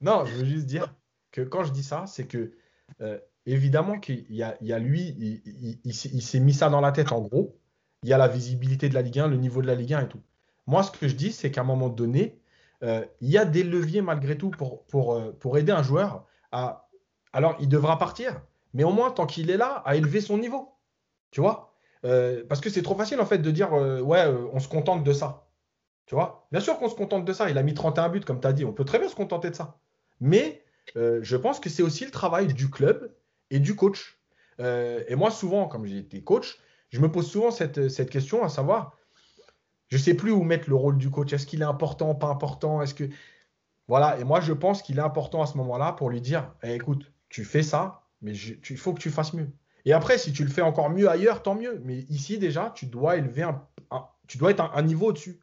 [0.00, 0.92] non, je veux juste dire
[1.30, 2.52] que quand je dis ça, c'est que
[3.02, 5.16] euh, évidemment qu'il y a, lui,
[5.84, 7.58] il, s'est- mis ça dans la tête en gros.
[8.02, 10.02] Il y a la visibilité de la Ligue 1, le niveau de la Ligue 1
[10.02, 10.20] et tout.
[10.66, 12.38] Moi, ce que je dis, c'est qu'à un moment donné,
[12.82, 14.50] euh, il y a des leviers malgré tout
[14.94, 16.88] euh, pour aider un joueur à.
[17.32, 18.40] Alors, il devra partir,
[18.74, 20.72] mais au moins, tant qu'il est là, à élever son niveau.
[21.30, 21.74] Tu vois?
[22.04, 25.12] Euh, Parce que c'est trop facile, en fait, de dire ouais, on se contente de
[25.12, 25.48] ça.
[26.06, 26.48] Tu vois?
[26.52, 27.50] Bien sûr qu'on se contente de ça.
[27.50, 28.64] Il a mis 31 buts, comme tu as dit.
[28.64, 29.78] On peut très bien se contenter de ça.
[30.20, 30.62] Mais
[30.94, 33.12] je pense que c'est aussi le travail du club
[33.50, 34.18] et du coach.
[34.60, 36.58] Euh, et moi, souvent, comme j'ai été coach,
[36.90, 38.96] je me pose souvent cette, question à savoir,
[39.88, 41.32] je ne sais plus où mettre le rôle du coach.
[41.32, 42.82] Est-ce qu'il est important, pas important?
[42.82, 43.08] Est-ce que
[43.88, 44.18] voilà.
[44.18, 47.12] Et moi, je pense qu'il est important à ce moment-là pour lui dire, Eh, écoute,
[47.28, 49.48] tu fais ça, mais il faut que tu fasses mieux.
[49.84, 51.80] Et après, si tu le fais encore mieux ailleurs, tant mieux.
[51.84, 53.62] Mais ici, déjà, tu dois élever un,
[54.26, 55.40] tu dois être un, un niveau au-dessus.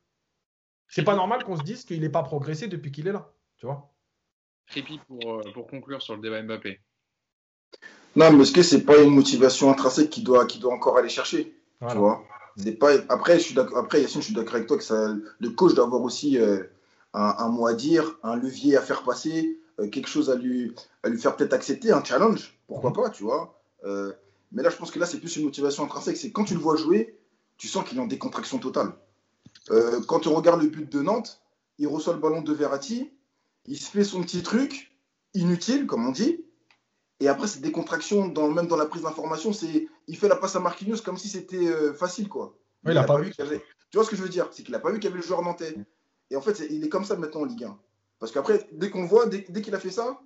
[0.89, 3.31] C'est pas normal qu'on se dise qu'il n'est pas progressé depuis qu'il est là.
[3.57, 3.91] Tu vois
[4.67, 6.79] Crépi pour, euh, pour conclure sur le débat Mbappé.
[8.15, 11.09] Non, mais est-ce que c'est pas une motivation intrinsèque qu'il doit, qu'il doit encore aller
[11.09, 11.93] chercher Voilà.
[11.95, 12.23] Tu vois?
[12.57, 12.91] C'est pas...
[13.09, 13.77] Après, je suis d'accord...
[13.77, 15.15] Après, Yacine, je suis d'accord avec toi que ça...
[15.39, 16.63] le coach doit avoir aussi euh,
[17.13, 20.75] un, un mot à dire, un levier à faire passer, euh, quelque chose à lui,
[21.01, 22.95] à lui faire peut-être accepter, un challenge, pourquoi Mhm.
[22.95, 23.59] pas, tu vois?
[23.85, 24.11] Euh,
[24.51, 26.17] mais là, je pense que là, c'est plus une motivation intrinsèque.
[26.17, 27.17] C'est quand tu le vois jouer,
[27.57, 28.93] tu sens qu'il est en décontraction totale.
[30.07, 31.39] Quand on regarde le but de Nantes,
[31.79, 33.09] il reçoit le ballon de Verratti,
[33.65, 34.91] il se fait son petit truc,
[35.33, 36.43] inutile, comme on dit.
[37.19, 40.55] Et après, cette décontraction, dans, même dans la prise d'information, c'est il fait la passe
[40.55, 42.57] à Marquinhos comme si c'était euh, facile, quoi.
[42.91, 43.31] Il a pas vu.
[43.39, 44.49] avait- Tu vois ce que je veux dire?
[44.51, 45.75] C'est qu'il n'a pas vu qu'il y avait le joueur nantais.
[46.31, 47.79] Et en fait, il est comme ça maintenant en Ligue 1.
[48.19, 50.19] Parce qu'après, dès qu'on voit, dès, dès qu'il a fait ça,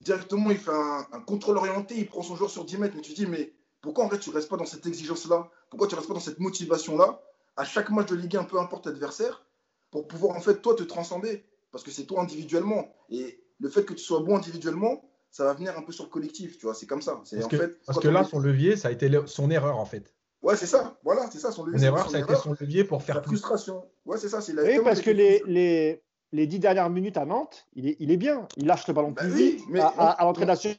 [0.00, 2.94] directement, il fait un, un contrôle orienté, il prend son joueur sur 10 mètres.
[2.96, 5.50] Mais tu te dis, mais pourquoi en fait tu restes pas dans cette exigence-là?
[5.70, 7.20] Pourquoi tu restes pas dans cette motivation-là?
[7.56, 9.44] À chaque match de Ligue 1, peu importe l'adversaire,
[9.90, 11.44] pour pouvoir en fait, toi, te transcender.
[11.72, 12.94] Parce que c'est toi individuellement.
[13.10, 16.10] Et le fait que tu sois bon individuellement, ça va venir un peu sur le
[16.10, 17.20] collectif, tu vois, c'est comme ça.
[17.24, 18.90] C'est Parce en que, fait, parce quand que on là, est- son levier, ça a
[18.90, 20.14] été son erreur en fait.
[20.42, 21.78] Ouais, c'est ça, voilà, c'est ça, son levier.
[21.78, 23.30] Son c'est erreur, son ça a été son levier pour faire plus.
[23.36, 23.84] frustration.
[24.06, 26.02] Ouais, c'est ça, c'est la Oui, parce que les, les,
[26.32, 28.48] les dix dernières minutes à Nantes, il est, il est bien.
[28.56, 30.78] Il lâche le ballon Bah plus oui, vite mais à, on- à, à l'entrée nationale.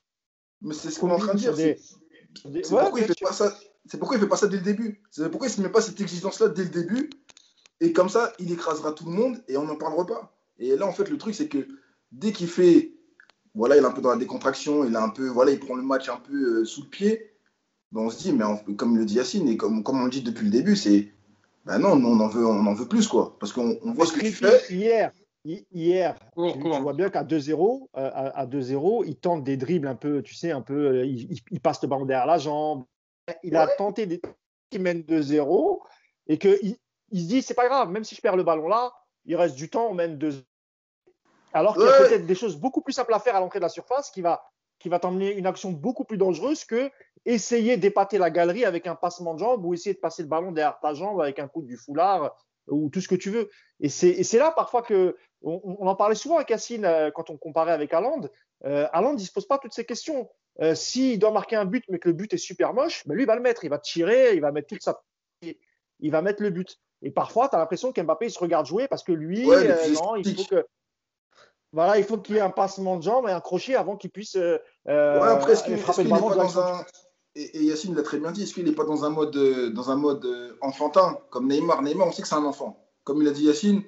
[0.62, 1.54] Mais c'est ce qu'on est en train de dire.
[1.54, 3.28] des- c'est- sur des- C'est Ouais, pourquoi il bien fait sûr.
[3.28, 3.58] pas ça.
[3.86, 5.02] C'est pourquoi il fait pas ça dès le début.
[5.12, 7.10] C'est pourquoi il se met pas cette exigence-là dès le début.
[7.82, 10.38] Et comme ça, il écrasera tout le monde et on n'en parlera pas.
[10.58, 11.68] Et là, en fait, le truc, c'est que
[12.12, 12.92] dès qu'il fait,
[13.56, 15.76] voilà, il est un peu dans la décontraction, il a un peu, voilà, il prend
[15.76, 17.32] le match un peu euh, sous le pied.
[17.92, 20.12] ben, on se dit, mais en- comme le dit Yacine et comme, comme on le
[20.12, 21.10] dit depuis le début, c'est,
[21.66, 23.36] Bah non, on en veut, on en veut plus, quoi.
[23.40, 24.74] Parce qu'on on voit ce que tu fais.
[24.74, 25.12] Hier,
[25.46, 30.22] hier, tu, vois bien qu'à 2-0, euh, à, 2-0, il tente des dribbles un peu,
[30.22, 32.86] tu sais, un peu, euh, il, passe le ballon derrière la jambe.
[33.44, 34.22] Il a tenté des
[34.70, 35.80] qui mène 2-0
[36.28, 36.78] et qu'il
[37.12, 38.92] il se dit, c'est pas grave, même si je perds le ballon là,
[39.26, 40.44] il reste du temps, on mène 2
[41.54, 43.64] Alors qu'il y a peut-être des choses beaucoup plus simples à faire à l'entrée de
[43.64, 44.44] la surface qui va,
[44.80, 46.92] qui va t'emmener une action beaucoup plus dangereuse que
[47.26, 50.52] essayer d'épater la galerie avec un passement de jambe ou essayer de passer le ballon
[50.52, 53.50] derrière ta jambe avec un coup du foulard ou tout ce que tu veux.
[53.80, 57.72] Et c'est là parfois que on, en parlait souvent avec Yacine euh, quand on comparait
[57.72, 58.30] avec Haaland.
[58.66, 60.30] Euh, Haaland ne se pose pas toutes ces questions.
[60.62, 63.24] Euh, S'il doit marquer un but, mais que le but est super moche, ben lui,
[63.24, 63.64] il va le mettre.
[63.64, 65.02] Il va tirer, il va mettre toute sa.
[65.42, 66.78] Il va mettre le but.
[67.02, 70.16] Et parfois, tu as l'impression qu'Mbappé, il se regarde jouer parce que lui, euh, non,
[70.18, 70.66] il faut que.
[71.72, 74.10] Voilà, il faut qu'il y ait un passement de jambe et un crochet avant qu'il
[74.10, 76.30] puisse euh, ouais, après, est-ce frapper le ballon.
[76.36, 76.84] Dans un...
[77.36, 79.38] et, Yacine l'a très bien dit, est-ce qu'il n'est pas dans un mode,
[79.74, 81.82] dans un mode enfantin comme Neymar?
[81.84, 82.84] Neymar, on sait que c'est un enfant.
[83.04, 83.84] Comme il a dit Yacine,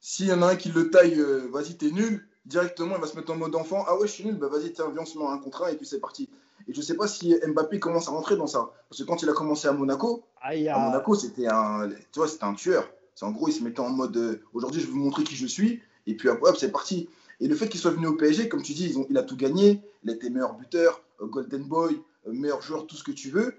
[0.00, 3.06] s'il y en a un qui le taille, euh, vas-y, t'es nul, directement, il va
[3.06, 3.84] se mettre en mode enfant.
[3.88, 5.76] Ah ouais, je suis nul, bah vas-y, tiens, viens, on se met un contrat et
[5.76, 6.28] puis c'est parti.
[6.66, 8.70] Et je sais pas si Mbappé commence à rentrer dans ça.
[8.88, 12.44] Parce que quand il a commencé à Monaco, à Monaco, c'était un, tu vois, c'était
[12.44, 12.88] un tueur.
[13.14, 15.34] C'est en gros, il se mettait en mode, euh, aujourd'hui, je vais vous montrer qui
[15.34, 15.82] je suis.
[16.08, 17.08] Et puis hop, c'est parti.
[17.40, 19.80] Et le fait qu'il soit venu au PSG, comme tu dis, il a tout gagné.
[20.02, 23.54] Il a été meilleur buteur, euh, Golden Boy, meilleur joueur, tout ce que tu veux.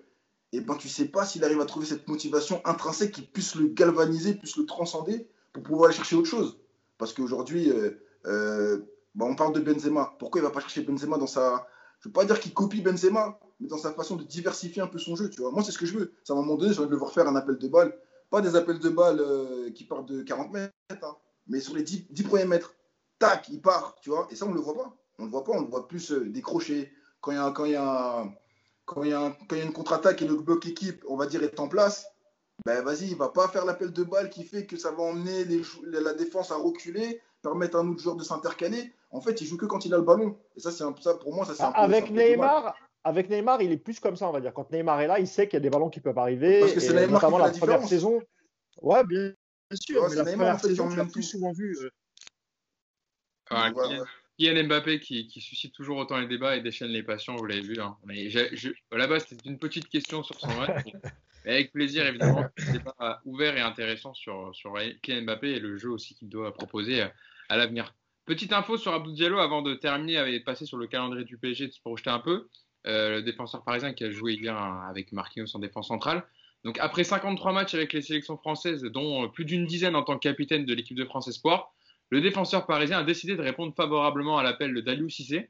[0.52, 3.68] Et ben, tu sais pas s'il arrive à trouver cette motivation intrinsèque qui puisse le
[3.68, 6.58] galvaniser, puisse le transcender pour pouvoir aller chercher autre chose.
[6.98, 7.92] Parce qu'aujourd'hui, euh,
[8.26, 8.80] euh,
[9.16, 10.16] bah, on parle de Benzema.
[10.20, 11.68] Pourquoi il va pas chercher Benzema dans sa.
[12.00, 14.98] Je veux pas dire qu'il copie Benzema, mais dans sa façon de diversifier un peu
[14.98, 15.30] son jeu.
[15.30, 15.52] Tu vois.
[15.52, 16.14] Moi, c'est ce que je veux.
[16.28, 17.96] À un moment donné, j'ai envie de le voir faire un appel de balle.
[18.30, 21.16] Pas des appels de balle euh, qui partent de 40 mètres, hein,
[21.50, 22.76] mais sur les 10, 10, premiers mètres.
[23.18, 23.96] Tac, il part.
[24.02, 24.28] Tu vois.
[24.32, 24.96] Et ça, on ne le voit pas.
[25.18, 25.52] On ne le voit pas.
[25.54, 26.94] On le voit plus décrocher.
[27.20, 28.26] Quand il y a, quand il y a,
[28.86, 31.18] quand il y a, quand il y a une contre-attaque et le bloc équipe, on
[31.18, 32.08] va dire, est en place,
[32.66, 35.46] ben vas-y, il va pas faire l'appel de balle qui fait que ça va emmener
[35.86, 38.94] la défense à reculer, permettre à un autre joueur de s'intercaler.
[39.12, 40.38] En fait, il joue que quand il a le ballon.
[40.56, 43.78] Et ça, c'est ça pour moi, ça c'est un Avec Neymar, avec Neymar, il est
[43.78, 44.54] plus comme ça, on va dire.
[44.54, 46.60] Quand Neymar est là, il sait qu'il y a des ballons qui peuvent arriver.
[46.62, 48.22] Parce que c'est Neymar qui la, la première saison.
[48.82, 49.34] Ouais, bien,
[49.76, 50.08] sûr.
[50.10, 51.78] mais la première saison, tu plus souvent vu.
[51.82, 51.90] Euh.
[53.52, 53.72] Ah,
[54.38, 57.62] Kylian Mbappé qui, qui, suscite toujours autant les débats et déchaîne les passions, vous l'avez
[57.62, 57.80] vu.
[57.82, 57.98] Hein.
[58.92, 60.86] Là-bas, c'était une petite question sur son match.
[61.46, 62.46] avec plaisir, évidemment.
[62.72, 67.02] Débat ouvert et intéressant sur, sur Kylian Mbappé et le jeu aussi qu'il doit proposer
[67.50, 67.94] à l'avenir.
[68.26, 71.38] Petite info sur Abdou Diallo avant de terminer et de passer sur le calendrier du
[71.38, 72.48] PSG, de se projeter un peu.
[72.88, 76.24] Euh, le défenseur parisien qui a joué hier avec Marquinhos en défense centrale.
[76.64, 80.28] Donc après 53 matchs avec les sélections françaises, dont plus d'une dizaine en tant que
[80.28, 81.74] capitaine de l'équipe de France Espoir,
[82.10, 85.50] le défenseur parisien a décidé de répondre favorablement à l'appel de Daliou Cissé,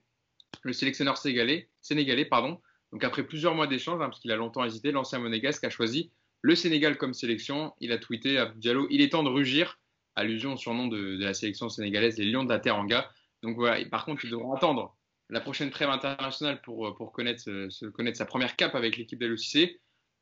[0.63, 2.59] le sélectionneur sénégalais, sénégalais pardon,
[2.91, 6.11] donc après plusieurs mois d'échange, hein, parce qu'il a longtemps hésité, l'ancien monégasque a choisi
[6.41, 7.73] le Sénégal comme sélection.
[7.79, 9.79] Il a tweeté à Diallo, il est temps de rugir,
[10.15, 13.09] allusion au surnom de, la sélection sénégalaise, les Lions de la Teranga.
[13.43, 14.95] Donc voilà, par contre, il devra attendre
[15.29, 19.79] la prochaine trêve internationale pour, connaître, se, connaître sa première cape avec l'équipe d'LOCC,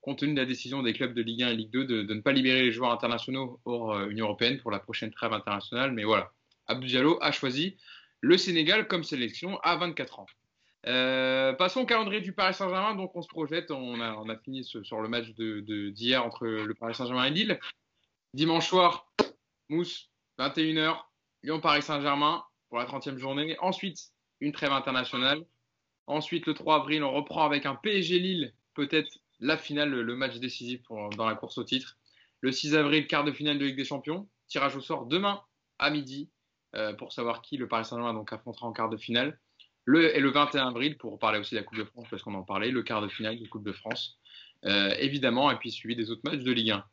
[0.08, 2.22] compte tenu de la décision des clubs de Ligue 1 et Ligue 2 de, ne
[2.22, 5.92] pas libérer les joueurs internationaux hors euh, Union Européenne pour la prochaine trêve internationale.
[5.92, 6.32] Mais voilà,
[6.68, 7.76] Abdou Diallo a choisi
[8.22, 10.26] le Sénégal comme sélection à 24 ans.
[10.86, 12.96] Euh, passons au calendrier du Paris Saint-Germain.
[12.96, 13.70] Donc, on se projette.
[13.70, 17.60] On a, fini sur le match d'hier de, entre le Paris Saint-Germain et Lille.
[18.34, 19.12] Dimanche soir,
[19.68, 20.10] Mousse,
[20.40, 21.02] 21h,
[21.44, 23.58] Lyon-Paris Saint-Germain pour la 30e journée.
[23.60, 24.00] Ensuite,
[24.40, 25.44] une trêve internationale.
[26.06, 30.38] Ensuite, le 3 avril, on reprend avec un PSG Lille, peut-être la finale, le match
[30.38, 31.98] décisif dans la course au titre.
[32.42, 34.28] Le 6 avril, quart de finale de Ligue des Champions.
[34.48, 35.42] Tirage au sort demain
[35.80, 36.30] à midi
[36.76, 39.40] euh, pour savoir qui le Paris Saint-Germain donc affrontera en quart de finale.
[39.86, 42.34] Le, et le 21 avril, pour parler aussi de la Coupe de France, parce qu'on
[42.34, 44.20] en parlait, le quart de finale de Coupe de France,
[44.66, 46.84] euh, évidemment, et puis suivi des autres matchs de Ligue 1.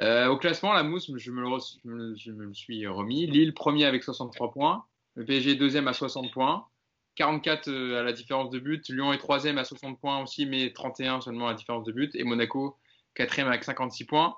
[0.00, 3.26] Euh, au classement, la mousse, je me, le, je me, suis remis.
[3.26, 4.84] Lille, premier avec 63 points.
[5.16, 6.66] Le PSG, deuxième à 60 points.
[7.20, 8.88] 44 euh, à la différence de but.
[8.88, 12.14] Lyon est troisième à 60 points aussi, mais 31 seulement à la différence de but.
[12.14, 12.78] Et Monaco,
[13.14, 14.34] quatrième avec 56 points.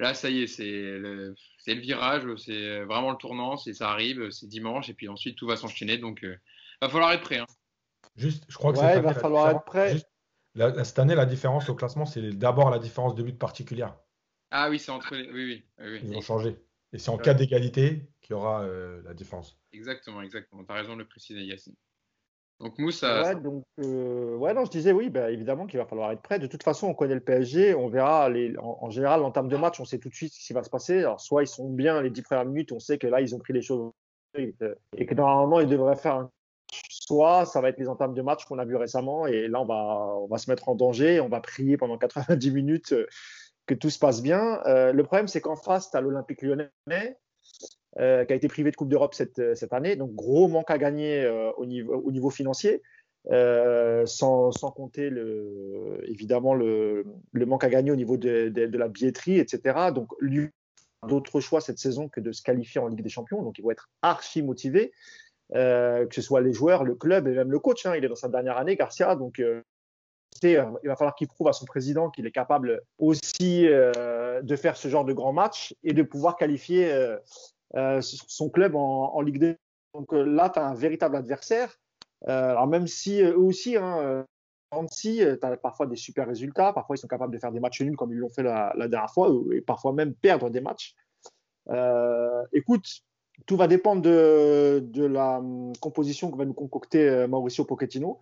[0.00, 1.36] Là, ça y est, c'est le,
[1.66, 5.54] le, virage, c'est vraiment le tournant, ça arrive, c'est dimanche, et puis ensuite tout va
[5.54, 5.98] s'enchaîner.
[5.98, 6.26] Donc,
[6.80, 7.38] va falloir être prêt.
[7.38, 7.46] Hein.
[8.16, 9.96] Juste, je crois que ouais, il va falloir être prêt.
[10.56, 13.94] cette année, la différence au classement, c'est d'abord la différence de but particulière.
[14.50, 15.30] Ah oui, c'est entre les.
[15.30, 16.00] Oui, oui.
[16.02, 16.56] Ils vont changer.
[16.92, 19.56] Et c'est en cas d'égalité qu'il y aura euh, la différence.
[19.72, 20.64] Exactement, exactement.
[20.64, 21.76] Tu as raison de le préciser, Yacine.
[22.64, 23.22] Donc Moussa.
[23.22, 26.38] Ouais, donc, euh, ouais, non, je disais oui, bah, évidemment qu'il va falloir être prêt.
[26.38, 28.30] De toute façon, on connaît le PSG, on verra.
[28.30, 30.62] Les, en, général, en termes de match, on sait tout de suite ce qui va
[30.62, 31.00] se passer.
[31.00, 33.38] Alors, soit ils sont bien les dix premières minutes, on sait que là, ils ont
[33.38, 33.92] pris les choses
[34.36, 36.30] et que normalement, ils devraient faire un
[36.88, 39.64] soit ça va être les entames de match qu'on a vu récemment et là on
[39.64, 39.74] va,
[40.16, 42.94] on va se mettre en danger, on va prier pendant 90 minutes
[43.66, 44.60] que tout se passe bien.
[44.66, 46.70] le problème, c'est qu'en face, tu as l'Olympique lyonnais,
[47.96, 49.96] qui a été privé de Coupe d'Europe cette, cette, année.
[49.96, 51.26] Donc, gros manque à gagner
[51.56, 52.82] au, niveau, au niveau financier.
[53.30, 55.10] Euh, sans, sans, compter
[56.02, 59.90] évidemment le, manque à gagner au niveau de, la billetterie, etc.
[59.94, 60.50] Donc, lui,
[61.08, 63.42] d'autres choix cette saison que de se qualifier en Ligue des Champions.
[63.42, 64.92] Donc, ils vont être archi motivés,
[65.54, 67.86] euh, que ce soit les joueurs, le club et même le coach.
[67.86, 67.94] Hein.
[67.96, 69.16] Il est dans sa dernière année, Garcia.
[69.16, 69.62] Donc, euh,
[70.42, 74.76] il va falloir qu'il prouve à son président qu'il est capable aussi euh, de faire
[74.76, 77.16] ce genre de grand match et de pouvoir qualifier euh,
[78.00, 79.56] son club en, Ligue des
[79.94, 81.74] Donc, là, tu as un véritable adversaire.
[82.28, 84.24] Euh, alors même si eux aussi, hein,
[84.74, 87.60] Nancy, euh, tu as parfois des super résultats, parfois ils sont capables de faire des
[87.60, 90.94] matchs nuls comme ils l'ont fait la, dernière fois, et parfois même perdre des matchs.
[91.70, 92.86] Euh, écoute,
[93.46, 98.20] tout va dépendre de, la hum, composition que va nous concocter Mauricio Pochettino.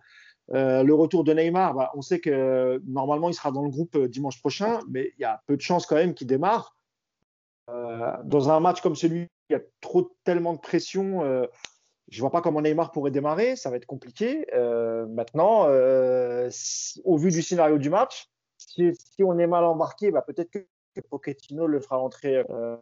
[0.51, 3.97] Euh, le retour de Neymar, bah, on sait que normalement il sera dans le groupe
[3.97, 6.75] dimanche prochain, mais il y a peu de chances quand même qu'il démarre.
[7.69, 11.47] Euh, dans un match comme celui, il y a trop tellement de pression.
[12.09, 14.45] Je vois pas comment Neymar pourrait démarrer, ça va être compliqué.
[14.53, 16.49] Euh, maintenant, euh,
[17.05, 20.59] au vu du scénario du match, si, on est mal embarqué, bah, peut-être que
[21.09, 22.77] Pochettino le fera entrer, euh,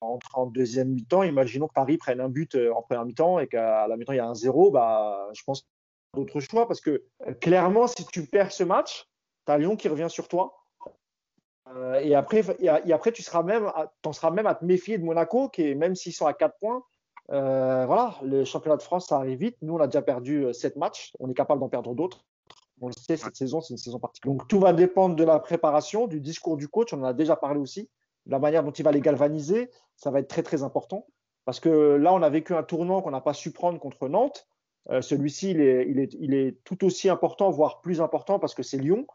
[0.00, 1.22] en deuxième mi-temps.
[1.22, 4.20] Imaginons que Paris prenne un but en première mi-temps et qu'à la mi-temps il y
[4.20, 4.70] a un zéro.
[4.70, 5.66] Bah, je pense
[6.14, 7.04] d'autres choix parce que
[7.40, 9.08] clairement, si tu perds ce match,
[9.46, 10.63] tu as Lyon qui revient sur toi.
[12.02, 13.70] Et, après, et, après, tu seras même,
[14.04, 16.82] en seras même à te méfier de Monaco, qui même s'ils sont à 4 points,
[17.30, 19.56] euh, voilà, le championnat de France, ça arrive vite.
[19.62, 21.12] Nous, on a déjà perdu 7 euh, matchs.
[21.18, 22.24] On est capable d'en perdre d'autres.
[22.80, 24.36] On le sait, cette saison, c'est une saison particulière.
[24.36, 26.92] Donc, tout va dépendre de la préparation, du discours du coach.
[26.92, 27.88] On en a déjà parlé aussi.
[28.26, 31.06] De la manière dont il va les galvaniser, ça va être très, très important.
[31.44, 34.46] Parce que là, on a vécu un tournant qu'on n'a pas su prendre contre Nantes.
[34.90, 38.54] Euh, celui-ci, il est, il, est, il est tout aussi important, voire plus important, parce
[38.54, 39.06] que c'est Lyon.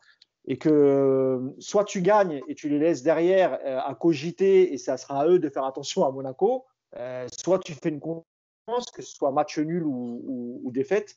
[0.50, 5.22] Et que soit tu gagnes et tu les laisses derrière à cogiter, et ça sera
[5.22, 6.66] à eux de faire attention à Monaco,
[6.96, 11.16] euh, soit tu fais une confiance, que ce soit match nul ou, défaite,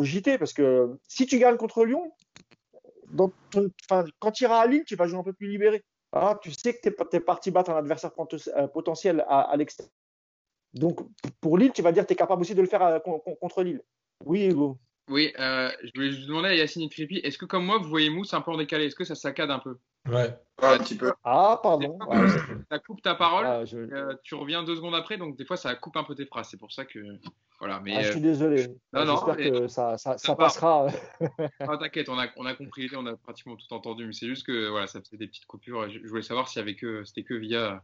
[0.00, 2.12] JT, parce que si tu gagnes contre Lyon,
[4.18, 5.84] quand tu iras à Lille, tu vas jouer un peu plus libéré.
[6.12, 8.12] Ah, tu sais que tu es, parti battre un adversaire
[8.56, 9.92] euh, potentiel à, l'extérieur.
[10.72, 11.00] Donc,
[11.40, 13.62] pour Lille, tu vas dire que tu es capable aussi de le faire euh, contre
[13.62, 13.82] Lille.
[14.24, 14.78] Oui, Hugo.
[15.08, 18.08] Oui, euh, je voulais juste demander à Yacine Trippi, est-ce que comme moi, vous voyez
[18.08, 18.86] Mousse un peu en décalé?
[18.86, 19.76] Est-ce que ça saccade un peu?
[20.08, 20.34] Ouais.
[20.62, 21.12] un petit peu.
[21.24, 21.98] Ah, pardon.
[22.70, 25.74] Ça coupe ta parole, ah, euh, tu reviens deux secondes après, donc des fois ça
[25.74, 26.48] coupe un peu tes phrases.
[26.50, 27.00] C'est pour ça que.
[27.58, 28.66] Voilà, mais, ah, je suis désolé.
[28.92, 30.88] J'espère que ça, ça, ça passera.
[31.60, 34.46] ah, T'inquiète, on a, on a compris, on a pratiquement tout entendu, mais c'est juste
[34.46, 35.88] que voilà, ça faisait des petites coupures.
[35.88, 37.82] Je, voulais savoir si c'était que via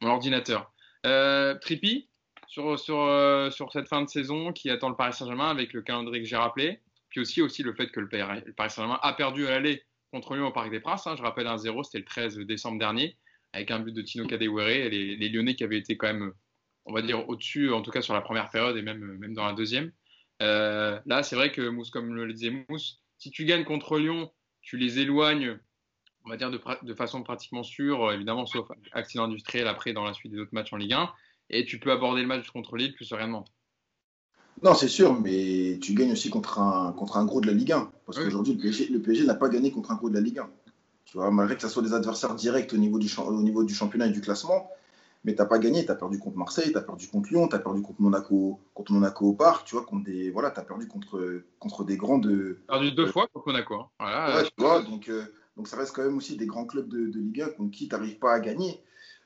[0.00, 0.72] mon ordinateur.
[1.06, 2.08] Euh, Trippi
[2.52, 5.80] sur, sur, euh, sur cette fin de saison qui attend le Paris Saint-Germain avec le
[5.80, 9.46] calendrier que j'ai rappelé, puis aussi, aussi le fait que le Paris Saint-Germain a perdu
[9.46, 11.06] à l'aller contre Lyon au Parc des Princes.
[11.06, 11.14] Hein.
[11.16, 13.16] je rappelle un 0, c'était le 13 décembre dernier,
[13.54, 16.34] avec un but de Tino Kadewere et les, les, Lyonnais qui avaient été quand même,
[16.84, 19.46] on va dire, au-dessus, en tout cas sur la première période et même, même dans
[19.46, 19.90] la deuxième.
[20.42, 24.30] Euh, là, c'est vrai que Mousse, comme le disait Mousse, si tu gagnes contre Lyon,
[24.60, 25.58] tu les éloignes,
[26.26, 30.12] on va dire, de, de façon pratiquement sûre, évidemment, sauf accident industriel après dans la
[30.12, 31.10] suite des autres matchs en Ligue 1
[31.50, 33.44] et tu peux aborder le match contre Lille plus sereinement.
[34.62, 37.72] Non, c'est sûr, mais tu gagnes aussi contre un, contre un gros de la Ligue
[37.72, 37.90] 1.
[38.06, 40.48] Parce qu'aujourd'hui, le PSG, n'a pas gagné contre un gros de la Ligue 1.
[41.04, 43.74] Tu vois, malgré que ce soit des adversaires directs au niveau du, au niveau du
[43.74, 44.70] championnat et du classement,
[45.24, 45.84] mais tu n'as pas gagné.
[45.84, 48.60] Tu as perdu contre Marseille, tu as perdu contre Lyon, tu as perdu contre Monaco,
[48.72, 51.96] contre Monaco au parc, tu vois, contre des, voilà, tu as perdu contre, contre des
[51.96, 52.60] grands de.
[52.68, 53.74] perdu deux fois contre Monaco.
[53.74, 53.88] Hein.
[53.98, 55.24] Voilà, tu vois, donc, euh,
[55.56, 57.88] donc ça reste quand même aussi des grands clubs de, de Ligue 1 contre qui
[57.88, 58.80] tu n'arrives pas à gagner.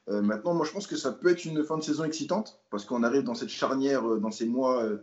[0.09, 2.85] Euh, maintenant, moi, je pense que ça peut être une fin de saison excitante parce
[2.85, 4.99] qu'on arrive dans cette charnière, euh, dans ces mois euh,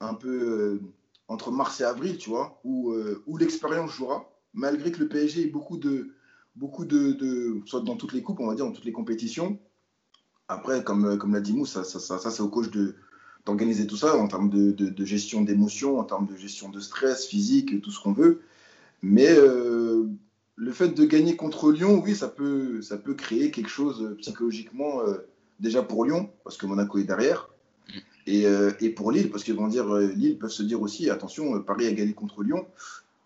[0.00, 0.80] un peu
[1.28, 2.92] entre mars et avril, tu vois, où,
[3.26, 6.08] où l'expérience jouera, malgré que le PSG ait beaucoup de,
[6.56, 9.60] beaucoup de, de, soit dans toutes les coupes, on va dire, dans toutes les compétitions.
[10.48, 12.96] Après, comme, comme l'a dit Mou, ça, ça, ça, c'est au coach de,
[13.46, 17.26] d'organiser tout ça en termes de, de gestion d'émotions, en termes de gestion de stress
[17.26, 18.40] physique, tout ce qu'on veut.
[19.02, 19.28] Mais
[20.60, 24.14] le fait de gagner contre Lyon, oui, ça peut, ça peut créer quelque chose euh,
[24.16, 25.26] psychologiquement euh,
[25.58, 27.48] déjà pour Lyon, parce que Monaco est derrière,
[28.26, 31.62] et, euh, et pour Lille, parce qu'ils vont dire, Lille peuvent se dire aussi, attention,
[31.62, 32.66] Paris a gagné contre Lyon,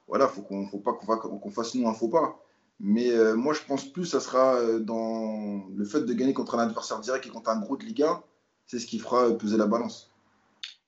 [0.06, 2.40] voilà, faut qu'on, faut pas qu'on, fasse nous un faux pas.
[2.78, 7.00] Mais moi, je pense plus, ça sera dans le fait de gagner contre un adversaire
[7.00, 8.22] direct et contre un gros de Ligue 1,
[8.66, 10.12] c'est ce qui fera peser la balance.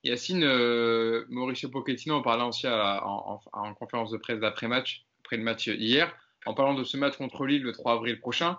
[0.04, 0.44] Yacine,
[1.28, 6.12] Mauricio Pochettino en parlant aussi en, en, conférence de presse d'après-match, après le match hier,
[6.46, 8.58] en parlant de ce match contre Lille le 3 avril prochain.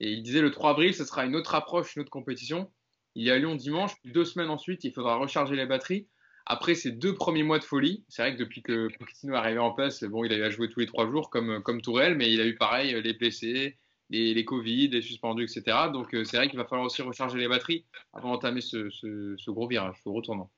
[0.00, 2.70] Et il disait le 3 avril, ce sera une autre approche, une autre compétition.
[3.14, 6.08] Il y a Lyon dimanche, deux semaines ensuite, il faudra recharger les batteries.
[6.46, 9.58] Après ces deux premiers mois de folie, c'est vrai que depuis que Pochettino est arrivé
[9.58, 12.40] en place, bon, il a jouer tous les trois jours comme, comme Tourelle, mais il
[12.40, 13.76] a eu pareil les blessés,
[14.08, 15.76] les, les Covid, les suspendus, etc.
[15.92, 17.84] Donc c'est vrai qu'il va falloir aussi recharger les batteries
[18.14, 20.50] avant d'entamer ce, ce, gros virage, ce retournant.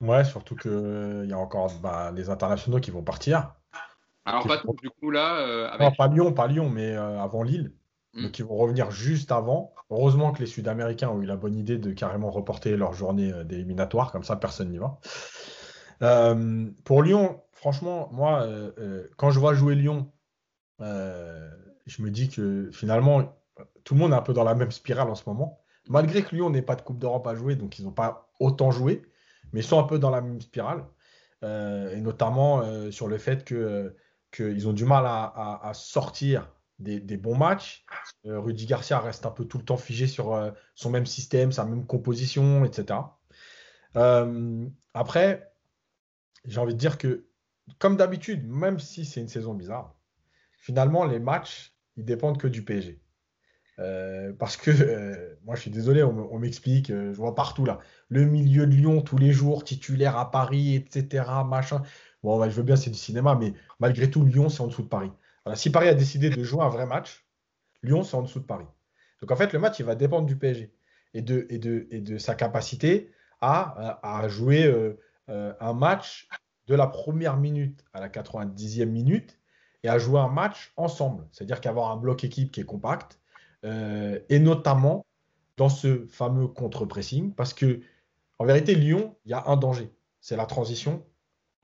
[0.00, 3.54] Ouais, surtout qu'il y a encore bah, les internationaux qui vont partir.
[4.24, 5.72] Alors, pas tout, du coup, là.
[5.72, 5.80] avec...
[5.80, 7.72] Non, pas Lyon, pas Lyon, mais avant Lille.
[8.14, 8.22] Mm.
[8.22, 9.74] Donc, ils vont revenir juste avant.
[9.90, 14.12] Heureusement que les Sud-Américains ont eu la bonne idée de carrément reporter leur journée d'éliminatoire,
[14.12, 14.98] comme ça, personne n'y va.
[16.02, 20.10] Euh, pour Lyon, franchement, moi, euh, euh, quand je vois jouer Lyon,
[20.80, 23.38] je me dis que finalement,
[23.84, 25.60] tout le monde est un peu dans la même spirale en ce moment.
[25.88, 28.70] Malgré que Lyon n'ait pas de Coupe d'Europe à jouer, donc ils n'ont pas autant
[28.70, 29.02] joué,
[29.52, 30.84] mais ils sont un peu dans la même spirale.
[31.42, 33.44] et notamment sur le fait
[34.34, 37.84] qu'ils ont du mal à, sortir des, bons matchs.
[38.24, 41.86] Rudy Garcia reste un peu tout le temps figé sur son même système, sa même
[41.86, 43.00] composition, etc.
[44.94, 45.54] après,
[46.44, 47.26] j'ai envie de dire que,
[47.78, 49.94] comme d'habitude, même si c'est une saison bizarre,
[50.58, 53.00] finalement, les matchs, ils dépendent que du PSG.
[53.80, 57.80] Euh, parce que, euh, moi je suis désolé, on, m'explique, euh, je vois partout là,
[58.08, 61.24] le milieu de Lyon tous les jours, titulaire à Paris, etc.
[61.44, 61.82] Machin.
[62.24, 64.88] Bon, je veux bien, c'est du cinéma, mais malgré tout, Lyon, c'est en dessous de
[64.88, 65.12] Paris.
[65.54, 67.26] si Paris a décidé de jouer un vrai match,
[67.82, 68.66] Lyon, c'est en dessous de Paris.
[69.20, 70.72] Donc en fait, le match, il va dépendre du PSG
[71.12, 76.28] et de, et de, et de sa capacité à, à jouer euh, un match
[76.66, 79.38] de la première minute à la 90e minute
[79.82, 81.26] et à jouer un match ensemble.
[81.30, 83.20] C'est-à-dire qu'avoir un bloc équipe qui est compact
[83.64, 85.04] euh, et notamment
[85.58, 87.80] dans ce fameux contre-pressing parce que
[88.38, 89.94] en vérité, Lyon, il y a un danger.
[90.20, 91.04] C'est la transition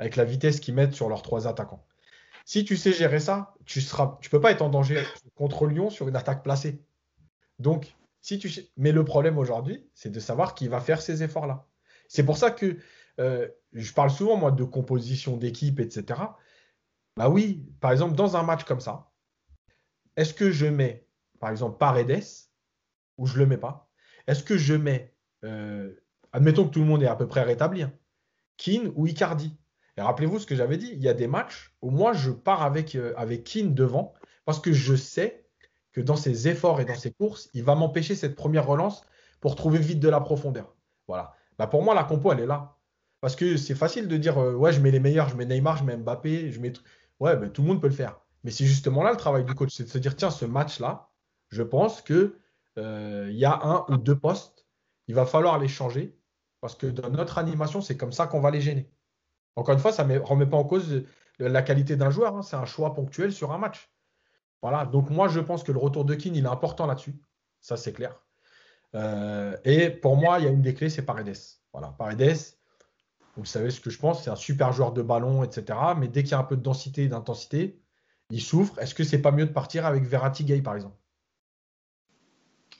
[0.00, 1.86] avec la vitesse qu'ils mettent sur leurs trois attaquants.
[2.46, 5.04] Si tu sais gérer ça, tu ne tu peux pas être en danger
[5.34, 6.82] contre Lyon sur une attaque placée.
[7.58, 11.66] Donc, si tu mais le problème aujourd'hui, c'est de savoir qui va faire ces efforts-là.
[12.08, 12.78] C'est pour ça que
[13.20, 16.18] euh, je parle souvent, moi, de composition d'équipe, etc.
[17.16, 19.10] Bah oui, par exemple, dans un match comme ça,
[20.16, 21.06] est-ce que je mets,
[21.40, 22.24] par exemple, Paredes
[23.18, 23.90] ou je ne le mets pas?
[24.26, 25.14] Est-ce que je mets,
[25.44, 25.94] euh,
[26.32, 27.92] admettons que tout le monde est à peu près rétabli, hein,
[28.56, 29.58] Keane ou Icardi?
[30.02, 32.94] Rappelez-vous ce que j'avais dit, il y a des matchs où moi, je pars avec,
[32.94, 33.14] euh,
[33.64, 34.14] devant
[34.44, 35.46] parce que je sais
[35.92, 39.02] que dans ses efforts et dans ses courses, il va m'empêcher cette première relance
[39.40, 40.74] pour trouver vite de la profondeur.
[41.08, 41.34] Voilà.
[41.58, 42.76] Bah pour moi, la compo, elle est là.
[43.20, 45.76] Parce que c'est facile de dire, euh, ouais, je mets les meilleurs, je mets Neymar,
[45.76, 46.72] je mets Mbappé, je mets.
[47.18, 48.20] Ouais, ben, tout le monde peut le faire.
[48.44, 51.10] Mais c'est justement là le travail du coach, c'est de se dire, tiens, ce match-là,
[51.48, 52.32] je pense qu'il
[52.78, 54.66] euh, y a un ou deux postes,
[55.08, 56.16] il va falloir les changer.
[56.60, 58.90] Parce que dans notre animation, c'est comme ça qu'on va les gêner.
[59.56, 61.04] Encore une fois, ça ne remet pas en cause
[61.38, 62.42] la qualité d'un joueur, hein.
[62.42, 63.90] c'est un choix ponctuel sur un match.
[64.62, 67.14] Voilà, donc moi je pense que le retour de Keane, il est important là-dessus.
[67.60, 68.20] Ça, c'est clair.
[68.94, 71.36] Euh, et pour moi, il y a une des clés, c'est Paredes.
[71.72, 72.36] Voilà, Paredes,
[73.36, 75.78] vous savez ce que je pense, c'est un super joueur de ballon, etc.
[75.96, 77.80] Mais dès qu'il y a un peu de densité et d'intensité,
[78.30, 78.78] il souffre.
[78.78, 80.96] Est-ce que c'est pas mieux de partir avec Verratti Gay, par exemple?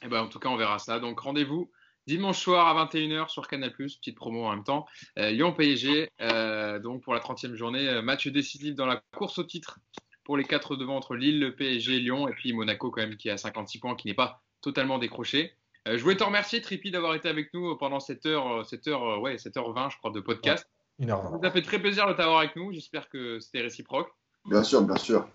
[0.03, 0.99] Eh ben, En tout cas, on verra ça.
[0.99, 1.71] Donc rendez-vous
[2.11, 4.85] dimanche soir à 21h sur Canal+, petite promo en même temps.
[5.19, 9.45] Euh, Lyon-PSG, euh, donc pour la 30e journée, euh, match décisif dans la course au
[9.45, 9.79] titre
[10.25, 13.31] pour les quatre devant entre Lille, le PSG, Lyon et puis Monaco quand même qui
[13.31, 15.55] a 56 points, qui n'est pas totalement décroché.
[15.87, 19.21] Euh, je voulais te remercier, Tripi, d'avoir été avec nous pendant cette heure, cette heure,
[19.21, 20.69] ouais, 7h20, je crois, de podcast.
[21.01, 22.73] Ça Ça fait très plaisir de t'avoir avec nous.
[22.73, 24.11] J'espère que c'était réciproque.
[24.47, 25.29] Bien sûr, bien sûr.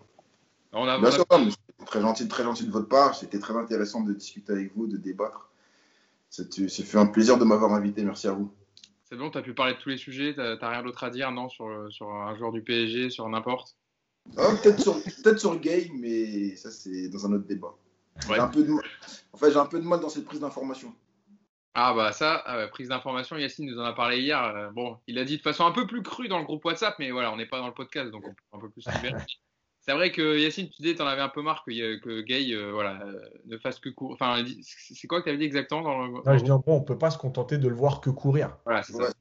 [0.73, 1.25] On a, bien sûr,
[1.85, 3.15] très gentil, très gentil de votre part.
[3.15, 5.49] C'était très intéressant de discuter avec vous, de débattre.
[6.49, 8.03] C'est fait un plaisir de m'avoir invité.
[8.03, 8.51] Merci à vous.
[9.03, 10.33] C'est bon, tu as pu parler de tous les sujets.
[10.33, 13.77] Tu n'as rien d'autre à dire, non, sur, sur un joueur du PSG, sur n'importe?
[14.37, 17.75] Ah, Peut-être sur, peut sur game, mais ça, c'est dans un autre débat.
[18.27, 18.71] J'ai un peu de...
[19.33, 20.93] En fait, j'ai un peu de mal dans cette prise d'information.
[21.77, 24.41] Ah bah ça, euh, prise d'information, Yacine nous en a parlé hier.
[24.41, 26.95] Euh, bon, il a dit de façon un peu plus crue dans le groupe WhatsApp,
[26.99, 28.85] mais voilà, on n'est pas dans le podcast, donc on peut un peu plus
[29.85, 32.53] C'est vrai que Yacine, tu disais, tu en avais un peu marre que, que Gay
[32.53, 32.99] euh, voilà,
[33.45, 34.15] ne fasse que courir.
[34.19, 36.11] Enfin, c'est quoi que tu avais dit exactement dans le...
[36.11, 38.57] non, je dis en gros, on peut pas se contenter de le voir que courir.
[38.65, 39.13] Voilà, c'est ça.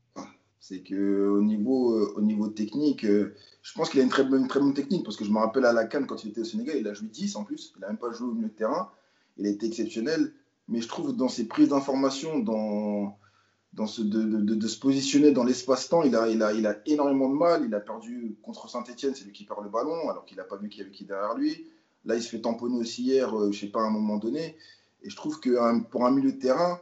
[0.61, 4.73] C'est qu'au niveau, au niveau technique, je pense qu'il a une très, bonne, très bonne
[4.73, 6.89] technique parce que je me rappelle à la Cannes quand il était au Sénégal, il
[6.89, 8.91] a joué 10 en plus, il n'a même pas joué au milieu de terrain,
[9.37, 10.33] il a été exceptionnel,
[10.69, 13.19] mais je trouve dans ses prises d'information, dans,
[13.75, 16.77] dans ce, de, de, de, se positionner dans l'espace-temps, il a, il, a, il a
[16.87, 20.25] énormément de mal, il a perdu contre Saint-Etienne, c'est lui qui perd le ballon alors
[20.25, 21.67] qu'il n'a pas vu qu'il y avait qui derrière lui.
[22.05, 24.19] Là, il se fait tamponner aussi hier, euh, je ne sais pas, à un moment
[24.19, 24.57] donné.
[25.03, 26.81] Et je trouve que pour un milieu de terrain,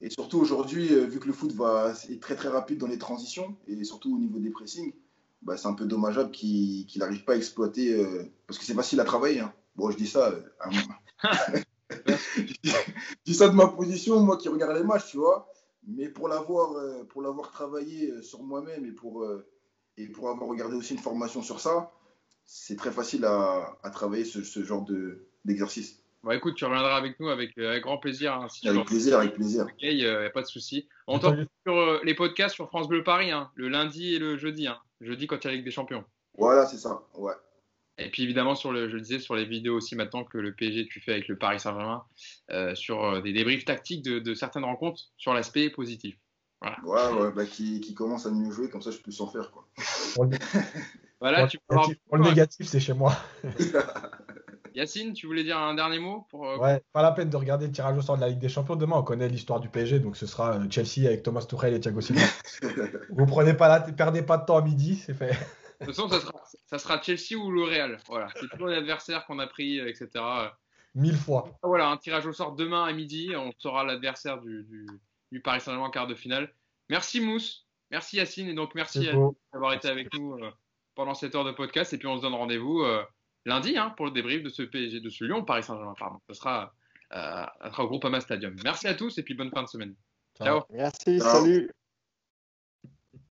[0.00, 2.98] et surtout aujourd'hui, euh, vu que le foot va, est très très rapide dans les
[2.98, 4.92] transitions, et surtout au niveau des pressings,
[5.42, 9.00] bah, c'est un peu dommageable qu'il n'arrive pas à exploiter, euh, parce que c'est facile
[9.00, 9.40] à travailler.
[9.40, 9.52] Hein.
[9.76, 10.30] Bon, je dis ça.
[10.30, 10.42] Euh,
[12.06, 12.64] je
[13.24, 15.50] dis ça de ma position, moi qui regarde les matchs, tu vois.
[15.86, 19.26] Mais pour l'avoir euh, pour l'avoir travaillé sur moi-même et pour,
[19.96, 21.92] et pour avoir regardé aussi une formation sur ça,
[22.44, 26.02] c'est très facile à, à travailler ce, ce, genre de, d'exercice.
[26.24, 28.34] Bon, écoute, tu reviendras avec nous avec, avec grand plaisir.
[28.34, 29.64] hein, si tu Avec plaisir, avec plaisir.
[29.64, 30.88] Ok, il n'y a pas de souci.
[31.06, 34.36] On t'entend sur euh, les podcasts sur France Bleu Paris, hein, le lundi et le
[34.36, 34.66] jeudi.
[34.66, 34.78] Hein.
[35.00, 36.04] Jeudi quand il y a la Ligue des Champions.
[36.36, 37.02] Voilà, c'est ça.
[37.14, 37.34] Ouais.
[37.98, 40.54] Et puis évidemment, sur le, je le disais, sur les vidéos aussi maintenant que le
[40.54, 42.04] PSG tu fais avec le Paris Saint-Germain,
[42.50, 46.16] euh, sur euh, des débriefs tactiques de, de certaines rencontres sur l'aspect positif.
[46.62, 49.50] Ouais, ouais, bah, qui, qui commence à mieux jouer, comme ça je peux s'en faire.
[49.50, 49.68] Quoi.
[50.14, 50.38] Pour le,
[51.20, 53.16] Voilà, pour tu peux le avoir négatif, pour le négatif, c'est chez moi.
[54.74, 57.66] Yacine, tu voulais dire un dernier mot pour, euh, Ouais, pas la peine de regarder
[57.66, 58.76] le tirage au sort de la Ligue des Champions.
[58.76, 62.00] Demain, on connaît l'histoire du PSG, donc ce sera Chelsea avec Thomas Tuchel et Thiago
[62.00, 62.22] Silva.
[63.10, 65.36] Vous prenez pas la, perdez pas de temps à midi, c'est fait.
[65.80, 67.98] De toute façon, ça sera, ça sera Chelsea ou le Real.
[68.08, 70.08] Voilà, c'est toujours l'adversaire qu'on a pris, etc.
[70.94, 71.56] Mille fois.
[71.62, 73.32] Voilà, un tirage au sort demain à midi.
[73.36, 74.86] On saura l'adversaire du, du,
[75.30, 76.52] du Paris Saint-Germain en quart de finale.
[76.88, 79.08] Merci Mousse, merci Yacine, et donc merci
[79.52, 80.50] d'avoir été avec nous euh,
[80.94, 81.92] pendant cette heure de podcast.
[81.92, 83.02] Et puis on se donne rendez-vous euh,
[83.44, 85.94] lundi hein, pour le débrief de ce PSG, de ce Lyon Paris Saint-Germain.
[85.98, 86.72] Pardon, ce sera,
[87.12, 88.56] euh, ça sera au Groupama Stadium.
[88.64, 89.94] Merci à tous et puis bonne fin de semaine.
[90.36, 90.62] Ciao.
[90.70, 91.40] Merci, Ciao.
[91.40, 91.70] salut.